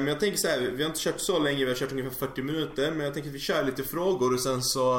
Men 0.02 0.08
jag 0.08 0.20
tänker 0.20 0.38
så 0.38 0.48
här, 0.48 0.60
vi 0.60 0.84
har 0.84 0.90
inte 0.90 1.02
kört 1.02 1.20
så 1.20 1.40
länge, 1.40 1.66
vi 1.66 1.72
har 1.72 1.76
kört 1.76 1.92
ungefär 1.92 2.28
40 2.28 2.42
minuter. 2.42 2.92
Men 2.92 3.06
jag 3.06 3.14
tänker 3.14 3.30
att 3.30 3.36
vi 3.36 3.40
kör 3.40 3.64
lite 3.64 3.84
frågor 3.84 4.34
och 4.34 4.40
sen 4.40 4.64
så 4.64 4.98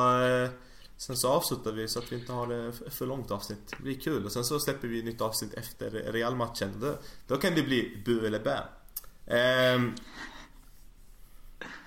Sen 0.96 1.16
så 1.16 1.28
avslutar 1.28 1.72
vi 1.72 1.88
så 1.88 1.98
att 1.98 2.12
vi 2.12 2.16
inte 2.16 2.32
har 2.32 2.46
det 2.46 2.72
för 2.90 3.06
långt 3.06 3.30
avsnitt. 3.30 3.58
Det 3.76 3.82
blir 3.82 4.00
kul 4.00 4.24
och 4.24 4.32
sen 4.32 4.44
så 4.44 4.60
släpper 4.60 4.88
vi 4.88 4.98
ett 4.98 5.04
nytt 5.04 5.20
avsnitt 5.20 5.54
efter 5.54 5.90
Real-matchen. 5.90 6.80
Då, 6.80 6.94
då 7.26 7.36
kan 7.36 7.54
det 7.54 7.62
bli 7.62 8.02
bu 8.04 8.26
eller 8.26 8.38
bä. 8.38 8.58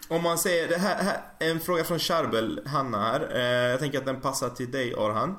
Om 0.08 0.24
man 0.24 0.38
säger, 0.38 0.68
det 0.68 0.78
här, 0.78 1.04
här 1.04 1.22
en 1.40 1.60
fråga 1.60 1.84
från 1.84 2.00
Charbel, 2.00 2.62
Hanna 2.66 3.00
här. 3.00 3.36
Eh, 3.36 3.70
jag 3.72 3.80
tänker 3.80 3.98
att 3.98 4.06
den 4.06 4.22
passar 4.22 4.50
till 4.50 4.72
dig 4.72 4.96
Orhan. 4.96 5.36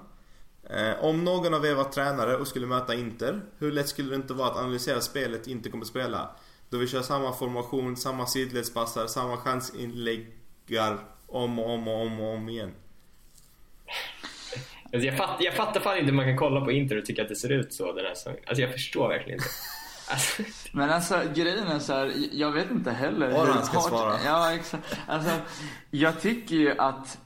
Eh, 0.71 1.05
om 1.05 1.25
någon 1.25 1.55
av 1.55 1.67
er 1.67 1.75
var 1.75 1.85
tränare 1.85 2.37
och 2.37 2.47
skulle 2.47 2.67
möta 2.67 2.95
Inter, 2.95 3.41
hur 3.59 3.73
lätt 3.73 3.89
skulle 3.89 4.11
det 4.11 4.17
inte 4.17 4.35
vara 4.35 4.49
att 4.51 4.57
analysera 4.57 5.01
spelet 5.01 5.47
Inter 5.47 5.71
kommer 5.71 5.85
spela? 5.85 6.31
Då 6.71 6.79
vi 6.79 6.87
kör 6.87 7.03
samma 7.03 7.33
formation, 7.33 7.97
samma 7.97 8.27
sidledspassar, 8.27 9.07
samma 9.07 9.37
chansinläggar 9.37 10.99
om 11.27 11.59
och 11.59 11.71
om 11.71 11.89
och 11.89 12.01
om 12.01 12.21
och 12.21 12.35
om 12.35 12.49
igen. 12.49 12.75
Alltså 14.93 15.07
jag, 15.07 15.17
fatt, 15.17 15.37
jag 15.41 15.55
fattar 15.55 15.81
fan 15.81 15.99
inte 15.99 16.11
hur 16.11 16.17
man 16.17 16.25
kan 16.25 16.37
kolla 16.37 16.61
på 16.61 16.73
Inter 16.73 16.99
och 16.99 17.05
tycka 17.05 17.23
att 17.23 17.29
det 17.29 17.37
ser 17.37 17.53
ut 17.53 17.73
så 17.73 17.93
den 17.93 18.05
här 18.05 18.15
säsongen. 18.15 18.41
Alltså 18.47 18.63
jag 18.63 18.73
förstår 18.73 19.09
verkligen 19.09 19.39
inte. 19.39 19.49
Men 20.73 20.91
alltså 20.91 21.23
grejen 21.35 21.67
är 21.67 21.79
så 21.79 21.93
här, 21.93 22.13
jag 22.33 22.53
vet 22.53 22.71
inte 22.71 22.93
heller 22.93 23.33
Vad 23.33 23.49
han 23.49 23.67
ska 23.67 23.81
svara. 23.81 24.15
Ja, 24.25 24.53
exakt. 24.53 24.99
Alltså, 25.07 25.31
jag 25.91 26.21
tycker 26.21 26.57
ju 26.57 26.79
att 26.79 27.19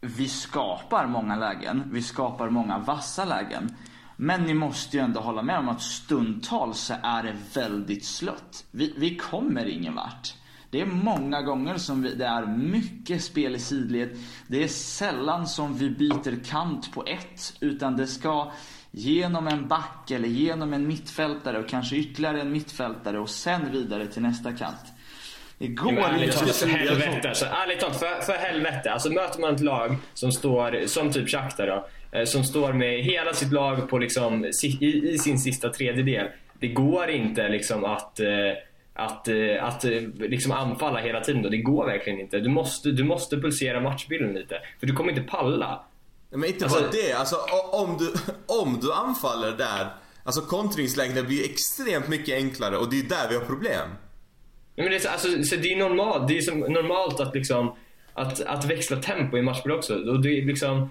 vi 0.00 0.28
skapar 0.28 1.06
många 1.06 1.36
lägen. 1.36 1.82
Vi 1.92 2.02
skapar 2.02 2.50
många 2.50 2.78
vassa 2.78 3.24
lägen. 3.24 3.76
Men 4.16 4.42
ni 4.42 4.54
måste 4.54 4.96
ju 4.96 5.02
ändå 5.02 5.20
hålla 5.20 5.42
med 5.42 5.58
om 5.58 5.68
att 5.68 5.82
stundtals 5.82 6.80
så 6.80 6.94
är 7.02 7.22
det 7.22 7.36
väldigt 7.54 8.04
slött. 8.04 8.64
Vi, 8.70 8.94
vi 8.96 9.16
kommer 9.16 9.66
ingen 9.66 9.94
vart. 9.94 10.34
Det 10.70 10.80
är 10.80 10.86
många 10.86 11.42
gånger 11.42 11.76
som 11.76 12.02
vi, 12.02 12.14
det 12.14 12.26
är 12.26 12.46
mycket 12.46 13.24
spel 13.24 13.54
i 13.54 13.58
sidled. 13.58 14.18
Det 14.46 14.64
är 14.64 14.68
sällan 14.68 15.46
som 15.46 15.74
vi 15.74 15.90
byter 15.90 16.44
kant 16.44 16.92
på 16.92 17.04
ett, 17.06 17.56
utan 17.60 17.96
det 17.96 18.06
ska 18.06 18.52
genom 18.90 19.48
en 19.48 19.68
back 19.68 20.10
eller 20.10 20.28
genom 20.28 20.72
en 20.72 20.88
mittfältare 20.88 21.58
och 21.58 21.68
kanske 21.68 21.96
ytterligare 21.96 22.40
en 22.40 22.52
mittfältare 22.52 23.18
och 23.18 23.30
sen 23.30 23.72
vidare 23.72 24.06
till 24.06 24.22
nästa 24.22 24.52
kant. 24.52 24.92
Det 25.58 25.66
går 25.66 25.92
Men 25.92 26.04
ärligt 26.04 26.22
inte. 26.22 26.38
talat, 26.38 26.56
för 26.56 26.66
helvete. 26.68 27.28
Alltså, 27.28 27.44
ärligt 27.44 27.80
talat, 27.80 27.98
för, 27.98 28.20
för 28.22 28.32
helvete. 28.32 28.92
Alltså, 28.92 29.10
möter 29.10 29.40
man 29.40 29.54
ett 29.54 29.60
lag 29.60 29.96
som 30.14 30.32
står, 30.32 30.86
som 30.86 31.12
typ 31.12 31.28
Shakhtar 31.28 31.66
då, 31.66 31.88
eh, 32.18 32.24
som 32.24 32.44
står 32.44 32.72
med 32.72 33.02
hela 33.04 33.32
sitt 33.32 33.52
lag 33.52 33.88
på 33.88 33.98
liksom, 33.98 34.44
i, 34.80 35.10
i 35.10 35.18
sin 35.18 35.38
sista 35.38 35.68
tredjedel. 35.68 36.26
Det 36.58 36.68
går 36.68 37.10
inte 37.10 37.48
liksom 37.48 37.84
att, 37.84 38.20
eh, 38.20 38.26
att, 38.94 39.28
eh, 39.28 39.64
att 39.64 39.84
liksom 40.18 40.52
anfalla 40.52 41.00
hela 41.00 41.20
tiden. 41.20 41.42
Då. 41.42 41.48
Det 41.48 41.56
går 41.56 41.86
verkligen 41.86 42.20
inte. 42.20 42.38
Du 42.40 42.48
måste, 42.48 42.90
du 42.90 43.04
måste 43.04 43.36
pulsera 43.36 43.80
matchbilden 43.80 44.32
lite. 44.34 44.54
För 44.80 44.86
du 44.86 44.92
kommer 44.92 45.10
inte 45.10 45.22
palla. 45.22 45.84
Men 46.30 46.44
inte 46.44 46.64
Alltså- 46.64 46.80
bara 46.80 46.90
det, 46.90 47.12
alltså 47.12 47.36
om 47.72 47.96
du, 47.98 48.12
om 48.46 48.78
du 48.82 48.92
anfaller 48.92 49.52
där 49.52 49.86
Alltså 50.24 50.40
kontringslängden 50.40 51.26
blir 51.26 51.36
ju 51.36 51.44
extremt 51.44 52.08
mycket 52.08 52.34
enklare 52.34 52.76
och 52.76 52.90
det 52.90 52.98
är 53.00 53.02
där 53.02 53.28
vi 53.28 53.34
har 53.36 53.44
problem. 53.44 53.88
Men 54.76 54.84
det, 54.90 54.96
är, 54.96 55.00
så- 55.00 55.08
alltså, 55.08 55.28
så 55.44 55.56
det 55.56 55.72
är 55.72 55.76
normalt, 55.76 56.28
det 56.28 56.36
är 56.38 56.40
som 56.40 56.58
normalt 56.60 57.20
att, 57.20 57.34
liksom, 57.34 57.74
att, 58.12 58.40
att 58.40 58.64
växla 58.64 58.96
tempo 58.96 59.38
i 59.38 59.42
matchspel 59.42 59.72
också. 59.72 59.94
Och 59.94 60.22
det 60.22 60.28
är 60.38 60.42
liksom, 60.46 60.90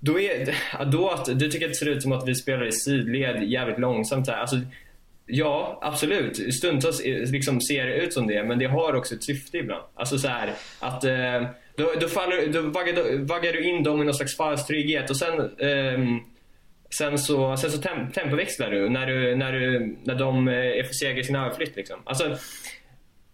då 0.00 0.20
är, 0.20 0.54
då 0.92 1.10
att, 1.10 1.24
du 1.38 1.50
tycker 1.50 1.66
att 1.66 1.72
det 1.72 1.76
ser 1.76 1.88
ut 1.88 2.02
som 2.02 2.12
att 2.12 2.28
vi 2.28 2.34
spelar 2.34 2.66
i 2.66 2.72
sidled 2.72 3.42
jävligt 3.50 3.78
långsamt 3.78 4.28
här. 4.28 4.36
Alltså, 4.36 4.56
ja, 5.26 5.78
absolut. 5.82 6.54
Stundtals 6.54 7.00
är- 7.00 7.26
liksom 7.32 7.60
ser 7.60 7.86
det 7.86 7.94
ut 7.96 8.12
som 8.12 8.26
det, 8.26 8.44
men 8.44 8.58
det 8.58 8.66
har 8.66 8.94
också 8.94 9.14
ett 9.14 9.24
syfte 9.24 9.58
ibland. 9.58 9.84
Alltså 9.94 10.18
så 10.18 10.28
här, 10.28 10.54
att 10.78 11.04
eh, 11.04 11.46
då, 11.76 11.92
då, 12.00 12.08
faller, 12.08 12.46
då, 12.52 12.60
vaggar, 12.62 12.94
då 12.94 13.34
vaggar 13.34 13.52
du 13.52 13.68
in 13.68 13.82
dem 13.82 14.02
i 14.02 14.04
någon 14.04 14.14
slags 14.14 14.36
falsk 14.36 14.66
trygghet 14.66 15.10
och 15.10 15.16
sen 15.16 15.58
ehm, 15.58 16.20
Sen 16.90 17.18
så, 17.18 17.56
sen 17.56 17.70
så 17.70 17.78
tem, 17.78 18.12
tempoväxlar 18.12 18.70
du 18.70 18.88
när, 18.88 19.06
du, 19.06 19.36
när, 19.36 19.52
du, 19.52 19.96
när 20.04 20.14
de 20.14 20.48
eh, 20.48 20.54
är 20.54 20.84
för 20.84 20.94
sega 20.94 21.20
i 21.20 21.24
sin 21.24 21.36
överflytt. 21.36 21.76
Liksom. 21.76 22.00
Alltså, 22.04 22.36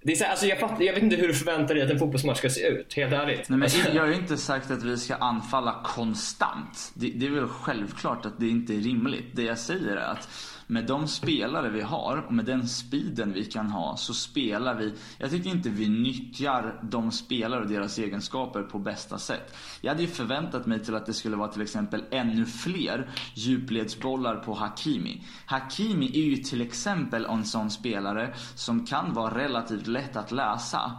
det 0.02 0.12
är 0.12 0.16
så 0.16 0.24
här, 0.24 0.30
alltså 0.30 0.46
jag, 0.46 0.58
fattar, 0.58 0.84
jag 0.84 0.94
vet 0.94 1.02
inte 1.02 1.16
hur 1.16 1.28
du 1.28 1.34
förväntar 1.34 1.74
dig 1.74 1.84
att 1.84 1.90
en 1.90 1.98
fotbollsmatch 1.98 2.38
ska 2.38 2.50
se 2.50 2.66
ut, 2.66 2.94
helt 2.94 3.12
ärligt. 3.12 3.48
Nej, 3.48 3.58
men 3.58 3.62
Alltså, 3.62 3.92
jag 3.92 4.02
har 4.02 4.08
ju 4.08 4.14
inte 4.14 4.36
sagt 4.36 4.70
att 4.70 4.82
vi 4.82 4.96
ska 4.96 5.14
anfalla 5.14 5.80
konstant. 5.84 6.92
Det, 6.94 7.10
det 7.14 7.26
är 7.26 7.30
väl 7.30 7.48
självklart 7.48 8.26
att 8.26 8.40
det 8.40 8.48
inte 8.48 8.74
är 8.74 8.80
rimligt. 8.80 9.26
Det 9.32 9.42
jag 9.42 9.58
säger 9.58 9.96
är 9.96 10.12
att 10.12 10.28
med 10.72 10.86
de 10.86 11.08
spelare 11.08 11.70
vi 11.70 11.80
har 11.80 12.16
och 12.26 12.32
med 12.32 12.44
den 12.44 12.68
speeden 12.68 13.32
vi 13.32 13.44
kan 13.44 13.70
ha 13.70 13.96
så 13.96 14.14
spelar 14.14 14.74
vi. 14.74 14.94
Jag 15.18 15.30
tycker 15.30 15.50
inte 15.50 15.68
vi 15.68 15.88
nyttjar 15.88 16.80
de 16.82 17.10
spelare 17.10 17.60
och 17.60 17.68
deras 17.68 17.98
egenskaper 17.98 18.62
på 18.62 18.78
bästa 18.78 19.18
sätt. 19.18 19.56
Jag 19.80 19.90
hade 19.90 20.02
ju 20.02 20.08
förväntat 20.08 20.66
mig 20.66 20.84
till 20.84 20.94
att 20.94 21.06
det 21.06 21.12
skulle 21.12 21.36
vara 21.36 21.48
till 21.48 21.62
exempel 21.62 22.04
ännu 22.10 22.46
fler 22.46 23.10
djupledsbollar 23.34 24.36
på 24.36 24.54
Hakimi. 24.54 25.24
Hakimi 25.46 26.06
är 26.06 26.24
ju 26.24 26.36
till 26.36 26.60
exempel 26.60 27.24
en 27.24 27.44
sån 27.44 27.70
spelare 27.70 28.34
som 28.54 28.86
kan 28.86 29.14
vara 29.14 29.38
relativt 29.38 29.86
lätt 29.86 30.16
att 30.16 30.32
läsa 30.32 30.92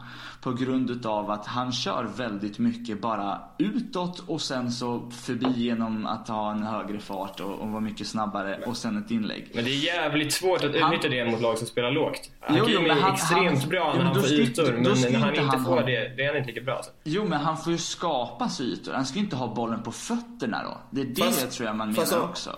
på 0.43 0.51
grund 0.53 0.89
utav 0.89 1.31
att 1.31 1.45
han 1.47 1.71
kör 1.71 2.03
väldigt 2.03 2.59
mycket 2.59 3.01
bara 3.01 3.41
utåt 3.57 4.19
och 4.27 4.41
sen 4.41 4.71
så 4.71 5.09
förbi 5.11 5.47
genom 5.55 6.05
att 6.05 6.27
ha 6.27 6.51
en 6.51 6.63
högre 6.63 6.99
fart 6.99 7.39
och, 7.39 7.51
och 7.59 7.67
vara 7.69 7.81
mycket 7.81 8.07
snabbare 8.07 8.63
och 8.67 8.77
sen 8.77 8.97
ett 8.97 9.11
inlägg. 9.11 9.51
Men 9.55 9.63
det 9.63 9.69
är 9.69 9.85
jävligt 9.85 10.33
svårt 10.33 10.63
att 10.63 10.75
Han- 10.79 10.93
utnyttja 10.93 11.09
det 11.09 11.31
mot 11.31 11.41
lag 11.41 11.57
som 11.57 11.67
spelar 11.67 11.91
lågt. 11.91 12.29
Jo, 12.49 12.55
jo, 12.55 12.59
Hakimi 12.59 12.87
men 12.87 12.97
han- 12.97 13.09
är 13.09 13.13
extremt 13.13 13.59
han- 13.59 13.69
bra 13.69 13.91
jo, 13.93 13.97
när 13.97 14.05
men 14.05 14.13
han 14.13 14.23
får 14.23 14.31
ytor, 14.31 14.71
men 14.73 14.83
när 14.83 15.19
han 15.19 15.29
inte 15.29 15.41
han 15.41 15.65
får 15.65 15.71
ha- 15.71 15.81
det, 15.81 16.15
det 16.17 16.23
är 16.23 16.27
han 16.27 16.37
inte 16.37 16.47
lika 16.47 16.61
bra. 16.61 16.75
Alltså. 16.75 16.91
Jo 17.03 17.25
men 17.29 17.39
han 17.39 17.57
får 17.57 17.71
ju 17.73 17.77
skapa 17.79 18.49
sig 18.49 18.73
ytor. 18.73 18.93
Han 18.93 19.05
ska 19.05 19.17
ju 19.19 19.23
inte 19.23 19.35
ha 19.35 19.53
bollen 19.55 19.83
på 19.83 19.91
fötterna 19.91 20.63
då. 20.63 20.77
Det 20.91 21.01
är 21.01 21.05
det 21.05 21.21
Fast- 21.23 21.51
tror 21.51 21.67
jag 21.67 21.75
man 21.75 21.93
fast 21.95 22.11
menar 22.11 22.23
om- 22.23 22.29
också. 22.29 22.55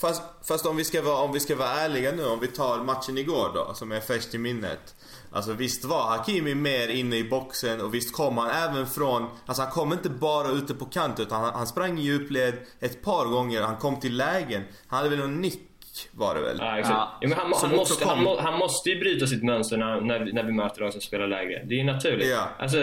Fast, 0.00 0.22
fast 0.48 0.66
om, 0.66 0.76
vi 0.76 0.84
ska 0.84 1.02
vara, 1.02 1.22
om 1.22 1.32
vi 1.32 1.40
ska 1.40 1.56
vara 1.56 1.68
ärliga 1.68 2.12
nu, 2.12 2.24
om 2.26 2.40
vi 2.40 2.46
tar 2.46 2.78
matchen 2.84 3.18
igår 3.18 3.50
då, 3.54 3.74
som 3.74 3.92
är 3.92 4.00
färskt 4.00 4.34
i 4.34 4.38
minnet. 4.38 4.94
Alltså 5.32 5.52
visst 5.52 5.84
var 5.84 6.02
Hakimi 6.02 6.54
mer 6.54 6.88
inne 6.88 7.16
i 7.16 7.24
boxen 7.24 7.80
och 7.80 7.94
visst 7.94 8.14
kom 8.14 8.38
han 8.38 8.50
även 8.50 8.86
från, 8.86 9.26
alltså 9.46 9.62
han 9.62 9.72
kom 9.72 9.92
inte 9.92 10.10
bara 10.10 10.48
ute 10.48 10.74
på 10.74 10.84
kant 10.84 11.20
utan 11.20 11.40
han, 11.40 11.54
han 11.54 11.66
sprang 11.66 11.98
i 11.98 12.02
djupled 12.02 12.54
ett 12.80 13.02
par 13.02 13.26
gånger, 13.26 13.62
han 13.62 13.76
kom 13.76 14.00
till 14.00 14.16
lägen. 14.16 14.62
Han 14.86 14.96
hade 14.98 15.10
väl 15.10 15.18
någon 15.18 15.40
nick 15.40 15.66
var 16.12 16.34
det 16.34 16.40
väl? 16.40 16.56
Ja, 16.60 16.78
exakt. 16.78 16.94
Ja. 16.94 17.18
Ja, 17.20 17.28
men 17.28 17.38
han, 17.38 17.52
han, 17.62 17.76
måste, 17.76 18.08
han, 18.08 18.26
han 18.38 18.58
måste 18.58 18.90
ju 18.90 18.98
bryta 19.00 19.26
sitt 19.26 19.42
mönster 19.42 19.76
när, 19.76 20.00
när, 20.00 20.20
vi, 20.20 20.32
när 20.32 20.42
vi 20.42 20.52
möter 20.52 20.80
lag 20.80 20.92
som 20.92 21.00
spelar 21.00 21.26
lägre. 21.26 21.64
Det 21.64 21.74
är 21.74 21.78
ju 21.78 21.84
naturligt. 21.84 22.28
Ja. 22.28 22.48
Alltså, 22.58 22.78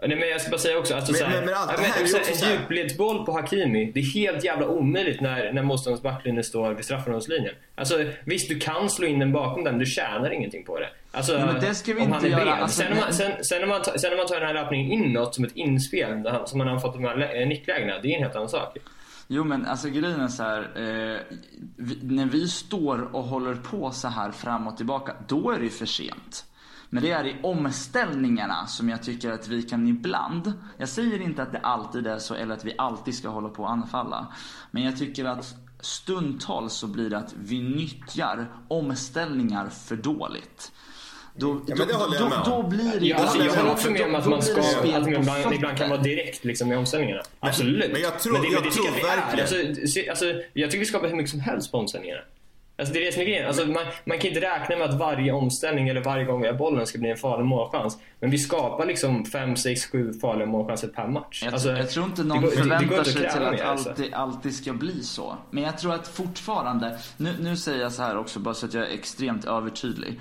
nej, 0.00 0.16
men 0.18 0.28
jag 0.28 0.40
ska 0.40 0.50
bara 0.50 0.58
säga 0.58 0.78
också, 0.78 0.94
alltså, 0.94 1.12
Men- 1.12 1.18
så 1.18 1.24
här, 1.26 1.36
men- 1.36 1.44
men 1.44 1.54
allt 1.54 1.76
det 1.76 1.82
här 1.82 1.96
är 1.98 2.02
ju 2.02 2.08
så 2.08 2.18
också 2.18 2.34
så 2.34 2.44
en 2.46 2.52
djupledsboll 2.52 3.26
på 3.26 3.32
Hakimi, 3.32 3.92
det 3.94 4.00
är 4.00 4.04
helt 4.14 4.44
jävla 4.44 4.68
omöjligt 4.68 5.20
när, 5.20 5.52
när 5.52 5.62
motståndarens 5.62 6.02
backlinje 6.02 6.42
står 6.42 6.74
vid 6.74 6.84
straffområdeslinjen. 6.84 7.54
Alltså, 7.74 8.04
visst, 8.24 8.48
du 8.48 8.58
kan 8.58 8.90
slå 8.90 9.06
in 9.06 9.18
den 9.18 9.32
bakom 9.32 9.64
den, 9.64 9.72
men 9.72 9.78
du 9.80 9.86
tjänar 9.86 10.30
ingenting 10.30 10.64
på 10.64 10.78
det. 10.80 10.88
Alltså, 11.12 11.32
Men 11.32 11.60
det 11.60 11.74
ska 11.74 11.94
vi 11.94 12.00
om 12.00 12.14
inte 12.14 12.28
göra, 12.28 12.54
alltså, 12.54 12.80
sen, 12.82 12.88
när 12.90 12.96
man, 12.96 13.04
men- 13.04 13.14
sen, 13.14 13.44
sen, 13.44 13.60
när 13.60 13.66
man, 13.68 13.82
tar- 13.82 13.96
sen 13.98 14.10
när 14.10 14.16
man 14.16 14.26
tar 14.26 14.34
den 14.40 14.46
här 14.46 14.54
löpningen 14.54 14.92
inåt 14.92 15.34
som 15.34 15.44
ett 15.44 15.56
inspel, 15.56 16.22
där 16.22 16.30
han- 16.30 16.46
som 16.48 16.58
man 16.58 16.68
har 16.68 16.78
fått 16.78 16.94
de 16.94 17.04
här 17.04 17.16
lä- 17.16 17.44
nicklägena, 17.46 17.98
det 18.02 18.08
är 18.08 18.16
en 18.16 18.22
helt 18.22 18.36
annan 18.36 18.48
sak. 18.48 18.76
Jo 19.28 19.44
men 19.44 19.66
alltså 19.66 19.88
grejen 19.88 20.20
är 20.20 20.28
så 20.28 20.42
här, 20.42 20.58
eh, 20.60 21.20
vi, 21.76 21.98
när 22.02 22.26
vi 22.26 22.48
står 22.48 23.08
och 23.16 23.22
håller 23.22 23.54
på 23.54 23.90
så 23.90 24.08
här 24.08 24.30
fram 24.30 24.66
och 24.68 24.76
tillbaka, 24.76 25.12
då 25.28 25.50
är 25.50 25.58
det 25.58 25.64
ju 25.64 25.70
för 25.70 25.86
sent. 25.86 26.44
Men 26.90 27.02
det 27.02 27.10
är 27.10 27.26
i 27.26 27.36
omställningarna 27.42 28.66
som 28.66 28.88
jag 28.88 29.02
tycker 29.02 29.30
att 29.32 29.48
vi 29.48 29.62
kan 29.62 29.88
ibland, 29.88 30.52
jag 30.78 30.88
säger 30.88 31.22
inte 31.22 31.42
att 31.42 31.52
det 31.52 31.58
alltid 31.58 32.06
är 32.06 32.18
så 32.18 32.34
eller 32.34 32.54
att 32.54 32.64
vi 32.64 32.74
alltid 32.78 33.14
ska 33.14 33.28
hålla 33.28 33.48
på 33.48 33.62
och 33.62 33.70
anfalla. 33.70 34.26
Men 34.70 34.82
jag 34.82 34.96
tycker 34.98 35.24
att 35.24 35.54
stundtals 35.80 36.72
så 36.74 36.86
blir 36.86 37.10
det 37.10 37.18
att 37.18 37.34
vi 37.38 37.62
nyttjar 37.62 38.46
omställningar 38.68 39.68
för 39.68 39.96
dåligt. 39.96 40.72
Då, 41.34 41.60
Ja, 41.66 41.74
men 41.78 41.86
det 41.86 41.92
då, 41.92 41.98
håller 41.98 42.14
jag 42.14 42.24
då, 42.24 42.28
med 42.28 42.38
om. 42.38 42.62
då 42.62 42.68
blir 42.68 43.00
det 43.00 43.06
Ja, 43.06 43.16
alltså, 43.16 43.44
jag 43.44 43.54
håller 43.54 43.70
också 43.72 43.90
med 43.90 44.02
om 44.06 44.14
att 44.14 44.26
man 44.28 44.42
ska, 44.42 44.60
att 44.60 44.84
man 44.86 45.14
ibland, 45.14 45.54
ibland 45.54 45.78
kan 45.78 45.90
vara 45.90 46.00
direkt 46.02 46.44
liksom, 46.44 46.72
i 46.72 46.76
omställningarna. 46.76 47.22
Absolut. 47.40 47.92
men 47.92 48.00
jag 48.00 48.18
tror- 48.20 48.32
det, 48.38 48.48
jag 48.48 48.64
det 48.64 48.70
tror 48.70 48.84
tycker 48.84 49.06
jag 49.08 49.18
att 49.18 49.34
vi 49.34 49.40
är. 49.40 49.46
verkligen- 49.46 49.70
Alltså, 49.70 50.00
alltså, 50.10 50.42
jag 50.52 50.70
tycker 50.70 50.78
vi 50.80 50.86
skapar 50.86 51.08
hur 51.08 51.16
mycket 51.16 51.30
som 51.30 51.40
helst 51.40 51.72
på 51.72 51.78
omställningarna. 51.78 52.20
Alltså, 52.78 52.94
det 52.94 53.00
är 53.00 53.04
det 53.06 53.12
som 53.12 53.22
är 53.22 53.26
grejen. 53.26 53.46
Alltså, 53.46 53.66
man, 53.66 53.84
man 54.04 54.18
kan 54.18 54.28
inte 54.28 54.40
räkna 54.40 54.76
med 54.76 54.90
att 54.90 54.98
varje 54.98 55.32
omställning 55.32 55.88
eller 55.88 56.00
varje 56.04 56.24
gång 56.24 56.40
vi 56.40 56.46
har 56.46 56.54
bollen 56.54 56.86
ska 56.86 56.98
bli 56.98 57.10
en 57.10 57.16
farlig 57.16 57.44
målchans. 57.44 57.98
Men 58.20 58.30
vi 58.30 58.38
skapar 58.38 58.86
liksom 58.86 59.24
5, 59.24 59.56
6, 59.56 59.86
7 59.86 60.12
farliga 60.12 60.46
målchanser 60.46 60.88
per 60.88 61.08
match. 61.08 61.42
Jag, 61.44 61.52
Alltså, 61.52 61.70
jag 61.70 61.90
tror 61.90 62.06
inte 62.06 62.24
någon 62.24 62.42
går- 62.42 62.50
förväntar 62.50 63.04
sig 63.04 63.12
till 63.14 63.26
att 63.26 63.60
alltså. 63.60 63.88
alltid, 63.90 64.14
alltid 64.14 64.54
ska 64.56 64.72
bli 64.72 65.02
så. 65.02 65.36
Men 65.50 65.62
jag 65.62 65.78
tror 65.78 65.94
att 65.94 66.08
fortfarande, 66.08 66.98
nu, 67.16 67.34
nu 67.40 67.56
säger 67.56 67.80
jag 67.82 67.92
så 67.92 68.02
här 68.02 68.18
också 68.18 68.40
bara 68.40 68.54
så 68.54 68.66
att 68.66 68.74
jag 68.74 68.84
är 68.90 68.94
extremt 68.94 69.44
övertydlig. 69.44 70.20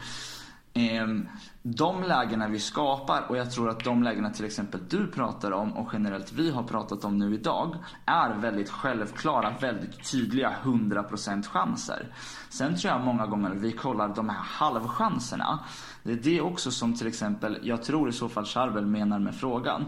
Ehm, 0.77 1.27
de 1.63 2.03
lägena 2.03 2.47
vi 2.47 2.59
skapar 2.59 3.25
och 3.29 3.37
jag 3.37 3.51
tror 3.51 3.69
att 3.69 3.83
de 3.83 4.03
lägena 4.03 4.29
till 4.29 4.45
exempel 4.45 4.79
du 4.89 5.07
pratar 5.07 5.51
om 5.51 5.73
och 5.73 5.89
generellt 5.93 6.31
vi 6.31 6.51
har 6.51 6.63
pratat 6.63 7.05
om 7.05 7.17
nu 7.17 7.33
idag 7.33 7.75
är 8.05 8.33
väldigt 8.33 8.69
självklara, 8.69 9.53
väldigt 9.59 10.11
tydliga 10.11 10.53
100% 10.63 11.47
chanser. 11.47 12.07
Sen 12.49 12.75
tror 12.75 12.93
jag 12.93 13.01
många 13.01 13.25
gånger 13.25 13.49
vi 13.49 13.71
kollar 13.71 14.07
de 14.15 14.29
här 14.29 14.43
halvchanserna. 14.43 15.59
Det 16.03 16.11
är 16.11 16.15
det 16.15 16.41
också 16.41 16.71
som 16.71 16.93
till 16.93 17.07
exempel, 17.07 17.59
jag 17.63 17.83
tror 17.83 18.09
i 18.09 18.13
så 18.13 18.29
fall 18.29 18.45
Charbel 18.45 18.85
menar 18.85 19.19
med 19.19 19.35
frågan. 19.35 19.85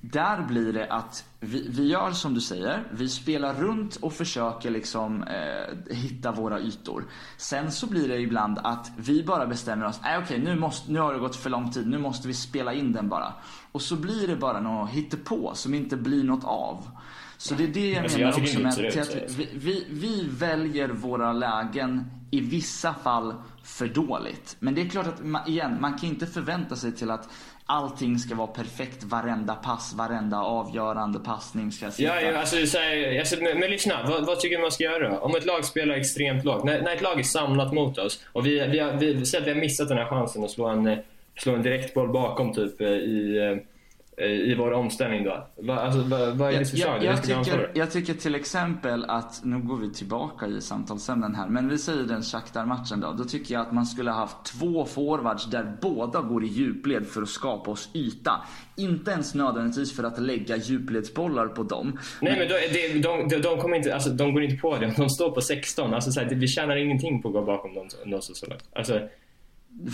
Där 0.00 0.42
blir 0.42 0.72
det 0.72 0.92
att 0.92 1.24
vi, 1.40 1.68
vi 1.68 1.86
gör 1.86 2.10
som 2.10 2.34
du 2.34 2.40
säger, 2.40 2.84
vi 2.90 3.08
spelar 3.08 3.54
runt 3.54 3.96
och 3.96 4.12
försöker 4.12 4.70
liksom 4.70 5.22
eh, 5.22 5.94
hitta 5.94 6.32
våra 6.32 6.60
ytor. 6.60 7.04
Sen 7.36 7.72
så 7.72 7.86
blir 7.86 8.08
det 8.08 8.18
ibland 8.18 8.58
att 8.58 8.92
vi 8.96 9.22
bara 9.22 9.46
bestämmer 9.46 9.86
oss, 9.86 10.00
nej 10.02 10.18
okej 10.18 10.38
nu, 10.38 10.56
måste, 10.56 10.92
nu 10.92 10.98
har 10.98 11.12
det 11.12 11.18
gått 11.18 11.36
för 11.36 11.50
lång 11.50 11.70
tid, 11.70 11.86
nu 11.86 11.98
måste 11.98 12.28
vi 12.28 12.34
spela 12.34 12.74
in 12.74 12.92
den 12.92 13.08
bara. 13.08 13.32
Och 13.72 13.82
så 13.82 13.96
blir 13.96 14.26
det 14.26 14.36
bara 14.36 14.60
något 14.60 14.90
hittepå 14.90 15.50
som 15.54 15.74
inte 15.74 15.96
blir 15.96 16.24
något 16.24 16.44
av. 16.44 16.90
Så 17.36 17.54
det 17.54 17.64
är 17.64 17.68
det 17.68 17.90
jag 17.90 18.12
menar 18.12 18.42
också 18.42 18.60
med 18.60 18.72
att 18.72 19.14
vi, 19.38 19.48
vi, 19.54 19.86
vi 19.90 20.28
väljer 20.28 20.88
våra 20.88 21.32
lägen 21.32 22.04
i 22.30 22.40
vissa 22.40 22.94
fall 22.94 23.34
för 23.66 23.86
dåligt. 23.86 24.56
Men 24.58 24.74
det 24.74 24.80
är 24.80 24.88
klart 24.88 25.06
att, 25.06 25.24
man, 25.24 25.48
igen, 25.48 25.76
man 25.80 25.98
kan 25.98 26.08
inte 26.08 26.26
förvänta 26.26 26.76
sig 26.76 26.92
till 26.92 27.10
att 27.10 27.28
allting 27.66 28.18
ska 28.18 28.34
vara 28.34 28.46
perfekt 28.46 29.04
varenda 29.04 29.54
pass, 29.54 29.94
varenda 29.94 30.38
avgörande 30.38 31.18
passning 31.18 31.72
ska 31.72 31.90
sitta. 31.90 32.22
Ja, 32.22 32.30
ja, 32.30 32.38
alltså, 32.38 32.66
så 32.66 32.78
här, 32.78 33.18
alltså, 33.18 33.36
men, 33.42 33.58
men 33.58 33.70
lyssna, 33.70 34.06
vad, 34.08 34.26
vad 34.26 34.40
tycker 34.40 34.56
du 34.56 34.62
man 34.62 34.72
ska 34.72 34.84
göra 34.84 35.10
då? 35.10 35.18
Om 35.18 35.36
ett 35.36 35.46
lag 35.46 35.64
spelar 35.64 35.94
extremt 35.94 36.44
lågt, 36.44 36.64
när, 36.64 36.82
när 36.82 36.94
ett 36.94 37.02
lag 37.02 37.18
är 37.18 37.22
samlat 37.22 37.72
mot 37.72 37.98
oss 37.98 38.24
och 38.32 38.46
vi, 38.46 38.68
vi, 38.68 38.78
har, 38.78 38.92
vi, 38.92 39.12
vi, 39.14 39.36
att 39.36 39.46
vi 39.46 39.50
har 39.50 39.60
missat 39.60 39.88
den 39.88 39.98
här 39.98 40.06
chansen 40.06 40.44
att 40.44 40.50
slå 40.50 40.66
en, 40.66 40.86
eh, 40.86 40.98
slå 41.38 41.54
en 41.54 41.62
direktboll 41.62 42.08
bakom 42.08 42.52
typ 42.54 42.80
eh, 42.80 42.88
i, 42.88 43.38
eh, 43.38 43.75
i 44.24 44.54
vår 44.54 44.72
omställning 44.72 45.24
då? 45.24 45.46
Va, 45.62 45.74
alltså, 45.80 46.00
va, 46.02 46.30
vad 46.34 46.54
är 46.54 46.58
ditt 46.58 46.70
förslag? 46.70 46.96
Jag, 47.04 47.04
jag, 47.04 47.16
Det 47.16 47.44
tycker, 47.44 47.70
jag 47.74 47.90
tycker 47.90 48.14
till 48.14 48.34
exempel 48.34 49.04
att, 49.08 49.40
nu 49.44 49.58
går 49.58 49.76
vi 49.76 49.92
tillbaka 49.92 50.46
i 50.46 50.60
samtalsämnen 50.60 51.34
här, 51.34 51.48
men 51.48 51.68
vi 51.68 51.78
säger 51.78 52.02
den 52.02 52.22
Shakhtar-matchen 52.22 53.00
då. 53.00 53.12
Då 53.12 53.24
tycker 53.24 53.54
jag 53.54 53.62
att 53.62 53.72
man 53.72 53.86
skulle 53.86 54.10
ha 54.10 54.18
haft 54.18 54.36
två 54.44 54.84
forwards 54.84 55.46
där 55.50 55.76
båda 55.80 56.20
går 56.20 56.44
i 56.44 56.46
djupled 56.46 57.06
för 57.06 57.22
att 57.22 57.28
skapa 57.28 57.70
oss 57.70 57.88
yta. 57.94 58.40
Inte 58.76 59.10
ens 59.10 59.34
nödvändigtvis 59.34 59.96
för 59.96 60.04
att 60.04 60.18
lägga 60.22 60.56
djupledsbollar 60.56 61.46
på 61.46 61.62
dem. 61.62 61.98
Nej 62.20 62.38
men 62.38 62.48
det, 62.48 62.92
de, 63.02 63.28
de, 63.28 63.42
de, 63.42 63.58
kommer 63.60 63.76
inte, 63.76 63.94
alltså, 63.94 64.10
de 64.10 64.34
går 64.34 64.42
inte 64.42 64.56
på 64.56 64.76
det. 64.76 64.92
De 64.96 65.10
står 65.10 65.30
på 65.30 65.40
16. 65.40 65.94
Alltså, 65.94 66.12
så 66.12 66.20
här, 66.20 66.28
det, 66.28 66.34
vi 66.34 66.48
tjänar 66.48 66.76
ingenting 66.76 67.22
på 67.22 67.28
att 67.28 67.34
gå 67.34 67.42
bakom 67.44 67.74
dem, 67.74 67.88
de 68.06 68.22
står 68.22 68.34
så 68.34 68.46
långt. 68.46 68.64
Alltså, 68.76 69.00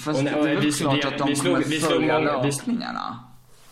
Fast 0.05 0.19
och- 0.19 0.25
det 0.25 0.35
och 0.35 0.49
är 0.49 0.55
väl 0.55 0.65
vi- 0.65 0.73
klart 0.73 0.97
vi- 0.97 1.03
att 1.09 1.19
de 1.19 1.29
vi 1.29 1.37
slog- 1.37 1.55
kommer 1.55 1.67
vi 1.67 1.81
slog 1.81 1.93
följa 1.93 2.19
löpningarna. 2.19 3.19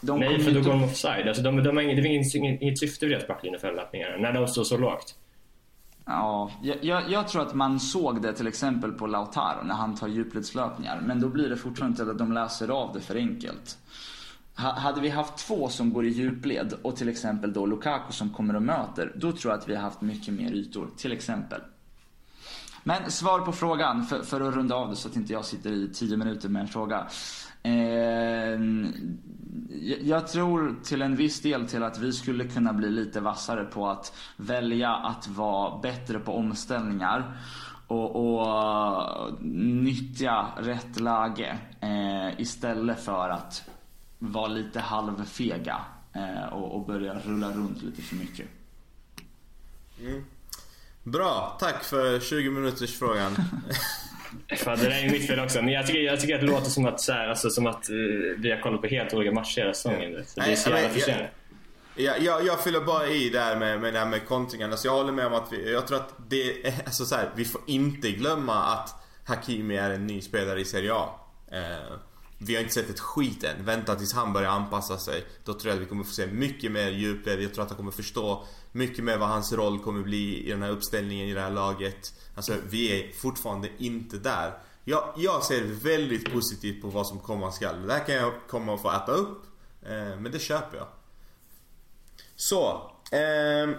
De 0.01 0.21
nej, 0.21 0.41
för 0.41 0.51
då 0.51 0.61
går 0.61 0.71
de 0.71 0.85
offside. 0.85 1.29
Alltså, 1.29 1.43
de, 1.43 1.63
de 1.63 1.77
har 1.77 1.83
ingen, 1.83 1.97
det 1.97 2.03
finns 2.03 2.35
inget, 2.35 2.63
inget 2.63 2.79
syfte 2.79 3.07
med 3.07 3.15
deras 3.15 3.29
backlinjeförolämpningar 3.29 4.19
när 4.19 4.33
de 4.33 4.49
står 4.49 4.65
så 4.65 4.77
lågt. 4.77 5.15
Ja, 6.05 6.51
jag, 6.63 7.11
jag, 7.11 7.29
tror 7.29 7.43
att 7.43 7.55
man 7.55 7.81
såg 7.81 8.23
det 8.23 8.33
till 8.33 8.47
exempel 8.47 8.93
på 8.93 9.07
Lautaro 9.07 9.63
när 9.65 9.75
han 9.75 9.97
tar 9.97 10.09
djupledslöpningar. 10.09 11.01
Men 11.07 11.21
då 11.21 11.29
blir 11.29 11.49
det 11.49 11.57
fortfarande 11.57 12.03
inte 12.03 12.13
att 12.13 12.19
de 12.19 12.33
läser 12.33 12.69
av 12.69 12.95
det 12.95 13.01
för 13.01 13.17
enkelt. 13.17 13.79
Ha, 14.57 14.73
hade 14.73 15.01
vi 15.01 15.09
haft 15.09 15.37
två 15.37 15.69
som 15.69 15.93
går 15.93 16.07
i 16.07 16.09
djupled 16.09 16.75
och 16.83 16.97
till 16.97 17.09
exempel 17.09 17.53
då 17.53 17.67
Lukaku 17.67 18.13
som 18.13 18.31
kommer 18.31 18.57
och 18.57 18.63
möter. 18.63 19.13
Då 19.17 19.33
tror 19.33 19.53
jag 19.53 19.59
att 19.59 19.69
vi 19.69 19.75
har 19.75 19.83
haft 19.83 20.01
mycket 20.01 20.35
mer 20.35 20.53
ytor, 20.53 20.89
till 20.97 21.13
exempel. 21.13 21.61
Men 22.85 23.11
svar 23.11 23.41
på 23.41 23.53
frågan, 23.53 24.07
för, 24.07 24.23
för 24.23 24.41
att 24.41 24.55
runda 24.55 24.75
av 24.75 24.91
det 24.91 24.97
så 24.97 25.09
att 25.09 25.17
inte 25.17 25.33
jag 25.33 25.45
sitter 25.45 25.73
i 25.73 25.89
tio 25.95 26.17
minuter 26.17 26.49
med 26.49 26.63
en 26.63 26.69
fråga. 26.69 27.07
Eh, 27.63 28.61
jag- 30.03 30.29
tror 30.29 30.77
till 30.85 31.03
en 31.03 31.17
viss 31.17 31.41
del 31.41 31.69
till 31.69 31.83
att 31.83 31.99
vi 31.99 32.13
skulle 32.13 32.45
kunna 32.49 32.73
bli 32.73 32.91
lite 32.91 33.21
vassare 33.21 33.65
på 33.65 33.89
att 33.89 34.13
välja 34.37 34.95
att 34.95 35.29
vara 35.29 35.79
bättre 35.79 36.19
på 36.19 36.37
omställningar 36.37 37.37
och, 37.87 38.17
och 38.17 39.43
nyttja 39.45 40.47
rätt 40.59 41.01
läge 41.01 41.59
eh, 41.81 42.41
istället 42.41 43.05
för 43.05 43.29
att 43.29 43.63
vara 44.19 44.47
lite 44.49 44.81
halvfega 44.81 45.81
eh, 46.13 46.53
och, 46.53 46.75
och 46.77 46.87
börja 46.87 47.15
rulla 47.15 47.51
runt 47.51 47.83
lite 47.83 48.03
för 48.03 48.17
mycket. 48.17 48.49
Bra, 51.03 51.57
tack 51.61 51.85
för 51.85 52.21
20 52.21 52.51
minuters 52.51 52.99
frågan. 52.99 53.33
Fan, 54.57 54.78
det 54.78 54.85
där 54.85 55.05
är 55.05 55.11
mitt 55.11 55.26
fel 55.26 55.41
också. 55.41 55.62
Men 55.62 55.72
jag 55.74 55.87
tycker, 55.87 56.01
jag 56.01 56.20
tycker 56.20 56.35
att 56.35 56.41
det 56.41 56.47
låter 56.47 56.70
som 56.70 56.87
att, 56.87 57.01
så 57.01 57.12
här, 57.12 57.28
alltså, 57.28 57.51
som 57.51 57.66
att 57.66 57.91
eh, 57.91 57.95
vi 58.39 58.51
har 58.51 58.61
kollat 58.61 58.81
på 58.81 58.87
helt 58.87 59.14
olika 59.14 59.33
matcher 59.33 59.61
hela 59.61 59.74
säsongen. 59.74 60.12
Det 60.12 60.41
är 60.41 60.57
så 60.57 60.70
jävla 60.70 60.83
jag- 60.83 60.93
frustrerande. 60.93 61.31
Jag, 61.97 62.20
jag, 62.22 62.47
jag 62.47 62.64
fyller 62.64 62.81
bara 62.81 63.07
i 63.09 63.28
där 63.31 63.57
med, 63.57 63.81
med 63.81 63.93
det 63.93 63.99
här 63.99 64.07
med 64.07 64.26
kontringarna. 64.26 64.76
Så 64.76 64.87
jag 64.87 64.93
håller 64.93 65.12
med 65.12 65.26
om 65.26 65.35
att 65.35 65.53
vi, 65.53 65.72
jag 65.72 65.87
tror 65.87 65.99
att 65.99 66.14
det 66.28 66.66
är, 66.66 66.74
alltså 66.85 67.05
så 67.05 67.14
här, 67.14 67.31
vi 67.35 67.45
får 67.45 67.61
inte 67.66 68.11
glömma 68.11 68.55
att 68.64 68.95
Hakimi 69.26 69.76
är 69.76 69.91
en 69.91 70.07
ny 70.07 70.20
spelare 70.20 70.61
i 70.61 70.64
Serie 70.64 70.95
A. 70.95 71.09
Eh, 71.53 71.97
vi 72.39 72.55
har 72.55 72.62
inte 72.62 72.74
sett 72.74 72.91
ett 72.91 73.01
skit 73.01 73.45
än. 73.45 73.64
Vänta 73.64 73.95
tills 73.95 74.14
han 74.14 74.33
börjar 74.33 74.51
anpassa 74.51 74.99
sig. 74.99 75.24
Då 75.45 75.53
tror 75.55 75.68
jag 75.68 75.76
att 75.76 75.83
vi 75.83 75.89
kommer 75.89 76.05
få 76.05 76.12
se 76.12 76.26
mycket 76.26 76.72
mer 76.72 76.91
djupled. 76.91 77.43
Jag 77.43 77.55
tror 77.55 77.62
att 77.64 77.70
han 77.70 77.76
kommer 77.76 77.93
förstå 77.93 78.45
mycket 78.73 79.05
mer 79.05 79.18
vad 79.18 79.29
hans 79.29 79.53
roll 79.53 79.79
kommer 79.79 80.03
bli 80.03 80.47
i 80.47 80.51
den 80.51 80.62
här 80.62 80.71
uppställningen 80.71 81.29
i 81.29 81.35
det 81.35 81.41
här 81.41 81.51
laget. 81.51 82.14
Alltså 82.35 82.55
vi 82.68 83.01
är 83.01 83.12
fortfarande 83.12 83.68
inte 83.79 84.16
där. 84.16 84.59
Jag, 84.85 85.14
jag 85.16 85.45
ser 85.45 85.64
väldigt 85.64 86.33
positivt 86.33 86.83
på 86.83 86.89
vad 86.89 87.07
som 87.07 87.18
komma 87.18 87.53
skall. 87.53 87.87
Det 87.87 87.93
här 87.93 88.05
kan 88.05 88.14
jag 88.14 88.33
komma 88.49 88.73
och 88.73 88.83
få 88.83 88.91
äta 88.91 89.12
upp. 89.12 89.43
Eh, 89.83 90.21
men 90.21 90.33
det 90.33 90.39
köper 90.39 90.79
jag. 90.79 90.87
Så. 92.37 92.91
Eh, 93.12 93.71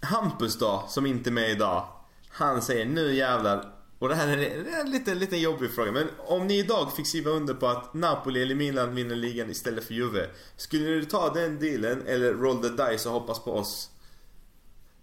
Hampus 0.00 0.58
då, 0.58 0.84
som 0.88 1.06
inte 1.06 1.30
är 1.30 1.32
med 1.32 1.50
idag. 1.50 1.88
Han 2.28 2.62
säger 2.62 2.86
nu 2.86 3.14
jävlar. 3.14 3.73
Och 3.98 4.08
det 4.08 4.14
här 4.14 4.28
är 4.28 4.36
det 4.36 4.80
en 4.80 4.90
liten, 4.90 5.18
liten 5.18 5.40
jobbig 5.40 5.74
fråga. 5.74 5.92
Men 5.92 6.08
om 6.18 6.46
ni 6.46 6.58
idag 6.58 6.96
fick 6.96 7.06
skriva 7.06 7.30
under 7.30 7.54
på 7.54 7.66
att 7.66 7.94
Napoli 7.94 8.42
eller 8.42 8.54
Milan 8.54 8.94
vinner 8.94 9.16
ligan 9.16 9.50
istället 9.50 9.84
för 9.84 9.94
Juve. 9.94 10.26
Skulle 10.56 10.84
du 10.84 11.04
ta 11.04 11.34
den 11.34 11.58
dealen 11.58 12.06
eller 12.06 12.32
roll 12.32 12.62
the 12.62 12.68
dice 12.68 13.08
och 13.08 13.14
hoppas 13.14 13.44
på 13.44 13.52
oss? 13.52 13.90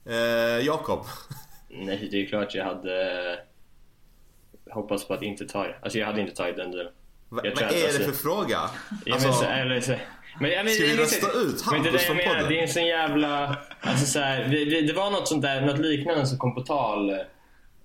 Eh, 0.06 0.66
Jakob. 0.66 1.06
Nej, 1.70 2.08
det 2.12 2.22
är 2.22 2.26
klart 2.26 2.56
jag 2.56 2.66
hade 2.66 3.12
eh, 3.32 4.74
hoppats 4.74 5.08
på 5.08 5.14
att 5.14 5.22
inte 5.22 5.46
ta 5.46 5.64
det. 5.64 5.76
Alltså 5.82 6.00
jag 6.00 6.06
hade 6.06 6.22
inte 6.22 6.36
tagit 6.36 6.58
den 6.58 6.72
dealen. 6.72 6.94
Vad 7.30 7.46
är 7.46 7.56
det 7.56 7.66
alltså- 7.66 8.04
för 8.04 8.12
fråga? 8.12 8.70
Ja, 9.06 9.14
Alltså, 9.14 9.28
men 9.28 9.82
så, 9.82 9.88
så, 9.88 9.98
men, 10.40 10.52
ja, 10.52 10.64
men, 10.64 10.74
Ska 10.74 10.84
vi 10.84 10.90
det 10.90 10.96
är 10.96 10.98
rösta 10.98 11.32
ut 11.32 11.66
men 11.72 11.84
det 11.84 11.90
Hampus 11.90 11.92
det 11.92 11.92
jag 11.92 12.02
från 12.02 12.18
podden? 12.18 12.50
Det 12.50 12.58
är 12.58 12.62
en 12.62 12.68
sån 12.68 12.86
jävla... 12.86 13.58
Alltså 13.82 14.06
så 14.06 14.20
här, 14.20 14.48
det, 14.48 14.66
det, 14.66 14.82
det 14.82 14.94
var 14.94 15.12
något 15.12 15.28
sånt 15.28 15.42
där, 15.42 15.62
något 15.62 15.80
liknande 15.80 16.26
som 16.26 16.38
kom 16.38 16.56
på 16.56 16.62
tal 16.62 17.10
eh, 17.10 17.16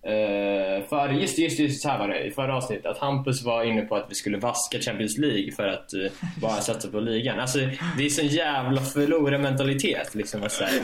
Eh, 0.06 0.88
för, 0.88 1.08
just, 1.08 1.38
just, 1.38 1.58
just 1.58 1.82
så 1.82 1.88
här 1.88 1.98
var 1.98 2.08
det 2.08 2.24
i 2.24 2.30
förra 2.30 2.56
avsnittet. 2.56 2.86
Att 2.86 2.98
Hampus 2.98 3.42
var 3.42 3.64
inne 3.64 3.82
på 3.82 3.96
att 3.96 4.06
vi 4.10 4.14
skulle 4.14 4.38
vaska 4.38 4.80
Champions 4.80 5.18
League 5.18 5.52
för 5.52 5.68
att 5.68 5.92
eh, 5.94 6.12
bara 6.40 6.60
satsa 6.60 6.88
på 6.88 7.00
ligan. 7.00 7.40
Alltså 7.40 7.58
det 7.98 8.04
är 8.04 8.10
sån 8.10 8.26
jävla 8.26 8.80
förlorarmentalitet 8.80 10.14
liksom. 10.14 10.42
Att, 10.42 10.52
så 10.52 10.64
här, 10.64 10.80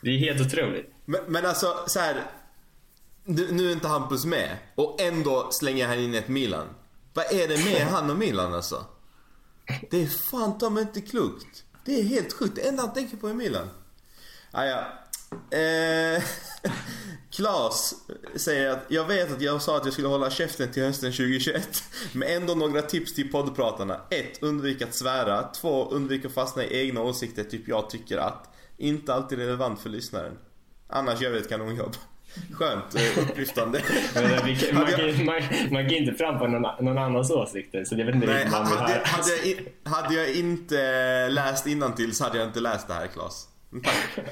det 0.00 0.10
är 0.10 0.18
helt 0.18 0.40
otroligt. 0.40 0.94
Men, 1.04 1.20
men 1.28 1.46
alltså 1.46 1.66
så 1.86 2.00
här. 2.00 2.16
Nu, 3.24 3.52
nu 3.52 3.68
är 3.68 3.72
inte 3.72 3.88
Hampus 3.88 4.24
med 4.24 4.48
och 4.74 5.00
ändå 5.00 5.48
slänger 5.50 5.86
han 5.86 5.98
in 5.98 6.14
ett 6.14 6.28
Milan. 6.28 6.66
Vad 7.14 7.24
är 7.24 7.48
det 7.48 7.64
med 7.64 7.86
han 7.86 8.10
och 8.10 8.16
Milan 8.16 8.54
alltså? 8.54 8.84
Det 9.90 10.02
är 10.02 10.30
fan 10.30 10.58
ta 10.58 10.70
mig 10.70 10.82
inte 10.82 11.00
klokt. 11.00 11.64
Det 11.84 12.00
är 12.00 12.04
helt 12.04 12.32
sjukt. 12.32 12.56
Det 12.56 12.68
enda 12.68 12.82
han 12.82 12.92
tänker 12.92 13.16
på 13.16 13.28
är 13.28 13.34
Milan. 13.34 13.70
Ah, 14.50 14.64
ja. 14.64 14.78
eh, 15.58 16.22
Klas 17.30 17.94
säger 18.34 18.70
att 18.70 18.84
jag 18.88 19.04
vet 19.04 19.32
att 19.32 19.40
jag 19.40 19.62
sa 19.62 19.76
att 19.76 19.84
jag 19.84 19.92
skulle 19.92 20.08
hålla 20.08 20.30
käften 20.30 20.72
till 20.72 20.82
hösten 20.82 21.12
2021. 21.12 21.68
Men 22.12 22.28
ändå 22.28 22.54
några 22.54 22.82
tips 22.82 23.14
till 23.14 23.32
poddpratarna. 23.32 24.00
1. 24.10 24.42
Undvik 24.42 24.82
att 24.82 24.94
svära. 24.94 25.42
2. 25.42 25.88
Undvik 25.90 26.24
att 26.24 26.32
fastna 26.34 26.64
i 26.64 26.80
egna 26.80 27.00
åsikter 27.02 27.44
typ 27.44 27.68
jag 27.68 27.90
tycker 27.90 28.18
att. 28.18 28.54
Inte 28.76 29.14
alltid 29.14 29.38
relevant 29.38 29.80
för 29.80 29.90
lyssnaren. 29.90 30.38
Annars 30.88 31.20
gör 31.20 31.30
vi 31.30 31.38
ett 31.38 31.48
kanonjobb. 31.48 31.96
Skönt, 32.52 32.94
eh, 32.94 33.18
upplyftande. 33.22 33.78
Eh, 34.16 34.74
man, 34.74 34.86
kan, 34.86 35.24
man, 35.24 35.42
man 35.70 35.84
kan 35.88 35.94
inte 35.94 36.14
framföra 36.14 36.48
någon, 36.48 36.84
någon 36.84 36.98
annans 36.98 37.30
åsikter. 37.30 37.84
Så 37.84 37.94
jag 37.98 38.06
vet 38.06 38.14
inte 38.14 38.26
Nej, 38.26 38.48
man 38.50 38.66
hade, 38.66 39.02
hade, 39.04 39.30
jag, 39.36 39.46
in- 39.46 39.68
hade 39.84 40.14
jag 40.14 40.34
inte 40.34 41.28
läst 41.28 41.66
innantill 41.66 42.14
så 42.14 42.24
hade 42.24 42.38
jag 42.38 42.46
inte 42.48 42.60
läst 42.60 42.88
det 42.88 42.94
här 42.94 43.06
Klas. 43.06 43.48
Men 43.70 43.82
Tack. 43.82 43.94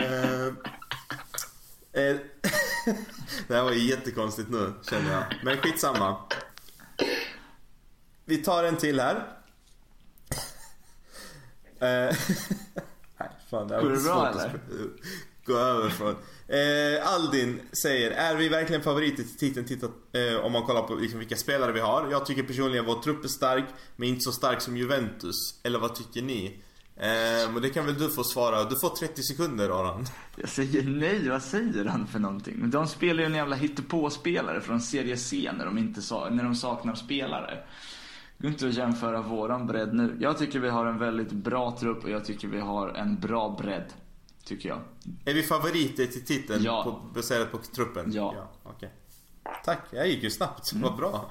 Eh, 0.00 0.46
eh, 2.02 2.16
det 3.48 3.54
här 3.54 3.62
var 3.62 3.72
ju 3.72 3.88
jättekonstigt 3.88 4.50
nu 4.50 4.72
känner 4.90 5.12
jag. 5.12 5.24
Men 5.44 5.56
skitsamma. 5.56 6.16
Vi 8.24 8.36
tar 8.36 8.64
en 8.64 8.76
till 8.76 9.00
här. 9.00 9.16
Eh, 11.80 12.16
Nej, 13.18 13.28
fan, 13.50 13.68
det 13.68 13.74
här 13.74 13.82
Går 13.82 13.90
det 13.90 14.02
bra, 14.02 14.28
eller? 14.28 14.60
gå 15.44 15.56
över 15.56 15.88
från. 15.90 16.16
Eh, 16.48 17.12
Aldin 17.14 17.60
säger, 17.82 18.10
är 18.10 18.36
vi 18.36 18.48
verkligen 18.48 18.82
favoriter 18.82 19.22
till 19.22 19.36
titeln 19.36 19.66
tittat, 19.66 19.90
eh, 20.12 20.44
om 20.44 20.52
man 20.52 20.62
kollar 20.62 20.82
på 20.82 20.94
liksom 20.94 21.18
vilka 21.18 21.36
spelare 21.36 21.72
vi 21.72 21.80
har? 21.80 22.10
Jag 22.10 22.26
tycker 22.26 22.42
personligen 22.42 22.84
vår 22.84 23.02
trupp 23.02 23.24
är 23.24 23.28
stark, 23.28 23.64
men 23.96 24.08
inte 24.08 24.20
så 24.20 24.32
stark 24.32 24.60
som 24.60 24.76
Juventus. 24.76 25.60
Eller 25.62 25.78
vad 25.78 25.94
tycker 25.94 26.22
ni? 26.22 26.62
Eh, 27.02 27.52
men 27.52 27.62
det 27.62 27.70
kan 27.70 27.86
väl 27.86 27.98
du 27.98 28.10
få 28.10 28.24
svara. 28.24 28.64
Du 28.64 28.76
får 28.80 28.88
30 28.88 29.22
sekunder 29.22 29.70
Aron. 29.70 30.04
Jag 30.36 30.48
säger 30.48 30.82
nej, 30.82 31.28
vad 31.28 31.42
säger 31.42 31.84
han 31.84 32.06
för 32.06 32.18
någonting? 32.18 32.70
De 32.70 32.86
spelar 32.86 33.20
ju 33.20 33.26
en 33.26 33.34
jävla 33.34 33.56
hittepå-spelare 33.56 34.60
från 34.60 34.80
Serie 34.80 35.16
C 35.16 35.50
när 35.58 35.64
de, 35.64 35.78
inte 35.78 36.02
sa, 36.02 36.28
när 36.30 36.44
de 36.44 36.54
saknar 36.54 36.94
spelare. 36.94 37.64
Det 38.36 38.42
går 38.42 38.52
inte 38.52 38.68
att 38.68 38.74
jämföra 38.74 39.22
våran 39.22 39.66
bredd 39.66 39.94
nu. 39.94 40.16
Jag 40.20 40.38
tycker 40.38 40.58
vi 40.60 40.68
har 40.68 40.86
en 40.86 40.98
väldigt 40.98 41.32
bra 41.32 41.76
trupp 41.80 42.04
och 42.04 42.10
jag 42.10 42.24
tycker 42.24 42.48
vi 42.48 42.60
har 42.60 42.88
en 42.88 43.20
bra 43.20 43.56
bredd. 43.58 43.92
Tycker 44.44 44.68
jag. 44.68 44.80
Är 45.24 45.34
vi 45.34 45.42
favoriter 45.42 46.06
till 46.06 46.24
titeln 46.24 46.62
Ja. 46.64 46.82
på, 46.84 47.14
baserat 47.14 47.52
på 47.52 47.58
truppen? 47.58 48.12
Ja. 48.12 48.32
Mm. 48.32 48.44
okej. 48.62 48.90
Tack, 49.64 49.80
jag 49.90 50.08
gick 50.08 50.22
ju 50.22 50.30
snabbt. 50.30 50.72
Vad 50.72 50.96
bra. 50.96 51.30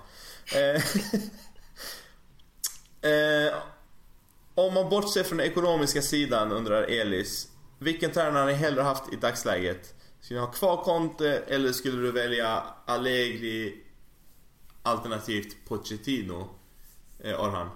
Eh, 0.55 0.81
eh, 3.11 3.53
om 4.67 4.73
man 4.73 4.89
bortser 4.89 5.23
från 5.23 5.37
den 5.37 5.47
ekonomiska 5.47 6.01
sidan 6.01 6.51
undrar 6.51 6.83
Elis. 6.83 7.47
Vilken 7.79 8.11
tränare 8.11 8.39
har 8.39 8.47
ni 8.47 8.53
hellre 8.53 8.81
haft 8.81 9.13
i 9.13 9.15
dagsläget? 9.15 9.93
Skulle 10.21 10.39
ni 10.39 10.45
ha 10.45 10.51
kvar 10.53 10.83
Conte 10.83 11.37
eller 11.47 11.71
skulle 11.71 12.01
du 12.01 12.11
välja 12.11 12.63
Allegri 12.85 13.83
alternativt 14.83 15.57
Pochettino? 15.67 16.49
Eh, 17.23 17.41
Orhan. 17.43 17.69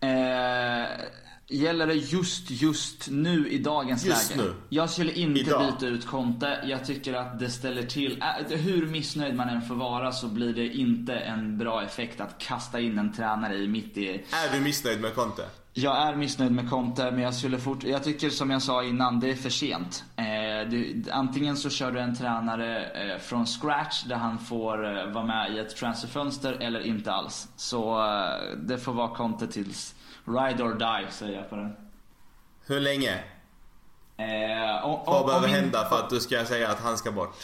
Eh, 0.00 0.88
Gäller 1.48 1.86
det 1.86 1.94
just, 1.94 2.50
just 2.50 3.08
nu 3.10 3.48
i 3.48 3.58
dagens 3.58 4.04
Just 4.04 4.36
läge? 4.36 4.42
nu. 4.48 4.54
Jag 4.68 4.90
skulle 4.90 5.12
inte 5.12 5.40
Idag. 5.40 5.72
byta 5.72 5.86
ut 5.86 6.06
Conte. 6.06 6.60
Jag 6.64 6.84
tycker 6.84 7.14
att 7.14 7.38
det 7.38 7.50
ställer 7.50 7.82
till, 7.82 8.22
äh, 8.50 8.56
hur 8.58 8.86
missnöjd 8.86 9.34
man 9.34 9.48
än 9.48 9.62
får 9.62 9.74
vara 9.74 10.12
så 10.12 10.28
blir 10.28 10.52
det 10.54 10.66
inte 10.66 11.14
en 11.14 11.58
bra 11.58 11.82
effekt 11.82 12.20
att 12.20 12.38
kasta 12.38 12.80
in 12.80 12.98
en 12.98 13.12
tränare 13.12 13.56
i 13.56 13.68
mitt 13.68 13.96
i 13.96 14.08
Är 14.30 14.52
du 14.52 14.60
missnöjd 14.60 15.00
med 15.00 15.14
Conte? 15.14 15.44
Jag 15.78 15.96
är 16.08 16.16
missnöjd 16.16 16.52
med 16.52 16.70
Conte 16.70 17.10
men 17.10 17.20
jag 17.22 17.34
skulle 17.34 17.58
fort... 17.58 17.84
Jag 17.84 18.04
tycker 18.04 18.30
som 18.30 18.50
jag 18.50 18.62
sa 18.62 18.82
innan, 18.84 19.20
det 19.20 19.30
är 19.30 19.34
för 19.34 19.50
sent. 19.50 20.04
Eh, 20.16 20.70
du, 20.70 21.04
antingen 21.12 21.56
så 21.56 21.70
kör 21.70 21.92
du 21.92 22.00
en 22.00 22.14
tränare 22.16 22.84
eh, 22.84 23.18
från 23.18 23.46
scratch 23.46 24.02
där 24.04 24.16
han 24.16 24.38
får 24.38 24.98
eh, 24.98 25.06
vara 25.12 25.24
med 25.24 25.54
i 25.54 25.58
ett 25.58 25.76
transferfönster 25.76 26.52
eller 26.52 26.80
inte 26.80 27.12
alls. 27.12 27.48
Så 27.56 27.98
eh, 28.04 28.56
det 28.56 28.78
får 28.78 28.92
vara 28.92 29.08
Conte 29.14 29.46
tills 29.46 29.94
ride 30.24 30.62
or 30.64 30.74
die 30.74 31.10
säger 31.10 31.36
jag 31.38 31.50
på 31.50 31.56
den. 31.56 31.76
Hur 32.66 32.80
länge? 32.80 33.14
Eh, 34.16 35.02
Vad 35.06 35.26
behöver 35.26 35.48
hända 35.48 35.84
för 35.88 35.96
att 35.98 36.10
du 36.10 36.20
ska 36.20 36.44
säga 36.44 36.68
att 36.70 36.80
han 36.80 36.96
ska 36.98 37.12
bort? 37.12 37.36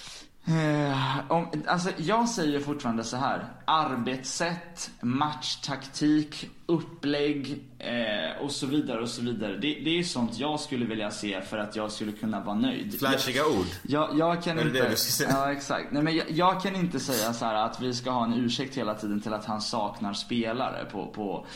Eh, 0.44 1.32
om, 1.32 1.62
alltså 1.66 1.90
jag 1.96 2.28
säger 2.28 2.60
fortfarande 2.60 3.04
så 3.04 3.16
här. 3.16 3.44
Arbetssätt, 3.64 4.90
matchtaktik, 5.00 6.50
upplägg 6.66 7.64
eh, 7.78 8.42
och 8.42 8.50
så 8.50 8.66
vidare 8.66 9.00
och 9.00 9.08
så 9.08 9.22
vidare. 9.22 9.52
Det, 9.52 9.74
det 9.74 9.98
är 9.98 10.02
sånt 10.02 10.38
jag 10.38 10.60
skulle 10.60 10.86
vilja 10.86 11.10
se 11.10 11.40
för 11.40 11.58
att 11.58 11.76
jag 11.76 11.92
skulle 11.92 12.12
kunna 12.12 12.40
vara 12.40 12.56
nöjd. 12.56 12.98
Flashiga 12.98 13.46
ord? 13.46 13.66
Jag, 13.82 14.18
jag 14.18 14.42
kan 14.42 14.58
Är 14.58 14.66
inte... 14.66 14.82
det 14.82 14.88
du 14.88 14.96
ska 14.96 15.24
säga? 15.24 15.30
Ja, 15.30 15.52
exakt. 15.52 15.92
Nej, 15.92 16.02
men 16.02 16.16
jag, 16.16 16.30
jag 16.30 16.62
kan 16.62 16.76
inte 16.76 17.00
säga 17.00 17.32
så 17.32 17.44
här 17.44 17.54
att 17.54 17.80
vi 17.80 17.94
ska 17.94 18.10
ha 18.10 18.24
en 18.24 18.34
ursäkt 18.34 18.76
hela 18.76 18.94
tiden 18.94 19.20
till 19.20 19.32
att 19.32 19.44
han 19.44 19.60
saknar 19.60 20.12
spelare 20.12 20.84
på, 20.84 21.06
på, 21.06 21.46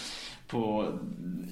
på, 0.46 0.92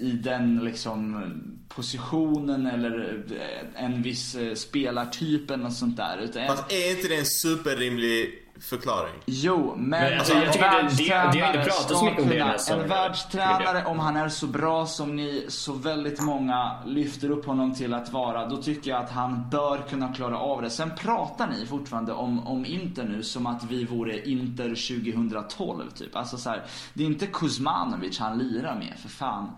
i 0.00 0.10
den 0.10 0.64
liksom 0.64 1.24
positionen 1.68 2.66
eller 2.66 3.24
eh, 3.30 3.84
en 3.84 4.02
viss 4.02 4.34
eh, 4.34 4.54
spelartyp 4.54 5.50
eller 5.50 5.64
något 5.64 5.76
sånt 5.76 5.96
där. 5.96 6.18
Utan, 6.18 6.46
Fast 6.46 6.72
är 6.72 6.96
inte 6.96 7.08
det 7.08 7.16
en 7.16 7.26
superrimlig 7.26 8.43
förklaring? 8.64 9.14
Jo, 9.26 9.74
men, 9.76 9.88
Men, 9.88 10.18
alltså, 10.18 10.34
en 10.34 10.42
jag 10.42 10.52
tycker 10.52 10.72
det- 10.82 10.88
det- 10.96 11.04
det 11.32 11.40
har 11.40 11.54
inte 11.54 11.64
pratats 11.70 11.98
så 11.98 12.04
mycket 12.04 12.22
om 12.22 12.28
det 12.28 12.38
kunna- 12.38 12.58
säsongen. 12.58 12.82
En 12.82 12.88
världstränare, 12.88 13.84
om 13.84 13.98
han 13.98 14.16
är 14.16 14.28
så 14.28 14.46
bra 14.46 14.86
som 14.86 15.16
ni 15.16 15.46
så 15.48 15.72
väldigt 15.72 16.20
många 16.20 16.78
lyfter 16.86 17.30
upp 17.30 17.46
honom 17.46 17.74
till 17.74 17.94
att 17.94 18.12
vara, 18.12 18.46
då 18.46 18.56
tycker 18.56 18.90
jag 18.90 19.02
att 19.04 19.10
han 19.10 19.50
bör 19.50 19.78
kunna 19.90 20.12
klara 20.14 20.38
av 20.38 20.62
det. 20.62 20.70
Sen 20.70 20.90
pratar 20.98 21.46
ni 21.46 21.66
fortfarande 21.66 22.12
om, 22.12 22.46
om 22.46 22.64
Inter 22.66 23.04
nu 23.04 23.22
som 23.22 23.46
att 23.46 23.64
vi 23.64 23.84
vore 23.84 24.28
Inter 24.30 24.74
2012 24.74 25.90
typ. 25.90 26.16
Alltså 26.16 26.36
så 26.36 26.50
här, 26.50 26.62
det 26.94 27.02
är 27.02 27.06
inte 27.06 27.26
Kuzmanovic 27.26 28.18
han 28.18 28.38
lirar 28.38 28.74
med, 28.74 28.94
för 29.02 29.08
fan. 29.08 29.50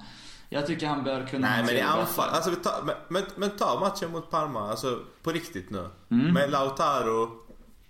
Jag 0.48 0.66
tycker 0.66 0.86
han 0.86 1.04
bör 1.04 1.26
kunna 1.26 1.48
Nej 1.48 1.64
men 1.66 1.76
i 1.76 1.80
anfall, 1.80 2.28
alltså 2.28 2.50
vi 2.50 2.56
tar, 2.56 2.82
men, 2.84 2.94
men, 3.08 3.22
men 3.36 3.50
ta 3.50 3.80
matchen 3.80 4.10
mot 4.12 4.30
Parma, 4.30 4.70
alltså 4.70 4.98
på 5.22 5.30
riktigt 5.30 5.70
nu. 5.70 5.88
Mm. 6.10 6.34
Med 6.34 6.50
Lautaro 6.50 7.28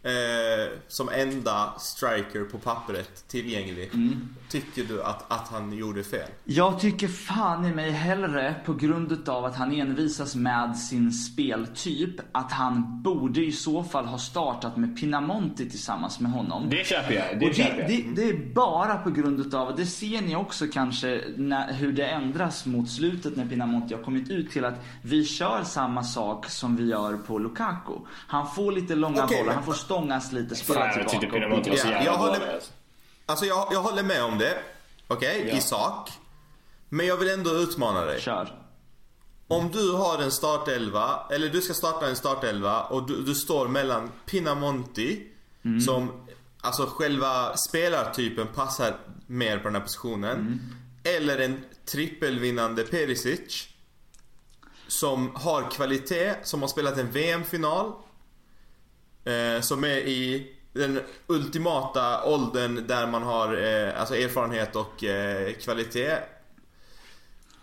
eh, 0.06 0.78
som 0.88 1.08
enda 1.08 1.74
striker 1.78 2.44
på 2.44 2.58
pappret 2.58 3.28
tillgänglig. 3.28 3.90
Mm. 3.94 4.28
Tycker 4.48 4.84
du 4.84 5.02
att, 5.02 5.32
att 5.32 5.48
han 5.48 5.72
gjorde 5.72 6.04
fel? 6.04 6.28
Jag 6.44 6.80
tycker 6.80 7.08
fan 7.08 7.64
i 7.64 7.74
mig 7.74 7.90
hellre 7.90 8.54
på 8.64 8.74
grund 8.74 9.12
utav 9.12 9.44
att 9.44 9.56
han 9.56 9.72
envisas 9.72 10.34
med 10.34 10.76
sin 10.76 11.12
speltyp 11.12 12.20
att 12.32 12.52
han 12.52 13.02
borde 13.02 13.40
i 13.40 13.52
så 13.52 13.84
fall 13.84 14.04
ha 14.04 14.18
startat 14.18 14.76
med 14.76 14.96
Pinamonti 15.00 15.70
tillsammans 15.70 16.20
med 16.20 16.32
honom. 16.32 16.68
Det 16.70 16.86
köper 16.86 17.14
jag. 17.14 17.40
Det 17.40 17.54
köper 17.54 17.88
det, 17.88 17.94
jag. 17.94 18.14
det, 18.14 18.22
det 18.22 18.28
är 18.28 18.54
bara 18.54 18.96
på 18.96 19.10
grund 19.10 19.40
utav, 19.40 19.76
det 19.76 19.86
ser 19.86 20.22
ni 20.22 20.36
också 20.36 20.66
kanske 20.72 21.24
när, 21.36 21.72
hur 21.72 21.92
det 21.92 22.06
ändras 22.06 22.66
mot 22.66 22.90
slutet 22.90 23.36
när 23.36 23.46
Pinamonti 23.46 23.94
har 23.94 24.02
kommit 24.02 24.30
ut 24.30 24.50
till 24.50 24.64
att 24.64 24.84
vi 25.02 25.24
kör 25.24 25.62
samma 25.62 26.02
sak 26.02 26.46
som 26.48 26.76
vi 26.76 26.90
gör 26.90 27.16
på 27.16 27.38
Lukaku. 27.38 27.92
Han 28.26 28.46
får 28.50 28.72
lite 28.72 28.94
långa 28.94 29.24
Okej, 29.24 29.38
bollar, 29.40 29.54
han 29.54 29.64
får 29.64 29.72
stångas 29.96 30.32
lite, 30.32 30.54
spela 30.56 30.80
jag 30.86 30.94
tyckte 30.94 31.10
tillbaka. 31.10 31.32
Pinamonti 31.40 31.70
var 31.70 31.76
så 31.76 31.86
Ja, 31.86 31.90
jävla 31.92 32.04
jag 32.04 32.18
håller- 32.18 32.38
dålig. 32.40 32.52
alltså. 32.54 32.72
Alltså 33.26 33.46
jag, 33.46 33.68
jag 33.72 33.82
håller 33.82 34.02
med 34.02 34.24
om 34.24 34.38
det. 34.38 34.58
Okej, 35.08 35.46
Ja. 35.50 35.56
i 35.56 35.60
sak. 35.60 36.10
Men 36.88 37.06
jag 37.06 37.16
vill 37.16 37.30
ändå 37.30 37.50
utmana 37.50 38.04
dig. 38.04 38.20
Kör. 38.20 38.62
Om 39.48 39.70
du 39.72 39.92
har 39.92 40.22
en 40.22 40.30
startelva, 40.32 41.20
eller 41.30 41.48
du 41.48 41.60
ska 41.62 41.74
starta 41.74 42.08
en 42.08 42.16
startelva 42.16 42.80
och 42.82 43.06
du, 43.06 43.22
du 43.22 43.34
står 43.34 43.68
mellan 43.68 44.10
Pinamonti 44.26 45.26
som 45.84 46.12
Alltså 46.60 46.86
själva 46.86 47.56
spelartypen 47.56 48.46
passar 48.46 48.96
mer 49.26 49.58
på 49.58 49.64
den 49.64 49.74
här 49.74 49.82
positionen. 49.82 50.60
Eller 51.04 51.38
en 51.38 51.64
trippelvinnande 51.84 52.82
Perisic. 52.84 53.68
Som 54.88 55.30
har 55.36 55.70
kvalitet, 55.70 56.34
som 56.42 56.60
har 56.60 56.68
spelat 56.68 56.98
en 56.98 57.10
VM-final. 57.10 57.92
Eh, 59.26 59.60
som 59.60 59.84
är 59.84 59.96
i 59.96 60.52
den 60.72 61.00
ultimata 61.26 62.24
åldern 62.24 62.84
där 62.86 63.06
man 63.06 63.22
har 63.22 63.62
eh, 63.64 64.00
alltså 64.00 64.16
erfarenhet 64.16 64.76
och 64.76 65.04
eh, 65.04 65.52
kvalitet. 65.52 66.16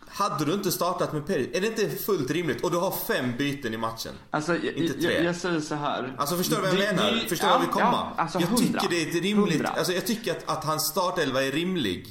Hade 0.08 0.46
du 0.46 0.54
inte 0.54 0.72
startat 0.72 1.14
med 1.14 1.28
Perisic, 1.28 1.56
är 1.56 1.62
det 1.62 1.68
inte 1.68 1.90
fullt 1.90 2.32
rimligt? 2.32 2.64
Och 2.64 2.72
du 2.72 2.78
har 2.78 2.92
fem 3.08 3.38
byten 3.38 3.74
i 3.74 3.78
matchen. 3.78 4.12
Alltså, 4.32 4.56
jag, 4.56 4.74
Inte 4.74 4.94
tre. 4.94 5.14
jag, 5.14 5.24
jag 5.24 5.36
säger 5.36 5.60
så 5.60 5.76
här. 5.76 6.16
Alltså 6.18 6.36
förstår 6.38 6.56
du 6.56 6.62
vad 6.62 6.72
jag 6.72 6.80
Det- 6.80 6.94
menar? 6.96 7.12
det- 7.12 7.30
förstår 7.30 7.48
du 7.48 7.54
ja, 7.54 7.58
vad 7.58 7.68
vi 7.68 7.74
kommer? 7.74 7.86
Ja, 7.92 8.14
alltså 8.18 8.40
jag 8.40 8.50
100, 8.50 8.80
tycker 8.82 8.96
det 8.96 9.04
är 9.04 9.08
ett 9.18 9.24
rimligt, 9.24 9.54
100. 9.56 9.70
alltså 9.78 9.94
jag 9.94 10.06
tycker 10.06 10.32
att, 10.32 10.50
att 10.58 10.64
hans 10.66 10.90
startelva 10.92 11.44
är 11.44 11.52
rimlig. 11.52 12.08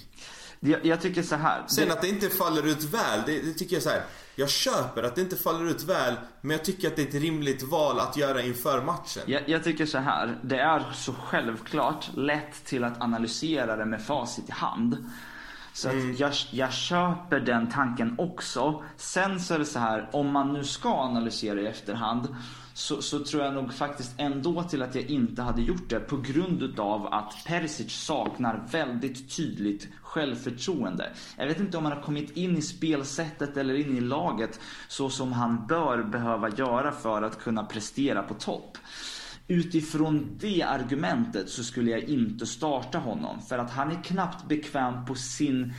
Jag, 0.60 0.86
jag 0.86 1.00
tycker 1.00 1.22
så 1.22 1.34
här. 1.36 1.64
Sen 1.68 1.86
det, 1.88 1.92
att 1.94 2.00
det 2.02 2.08
inte 2.08 2.28
faller 2.30 2.66
ut 2.66 2.82
väl, 2.84 3.20
det, 3.26 3.40
det 3.40 3.52
tycker 3.54 3.76
jag 3.76 3.82
så 3.82 3.90
här. 3.90 4.02
Jag 4.34 4.50
köper 4.50 5.02
att 5.02 5.14
det 5.14 5.20
inte 5.20 5.36
faller 5.36 5.70
ut 5.70 5.82
väl, 5.82 6.14
men 6.40 6.50
jag 6.56 6.64
tycker 6.64 6.88
att 6.88 6.96
det 6.96 7.02
är 7.02 7.06
ett 7.06 7.14
rimligt 7.14 7.62
val 7.62 8.00
att 8.00 8.16
göra 8.16 8.42
inför 8.42 8.82
matchen. 8.82 9.22
jag, 9.26 9.48
jag 9.48 9.64
tycker 9.64 9.86
så 9.86 9.98
här. 9.98 10.38
Det 10.42 10.58
är 10.58 10.92
så 10.94 11.12
självklart 11.12 12.10
lätt 12.14 12.64
till 12.64 12.84
att 12.84 13.02
analysera 13.02 13.76
det 13.76 13.84
med 13.84 14.06
facit 14.06 14.48
i 14.48 14.52
hand. 14.52 15.10
Så 15.74 15.88
att 15.88 16.18
jag, 16.18 16.32
jag 16.50 16.72
köper 16.72 17.40
den 17.40 17.70
tanken 17.70 18.14
också. 18.18 18.84
Sen 18.96 19.40
så 19.40 19.54
är 19.54 19.58
det 19.58 19.64
så 19.64 19.78
här, 19.78 20.08
om 20.12 20.32
man 20.32 20.52
nu 20.52 20.64
ska 20.64 20.88
analysera 20.88 21.60
i 21.60 21.66
efterhand 21.66 22.36
så, 22.74 23.02
så 23.02 23.24
tror 23.24 23.44
jag 23.44 23.54
nog 23.54 23.74
faktiskt 23.74 24.14
ändå 24.16 24.62
till 24.62 24.82
att 24.82 24.94
jag 24.94 25.04
inte 25.04 25.42
hade 25.42 25.62
gjort 25.62 25.88
det 25.88 26.00
på 26.00 26.16
grund 26.16 26.62
utav 26.62 27.06
att 27.06 27.34
Perisic 27.46 27.92
saknar 27.92 28.64
väldigt 28.70 29.36
tydligt 29.36 29.88
självförtroende. 30.02 31.12
Jag 31.36 31.46
vet 31.46 31.60
inte 31.60 31.78
om 31.78 31.84
han 31.84 31.96
har 31.96 32.02
kommit 32.02 32.36
in 32.36 32.56
i 32.56 32.62
spelsättet 32.62 33.56
eller 33.56 33.74
in 33.74 33.96
i 33.96 34.00
laget 34.00 34.60
så 34.88 35.10
som 35.10 35.32
han 35.32 35.66
bör 35.66 36.02
behöva 36.02 36.48
göra 36.48 36.92
för 36.92 37.22
att 37.22 37.38
kunna 37.38 37.64
prestera 37.64 38.22
på 38.22 38.34
topp. 38.34 38.78
Utifrån 39.48 40.36
det 40.40 40.62
argumentet 40.62 41.48
så 41.48 41.64
skulle 41.64 41.90
jag 41.90 42.02
inte 42.02 42.46
starta 42.46 42.98
honom. 42.98 43.42
För 43.42 43.58
att 43.58 43.70
han 43.70 43.90
är 43.90 44.02
knappt 44.02 44.48
bekväm 44.48 45.04
på 45.06 45.14
sin 45.14 45.74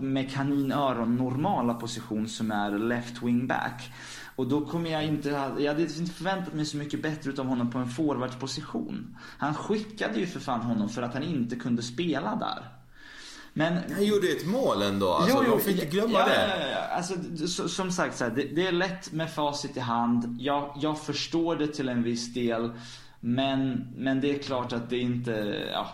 med 0.00 0.32
kaninöron 0.32 1.16
normala 1.16 1.74
position 1.74 2.28
som 2.28 2.50
är 2.50 2.78
left 2.78 3.22
wing 3.22 3.46
back. 3.46 3.92
Och 4.36 4.46
då 4.46 4.66
kommer 4.66 4.90
jag 4.90 5.04
inte, 5.04 5.28
jag 5.58 5.68
hade 5.68 5.82
inte 5.82 6.12
förväntat 6.12 6.54
mig 6.54 6.64
så 6.64 6.76
mycket 6.76 7.02
bättre 7.02 7.30
utav 7.30 7.46
honom 7.46 7.70
på 7.70 7.78
en 7.78 7.88
forwardsposition. 7.88 9.16
Han 9.38 9.54
skickade 9.54 10.18
ju 10.18 10.26
för 10.26 10.40
fan 10.40 10.60
honom 10.60 10.88
för 10.88 11.02
att 11.02 11.14
han 11.14 11.22
inte 11.22 11.56
kunde 11.56 11.82
spela 11.82 12.36
där. 12.36 12.82
Men 13.54 13.78
Han 13.94 14.04
gjorde 14.04 14.28
ett 14.28 14.46
mål 14.46 14.82
ändå, 14.82 15.12
alltså 15.12 15.42
de 15.42 15.60
fick 15.60 15.74
inte 15.74 15.86
glömma 15.86 16.18
ja, 16.18 16.26
det. 16.26 16.58
Ja, 16.60 16.66
ja. 16.68 16.96
Alltså, 16.96 17.14
så, 17.46 17.68
som 17.68 17.92
sagt, 17.92 18.16
så 18.16 18.24
här, 18.24 18.30
det, 18.30 18.42
det 18.42 18.66
är 18.66 18.72
lätt 18.72 19.12
med 19.12 19.34
facit 19.34 19.76
i 19.76 19.80
hand. 19.80 20.36
Jag, 20.40 20.78
jag 20.80 21.00
förstår 21.00 21.56
det 21.56 21.66
till 21.66 21.88
en 21.88 22.02
viss 22.02 22.34
del. 22.34 22.70
Men, 23.20 23.88
men 23.96 24.20
det 24.20 24.34
är 24.34 24.38
klart 24.38 24.72
att 24.72 24.90
det 24.90 24.98
inte, 24.98 25.30
ja, 25.72 25.92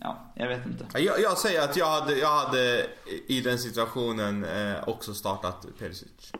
ja 0.00 0.32
jag 0.34 0.48
vet 0.48 0.66
inte. 0.66 0.86
Jag, 1.00 1.20
jag 1.20 1.38
säger 1.38 1.62
att 1.62 1.76
jag 1.76 1.90
hade, 1.90 2.18
jag 2.18 2.38
hade 2.38 2.86
i 3.26 3.40
den 3.40 3.58
situationen 3.58 4.44
eh, 4.44 4.88
också 4.88 5.14
startat 5.14 5.66
Perisic. 5.78 6.32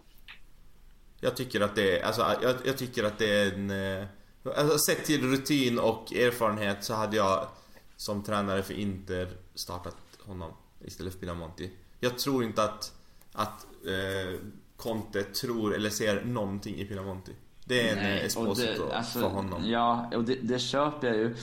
Jag 1.21 1.37
tycker 1.37 1.61
att 1.61 1.75
det 1.75 1.99
är, 1.99 2.05
alltså 2.05 2.37
jag, 2.43 2.55
jag 2.65 2.79
tycker 2.79 3.05
att 3.05 3.19
det 3.19 3.31
är 3.31 3.53
en... 3.55 3.71
Eh, 3.71 4.07
alltså 4.57 4.79
sett 4.79 5.05
till 5.05 5.31
rutin 5.31 5.79
och 5.79 6.13
erfarenhet 6.13 6.85
så 6.85 6.95
hade 6.95 7.17
jag 7.17 7.49
som 7.97 8.23
tränare 8.23 8.63
för 8.63 8.75
Inter 8.75 9.29
startat 9.55 9.97
honom 10.21 10.53
istället 10.85 11.13
för 11.13 11.21
Pinamonti. 11.21 11.71
Jag 12.01 12.19
tror 12.19 12.45
inte 12.45 12.63
att, 12.63 12.93
att 13.33 13.67
eh, 13.87 14.41
Conte 14.77 15.23
tror 15.23 15.75
eller 15.75 15.91
ser 15.91 16.25
någonting 16.25 16.75
i 16.77 16.85
Pinamonti. 16.85 17.33
Det 17.65 17.89
är 17.89 17.93
en 17.93 17.99
Nej, 17.99 18.19
eh, 18.19 18.25
Esposito 18.25 18.89
det, 18.89 18.97
alltså, 18.97 19.21
för 19.21 19.29
honom. 19.29 19.63
Ja, 19.65 20.11
och 20.15 20.25
det, 20.25 20.35
det 20.35 20.59
köper 20.59 21.07
jag 21.07 21.17
ju. 21.17 21.37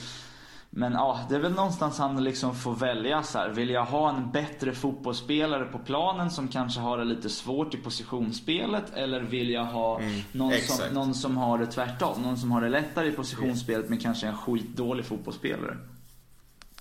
Men 0.78 0.92
ja, 0.92 1.26
det 1.28 1.34
är 1.34 1.38
väl 1.38 1.52
någonstans 1.52 1.98
han 1.98 2.24
liksom 2.24 2.54
får 2.54 2.74
välja 2.74 3.22
så 3.22 3.38
här. 3.38 3.48
Vill 3.48 3.70
jag 3.70 3.84
ha 3.84 4.10
en 4.10 4.30
bättre 4.30 4.72
fotbollsspelare 4.72 5.64
på 5.64 5.78
planen 5.78 6.30
som 6.30 6.48
kanske 6.48 6.80
har 6.80 6.98
det 6.98 7.04
lite 7.04 7.30
svårt 7.30 7.74
i 7.74 7.76
positionsspelet? 7.76 8.84
Eller 8.94 9.20
vill 9.20 9.50
jag 9.50 9.64
ha 9.64 10.00
Mm, 10.00 10.20
någon, 10.32 10.52
som, 10.52 10.94
någon 10.94 11.14
som 11.14 11.36
har 11.36 11.58
det 11.58 11.66
tvärtom? 11.66 12.22
Någon 12.22 12.36
som 12.36 12.52
har 12.52 12.60
det 12.60 12.68
lättare 12.68 13.08
i 13.08 13.12
positionsspelet 13.12 13.88
men 13.88 13.98
kanske 13.98 14.26
en 14.26 14.36
skitdålig 14.36 15.06
fotbollsspelare? 15.06 15.78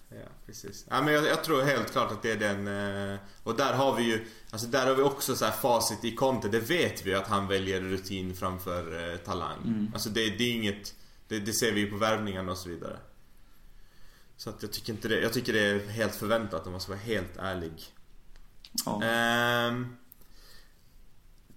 Ja, 0.10 0.30
precis. 0.46 0.86
Ja, 0.90 1.02
men 1.02 1.14
jag, 1.14 1.26
jag, 1.26 1.44
tror 1.44 1.62
helt 1.62 1.92
klart 1.92 2.12
att 2.12 2.22
det 2.22 2.32
är 2.32 2.40
den... 2.40 2.68
Eh, 3.14 3.20
och 3.44 3.56
där 3.56 3.74
har 3.74 3.96
vi 3.96 4.04
ju... 4.04 4.26
Alltså 4.52 4.68
där 4.68 4.88
har 4.88 4.96
vi 4.96 5.04
också 5.04 5.36
så 5.36 5.46
här 5.46 5.52
facit 5.52 6.06
i 6.06 6.16
Conte. 6.16 6.48
Det 6.48 6.60
vet 6.60 7.06
vi 7.06 7.14
att 7.16 7.28
han 7.28 7.48
väljer 7.48 7.82
rutin 7.82 8.36
framför 8.36 9.12
eh, 9.12 9.18
talang. 9.18 9.58
Mm. 9.66 9.92
Alltså 9.94 10.10
det, 10.10 10.38
det 10.38 10.44
är 10.44 10.54
inget... 10.54 10.94
Det, 11.28 11.40
det, 11.40 11.54
ser 11.54 11.72
vi 11.72 11.80
ju 11.80 11.92
på 11.92 11.98
värvningarna 11.98 12.52
och 12.52 12.58
så 12.58 12.70
vidare. 12.70 12.98
Så 14.38 14.50
att 14.50 14.62
jag 14.62 14.72
tycker 14.72 14.94
inte 14.94 15.08
det... 15.08 15.20
Jag 15.20 15.34
tycker 15.34 15.54
det 15.54 15.60
är 15.60 15.88
helt 15.88 16.16
förväntat 16.16 16.66
om 16.66 16.72
man 16.72 16.82
ska 16.82 16.92
vara 16.92 17.02
helt 17.02 17.38
ärlig. 17.38 17.74
Ja. 18.86 19.04
Ehm, 19.04 19.96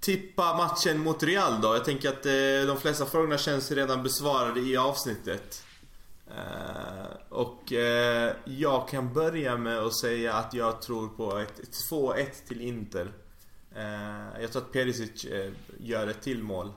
tippa 0.01 0.57
matchen 0.57 0.99
mot 0.99 1.23
Real 1.23 1.61
då. 1.61 1.75
Jag 1.75 1.85
tänker 1.85 2.09
att 2.09 2.27
eh, 2.27 2.75
de 2.75 2.81
flesta 2.81 3.07
frågorna 3.07 3.39
känns 3.39 3.71
redan 3.71 4.03
besvarade 4.03 4.61
i 4.61 4.77
avsnittet. 4.77 5.65
Uh, 6.31 7.07
och 7.29 7.73
uh, 7.73 8.33
jag 8.45 8.89
kan 8.89 9.13
börja 9.13 9.57
med 9.57 9.79
att 9.79 9.97
säga 9.97 10.35
att 10.35 10.55
jag 10.55 10.83
tror 10.83 11.09
på 11.09 11.39
ett 11.39 11.61
2-1 11.91 12.27
till 12.49 12.61
Inter. 12.61 13.13
Uh, 13.77 14.41
jag 14.41 14.53
tror 14.53 14.63
att 14.63 14.73
Perisic 14.73 15.27
gör 15.79 16.07
ett 16.07 16.23
till 16.23 16.43
mål. 16.43 16.73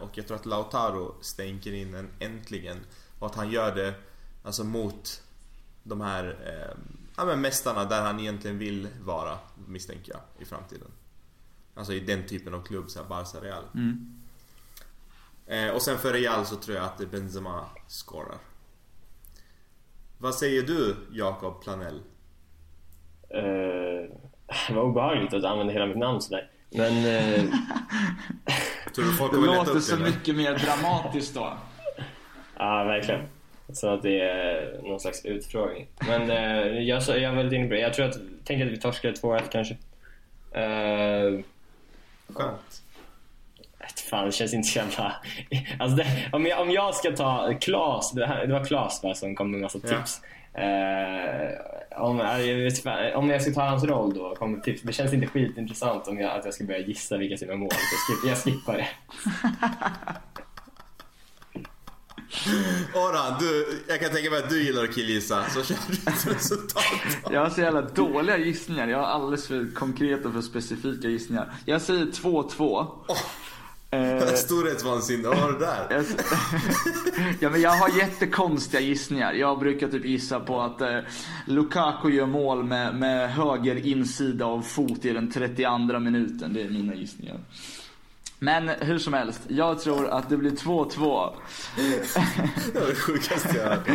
och 0.00 0.10
jag 0.18 0.26
tror 0.26 0.36
att 0.36 0.46
Lautaro 0.46 1.14
stänker 1.20 1.72
in 1.72 1.94
en 1.94 2.08
äntligen. 2.18 2.80
Och 3.18 3.26
att 3.26 3.34
han 3.34 3.50
gör 3.50 3.74
det 3.74 3.94
alltså 4.42 4.64
mot 4.64 5.22
de 5.82 6.00
här 6.00 6.36
ja, 7.16 7.24
men 7.24 7.40
mästarna 7.40 7.84
där 7.84 8.02
han 8.02 8.20
egentligen 8.20 8.58
vill 8.58 8.88
vara, 9.04 9.38
misstänker 9.66 10.12
jag, 10.12 10.20
i 10.38 10.44
framtiden. 10.44 10.88
Alltså 11.74 11.92
i 11.92 12.00
den 12.00 12.26
typen 12.26 12.54
av 12.54 12.62
klubb, 12.62 12.90
såhär 12.90 13.08
Barca 13.08 13.40
Real. 13.40 13.64
Mm. 13.74 14.14
och 15.74 15.82
sen 15.82 15.98
för 15.98 16.12
Real 16.12 16.46
så 16.46 16.56
tror 16.56 16.76
jag 16.76 16.86
att 16.86 17.10
Benzema 17.10 17.64
scorar. 17.86 18.38
Vad 20.18 20.34
säger 20.34 20.62
du, 20.62 20.96
Jakob 21.12 21.62
Planell? 21.62 22.00
Uh, 23.34 24.10
vad 24.74 24.84
obehagligt 24.84 25.34
att 25.34 25.44
använda 25.44 25.72
hela 25.72 25.86
mitt 25.86 25.96
namn 25.96 26.20
sådär. 26.20 26.50
Men... 26.70 26.92
Uh... 26.94 27.54
Tror 28.94 29.04
du 29.04 29.12
folk 29.12 29.32
det 29.32 29.38
låter 29.38 29.80
så 29.80 29.96
mycket 29.96 30.36
mer 30.36 30.58
dramatiskt 30.58 31.34
då. 31.34 31.58
ja, 32.56 32.84
verkligen. 32.84 33.20
Så 33.72 33.88
att 33.88 34.02
det 34.02 34.20
är 34.20 34.80
någon 34.82 35.00
slags 35.00 35.24
utfrågning. 35.24 35.86
Men 36.06 36.30
uh, 36.30 36.82
jag, 36.82 37.02
jag 37.02 37.22
är 37.22 37.34
väldigt 37.34 37.56
inne 37.58 37.68
på 37.68 37.74
det. 37.74 37.80
Jag 37.80 37.94
tror 37.94 38.06
att, 38.06 38.18
tänker 38.44 38.66
att 38.66 38.72
vi 38.72 38.80
torskar 38.80 39.12
2-1 39.12 39.42
kanske. 39.52 39.74
Uh, 40.56 41.40
Skönt. 42.28 42.82
Fan, 44.10 44.26
det 44.26 44.32
känns 44.32 44.54
inte 44.54 44.68
så 44.68 44.78
jävla... 44.78 45.16
Alltså 45.78 45.96
det, 45.96 46.06
om, 46.32 46.46
jag, 46.46 46.60
om 46.60 46.70
jag 46.70 46.94
ska 46.94 47.10
ta 47.12 47.54
Klas, 47.60 48.12
det, 48.12 48.26
här, 48.26 48.46
det 48.46 48.52
var 48.52 48.64
Klas 48.64 49.02
va, 49.02 49.14
som 49.14 49.34
kom 49.34 49.50
med 49.50 49.60
massa 49.60 49.78
tips. 49.78 50.20
Ja. 50.54 50.60
Eh, 50.60 51.50
om, 51.96 52.18
jag 52.18 52.54
vet, 52.56 52.86
om 53.14 53.30
jag 53.30 53.42
ska 53.42 53.52
ta 53.52 53.62
hans 53.62 53.84
roll 53.84 54.14
då, 54.14 54.34
kom 54.34 54.60
tips. 54.62 54.82
Det 54.82 54.92
känns 54.92 55.12
inte 55.12 55.26
skitintressant 55.26 56.08
om 56.08 56.18
jag, 56.18 56.38
att 56.38 56.44
jag 56.44 56.54
ska 56.54 56.64
börja 56.64 56.80
gissa 56.80 57.16
vilka 57.16 57.36
som 57.36 57.50
är 57.50 57.56
mål. 57.56 57.68
Jag, 57.72 58.16
skip, 58.16 58.30
jag 58.30 58.38
skippar 58.38 58.76
det. 58.76 58.88
Oran, 62.94 63.36
du, 63.40 63.82
jag 63.88 64.00
kan 64.00 64.10
tänka 64.10 64.30
mig 64.30 64.38
att 64.38 64.50
du 64.50 64.62
gillar 64.62 64.84
att 64.84 64.94
killgissa, 64.94 65.44
så 65.50 65.62
kör 65.62 65.76
du 65.88 65.94
ett 65.94 66.26
resultat. 66.26 66.84
Jag 67.30 67.40
har 67.40 67.50
så 67.50 67.60
jävla 67.60 67.80
dåliga 67.80 68.38
gissningar. 68.38 68.88
Jag 68.88 68.98
har 68.98 69.06
alldeles 69.06 69.46
för 69.46 69.74
konkreta 69.74 70.28
och 70.28 70.34
för 70.34 70.40
specifika 70.40 71.08
gissningar. 71.08 71.52
Jag 71.64 71.82
säger 71.82 72.06
2-2. 72.06 72.86
Oh. 73.08 73.16
Eh, 73.90 74.34
Storhetsvansinne, 74.34 75.28
vad 75.28 75.38
har 75.38 75.52
du 75.52 75.58
där? 75.58 75.88
ja, 77.40 77.50
men 77.50 77.60
jag 77.60 77.70
har 77.70 77.98
jättekonstiga 77.98 78.80
gissningar. 78.80 79.32
Jag 79.32 79.58
brukar 79.58 79.88
typ 79.88 80.04
gissa 80.04 80.40
på 80.40 80.60
att 80.60 80.80
eh, 80.80 80.98
Lukaku 81.46 82.10
gör 82.10 82.26
mål 82.26 82.64
med, 82.64 82.94
med 82.94 83.30
höger 83.30 83.86
insida 83.86 84.44
av 84.44 84.62
fot 84.62 85.04
i 85.04 85.12
den 85.12 85.30
32 85.30 85.98
minuten. 85.98 86.54
Det 86.54 86.62
är 86.62 86.68
mina 86.68 86.94
gissningar. 86.94 87.40
Men 88.38 88.68
hur 88.68 88.98
som 88.98 89.12
helst, 89.12 89.42
jag 89.48 89.80
tror 89.80 90.08
att 90.08 90.28
det 90.28 90.36
blir 90.36 90.50
2-2. 90.50 91.34
det 92.72 92.80
var 92.80 92.86
det 92.86 92.94
sjukaste 92.94 93.56
jag 93.56 93.64
hört. 93.64 93.88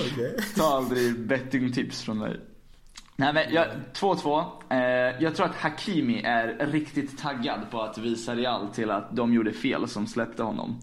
okay. 0.00 0.32
Ta 0.56 0.76
aldrig 0.76 1.20
bettingtips 1.20 2.02
från 2.02 2.18
mig. 2.18 2.40
Nej 3.16 3.32
men 3.32 3.44
2-2. 3.94 4.44
Eh, 4.70 4.78
jag 5.22 5.36
tror 5.36 5.46
att 5.46 5.56
Hakimi 5.56 6.22
är 6.22 6.66
riktigt 6.66 7.18
taggad 7.18 7.60
på 7.70 7.82
att 7.82 7.98
visa 7.98 8.34
Real 8.34 8.68
till 8.68 8.90
att 8.90 9.16
de 9.16 9.34
gjorde 9.34 9.52
fel 9.52 9.88
som 9.88 10.06
släppte 10.06 10.42
honom. 10.42 10.80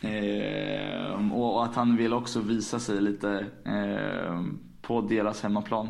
Eh, 0.00 1.32
och, 1.32 1.64
att 1.64 1.74
han 1.74 1.96
vill 1.96 2.12
också 2.12 2.40
visa 2.40 2.80
sig 2.80 3.00
lite 3.00 3.46
eh, 3.64 4.42
på 4.88 5.00
deras 5.00 5.42
hemmaplan. 5.42 5.88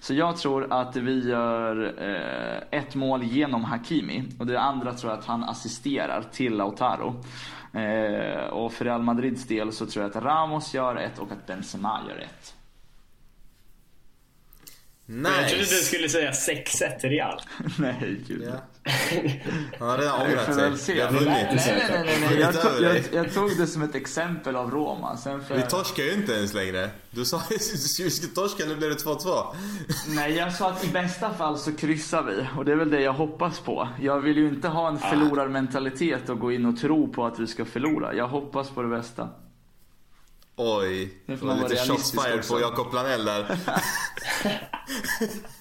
Så 0.00 0.14
jag 0.14 0.36
tror 0.36 0.72
att 0.72 0.96
vi 0.96 1.28
gör 1.28 1.94
eh, 1.98 2.80
ett 2.80 2.94
mål 2.94 3.22
genom 3.22 3.64
Hakimi. 3.64 4.24
Och 4.38 4.46
det 4.46 4.60
andra 4.60 4.92
tror 4.92 5.12
jag 5.12 5.18
att 5.18 5.26
han 5.26 5.44
assisterar 5.44 6.22
till 6.32 6.56
Lautaro. 6.56 7.14
Eh, 7.72 8.46
och 8.46 8.72
för 8.72 8.84
Real 8.84 9.02
Madrids 9.02 9.46
del 9.46 9.72
så 9.72 9.86
tror 9.86 10.04
jag 10.04 10.16
att 10.16 10.24
Ramos 10.24 10.74
gör 10.74 10.96
ett 10.96 11.18
och 11.18 11.32
att 11.32 11.46
Benzema 11.46 12.00
gör 12.08 12.18
ett. 12.18 12.54
Nice. 15.10 15.30
Jag 15.40 15.48
trodde 15.48 15.64
du 15.64 15.66
skulle 15.66 16.08
säga 16.08 16.30
6-1 16.30 16.98
till 17.00 17.10
Real. 17.10 17.40
nej, 17.78 18.20
gud. 18.28 18.42
Ja. 18.46 18.60
Han 19.78 19.88
har 19.88 19.98
redan 19.98 20.20
ångrat 20.20 20.78
sig. 20.78 20.94
Vi 20.94 21.00
har 21.00 21.10
vunnit. 21.10 21.28
Nej, 21.28 21.56
nej, 21.56 21.86
nej. 21.90 22.02
nej, 22.04 22.18
nej. 22.20 22.40
Jag, 22.40 22.62
tog, 22.62 22.82
jag, 22.82 23.00
jag, 23.12 23.34
tog 23.34 23.58
det 23.58 23.66
som 23.66 23.82
ett 23.82 23.94
exempel 23.94 24.56
av 24.56 24.70
Roma. 24.70 25.16
Sen 25.16 25.44
för... 25.44 25.56
Vi 25.56 25.62
torskar 25.62 26.02
ju 26.02 26.12
inte 26.12 26.32
ens 26.32 26.54
längre. 26.54 26.90
Du 27.10 27.24
sa 27.24 27.36
att 27.36 27.50
vi 27.50 28.10
skulle 28.10 28.34
torska, 28.34 28.64
nu 28.66 28.76
blir 28.76 28.88
det 28.88 28.94
2-2. 28.94 29.44
nej, 30.08 30.36
jag 30.36 30.54
sa 30.54 30.70
att 30.70 30.84
i 30.84 30.88
bästa 30.88 31.34
fall 31.34 31.58
så 31.58 31.72
kryssar 31.72 32.22
vi. 32.22 32.46
Och 32.58 32.64
det 32.64 32.72
är 32.72 32.76
väl 32.76 32.90
det 32.90 33.00
jag 33.00 33.12
hoppas 33.12 33.60
på. 33.60 33.88
Jag 34.00 34.20
vill 34.20 34.36
ju 34.36 34.48
inte 34.48 34.68
ha 34.68 34.88
en 34.88 34.96
ah. 34.96 35.10
förlorarmentalitet 35.10 36.28
och 36.28 36.38
gå 36.38 36.52
in 36.52 36.66
och 36.66 36.80
tro 36.80 37.12
på 37.12 37.26
att 37.26 37.38
vi 37.38 37.46
ska 37.46 37.64
förlora. 37.64 38.14
Jag 38.14 38.28
hoppas 38.28 38.70
på 38.70 38.82
det 38.82 38.88
bästa. 38.88 39.28
Oj, 40.56 41.22
det 41.26 41.42
var 41.42 41.68
lite 41.68 41.76
shots 41.76 42.12
fired 42.12 42.48
på 42.48 42.60
Jakob 42.60 42.90
Planell 42.90 43.24
där. 43.24 43.58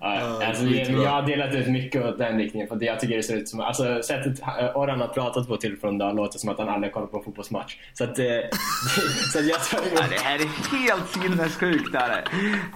ja, 0.00 0.46
alltså, 0.46 0.64
jag, 0.64 0.90
jag 0.90 1.10
har 1.10 1.22
delat 1.22 1.54
ut 1.54 1.66
mycket 1.66 2.04
åt 2.04 2.18
den 2.18 2.38
riktningen 2.38 2.68
för 2.68 2.84
jag 2.84 3.00
tycker 3.00 3.16
det 3.16 3.22
ser 3.22 3.36
ut 3.36 3.48
som, 3.48 3.60
alltså 3.60 4.02
sättet 4.02 4.40
Orhan 4.74 5.00
har 5.00 5.08
pratat 5.08 5.48
på 5.48 5.56
till 5.56 5.76
från 5.76 5.98
dagen 5.98 6.16
låter 6.16 6.38
som 6.38 6.50
att 6.50 6.58
han 6.58 6.68
aldrig 6.68 6.92
kollat 6.92 7.10
på 7.10 7.16
en 7.16 7.24
fotbollsmatch. 7.24 7.76
Så 7.92 8.04
att, 8.04 8.18
eh, 8.18 8.24
så 9.32 9.38
att 9.38 9.46
jag 9.46 9.64
tar 9.64 9.80
ja, 9.94 10.02
Det 10.10 10.20
här 10.20 10.34
är 10.34 10.78
helt 10.78 11.08
sinnessjukt. 11.10 11.92
Där. 11.92 12.24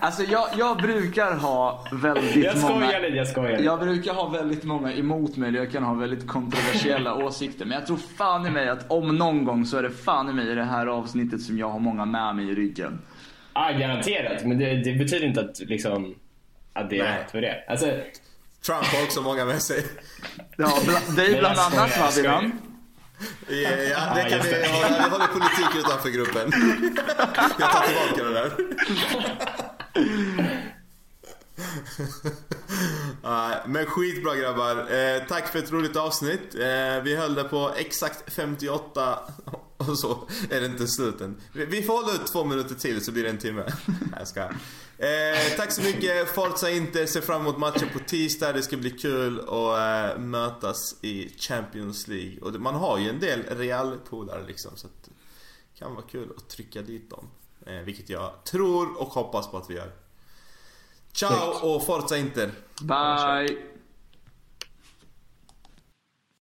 Alltså 0.00 0.22
jag, 0.22 0.48
jag 0.56 0.76
brukar 0.76 1.34
ha 1.34 1.86
väldigt 1.92 2.44
jag 2.44 2.60
många... 2.60 2.98
Lite, 2.98 3.16
jag 3.16 3.28
skojar 3.28 3.50
lite. 3.50 3.64
Jag 3.64 3.80
brukar 3.80 4.14
ha 4.14 4.28
väldigt 4.28 4.64
många 4.64 4.92
emot 4.92 5.36
mig. 5.36 5.54
Jag 5.54 5.72
kan 5.72 5.82
ha 5.82 5.94
väldigt 5.94 6.28
kontroversiella 6.28 7.14
åsikter. 7.24 7.64
Men 7.64 7.78
jag 7.78 7.86
tror 7.86 7.96
fan 7.96 8.46
i 8.46 8.50
mig 8.50 8.68
att 8.68 8.90
om 8.90 9.16
någon 9.16 9.44
gång 9.44 9.66
så 9.66 9.76
är 9.76 9.82
det 9.82 9.90
fan 9.90 10.30
i 10.30 10.32
mig 10.32 10.52
i 10.52 10.54
det 10.54 10.64
här 10.64 10.86
avsnittet 10.86 11.42
som 11.42 11.58
jag 11.58 11.68
har 11.68 11.78
många 11.78 12.04
med 12.04 12.36
mig 12.36 12.50
i 12.50 12.54
ryggen. 12.54 12.98
Ah, 13.54 13.72
garanterat, 13.72 14.44
men 14.44 14.58
det, 14.58 14.74
det 14.74 14.92
betyder 14.92 15.26
inte 15.26 15.40
att, 15.40 15.58
liksom, 15.58 16.14
att 16.72 16.90
det 16.90 16.98
är 16.98 17.04
Nej. 17.04 17.18
rätt 17.18 17.30
för 17.30 17.40
det. 17.40 17.64
Alltså... 17.68 17.86
Trump 18.66 18.84
har 18.84 19.02
också 19.02 19.22
många 19.22 19.44
med 19.44 19.62
sig. 19.62 19.84
Ja, 20.56 20.78
det 21.16 21.26
är 21.26 21.38
bland 21.38 21.58
annat 21.58 21.98
va, 21.98 22.10
Dylan? 22.16 22.60
Ja, 23.48 23.70
ja, 23.70 24.14
det 24.14 24.30
kan 24.30 24.40
vi 24.42 24.66
ha. 24.66 24.88
Vi 24.88 25.10
håller 25.10 25.26
politik 25.26 25.76
utanför 25.78 26.08
gruppen. 26.08 26.52
Jag 27.58 27.70
tar 27.70 27.86
tillbaka 27.86 28.24
det 28.24 28.34
där. 28.34 28.52
men 33.66 33.86
skitbra 33.86 34.36
grabbar. 34.36 34.76
Eh, 34.76 35.22
tack 35.28 35.48
för 35.48 35.58
ett 35.58 35.72
roligt 35.72 35.96
avsnitt. 35.96 36.54
Eh, 36.54 37.02
vi 37.04 37.16
höll 37.16 37.34
det 37.34 37.44
på 37.44 37.72
exakt 37.76 38.32
58 38.32 39.18
och 39.76 39.98
så 39.98 40.28
är 40.50 40.60
det 40.60 40.66
inte 40.66 40.86
slut 40.86 41.20
än. 41.20 41.36
Vi 41.52 41.82
får 41.82 41.94
hålla 41.94 42.12
ut 42.12 42.26
två 42.26 42.44
minuter 42.44 42.74
till 42.74 43.04
så 43.04 43.12
blir 43.12 43.22
det 43.22 43.30
en 43.30 43.38
timme. 43.38 43.72
Jag 44.18 44.28
ska. 44.28 44.40
Eh, 44.98 45.56
tack 45.56 45.72
så 45.72 45.82
mycket. 45.82 46.34
Forza 46.34 46.70
inte. 46.70 47.06
Ser 47.06 47.20
fram 47.20 47.40
emot 47.40 47.58
matchen 47.58 47.88
på 47.92 47.98
tisdag. 47.98 48.52
Det 48.52 48.62
ska 48.62 48.76
bli 48.76 48.90
kul 48.90 49.40
att 49.40 50.14
eh, 50.14 50.20
mötas 50.20 50.96
i 51.02 51.34
Champions 51.38 52.08
League. 52.08 52.40
Och 52.40 52.60
man 52.60 52.74
har 52.74 52.98
ju 52.98 53.08
en 53.08 53.20
del 53.20 53.42
Real-polare 53.42 54.46
liksom. 54.46 54.76
Så 54.76 54.88
det 55.04 55.10
kan 55.78 55.94
vara 55.94 56.06
kul 56.06 56.32
att 56.36 56.48
trycka 56.48 56.82
dit 56.82 57.10
dem. 57.10 57.28
Eh, 57.66 57.80
vilket 57.80 58.10
jag 58.10 58.44
tror 58.44 59.00
och 59.00 59.08
hoppas 59.08 59.50
på 59.50 59.56
att 59.56 59.70
vi 59.70 59.74
gör. 59.74 60.03
Ciao 61.14 61.74
och 61.74 61.86
Forza 61.86 62.16
Inter! 62.18 62.50
Bye! 62.80 63.73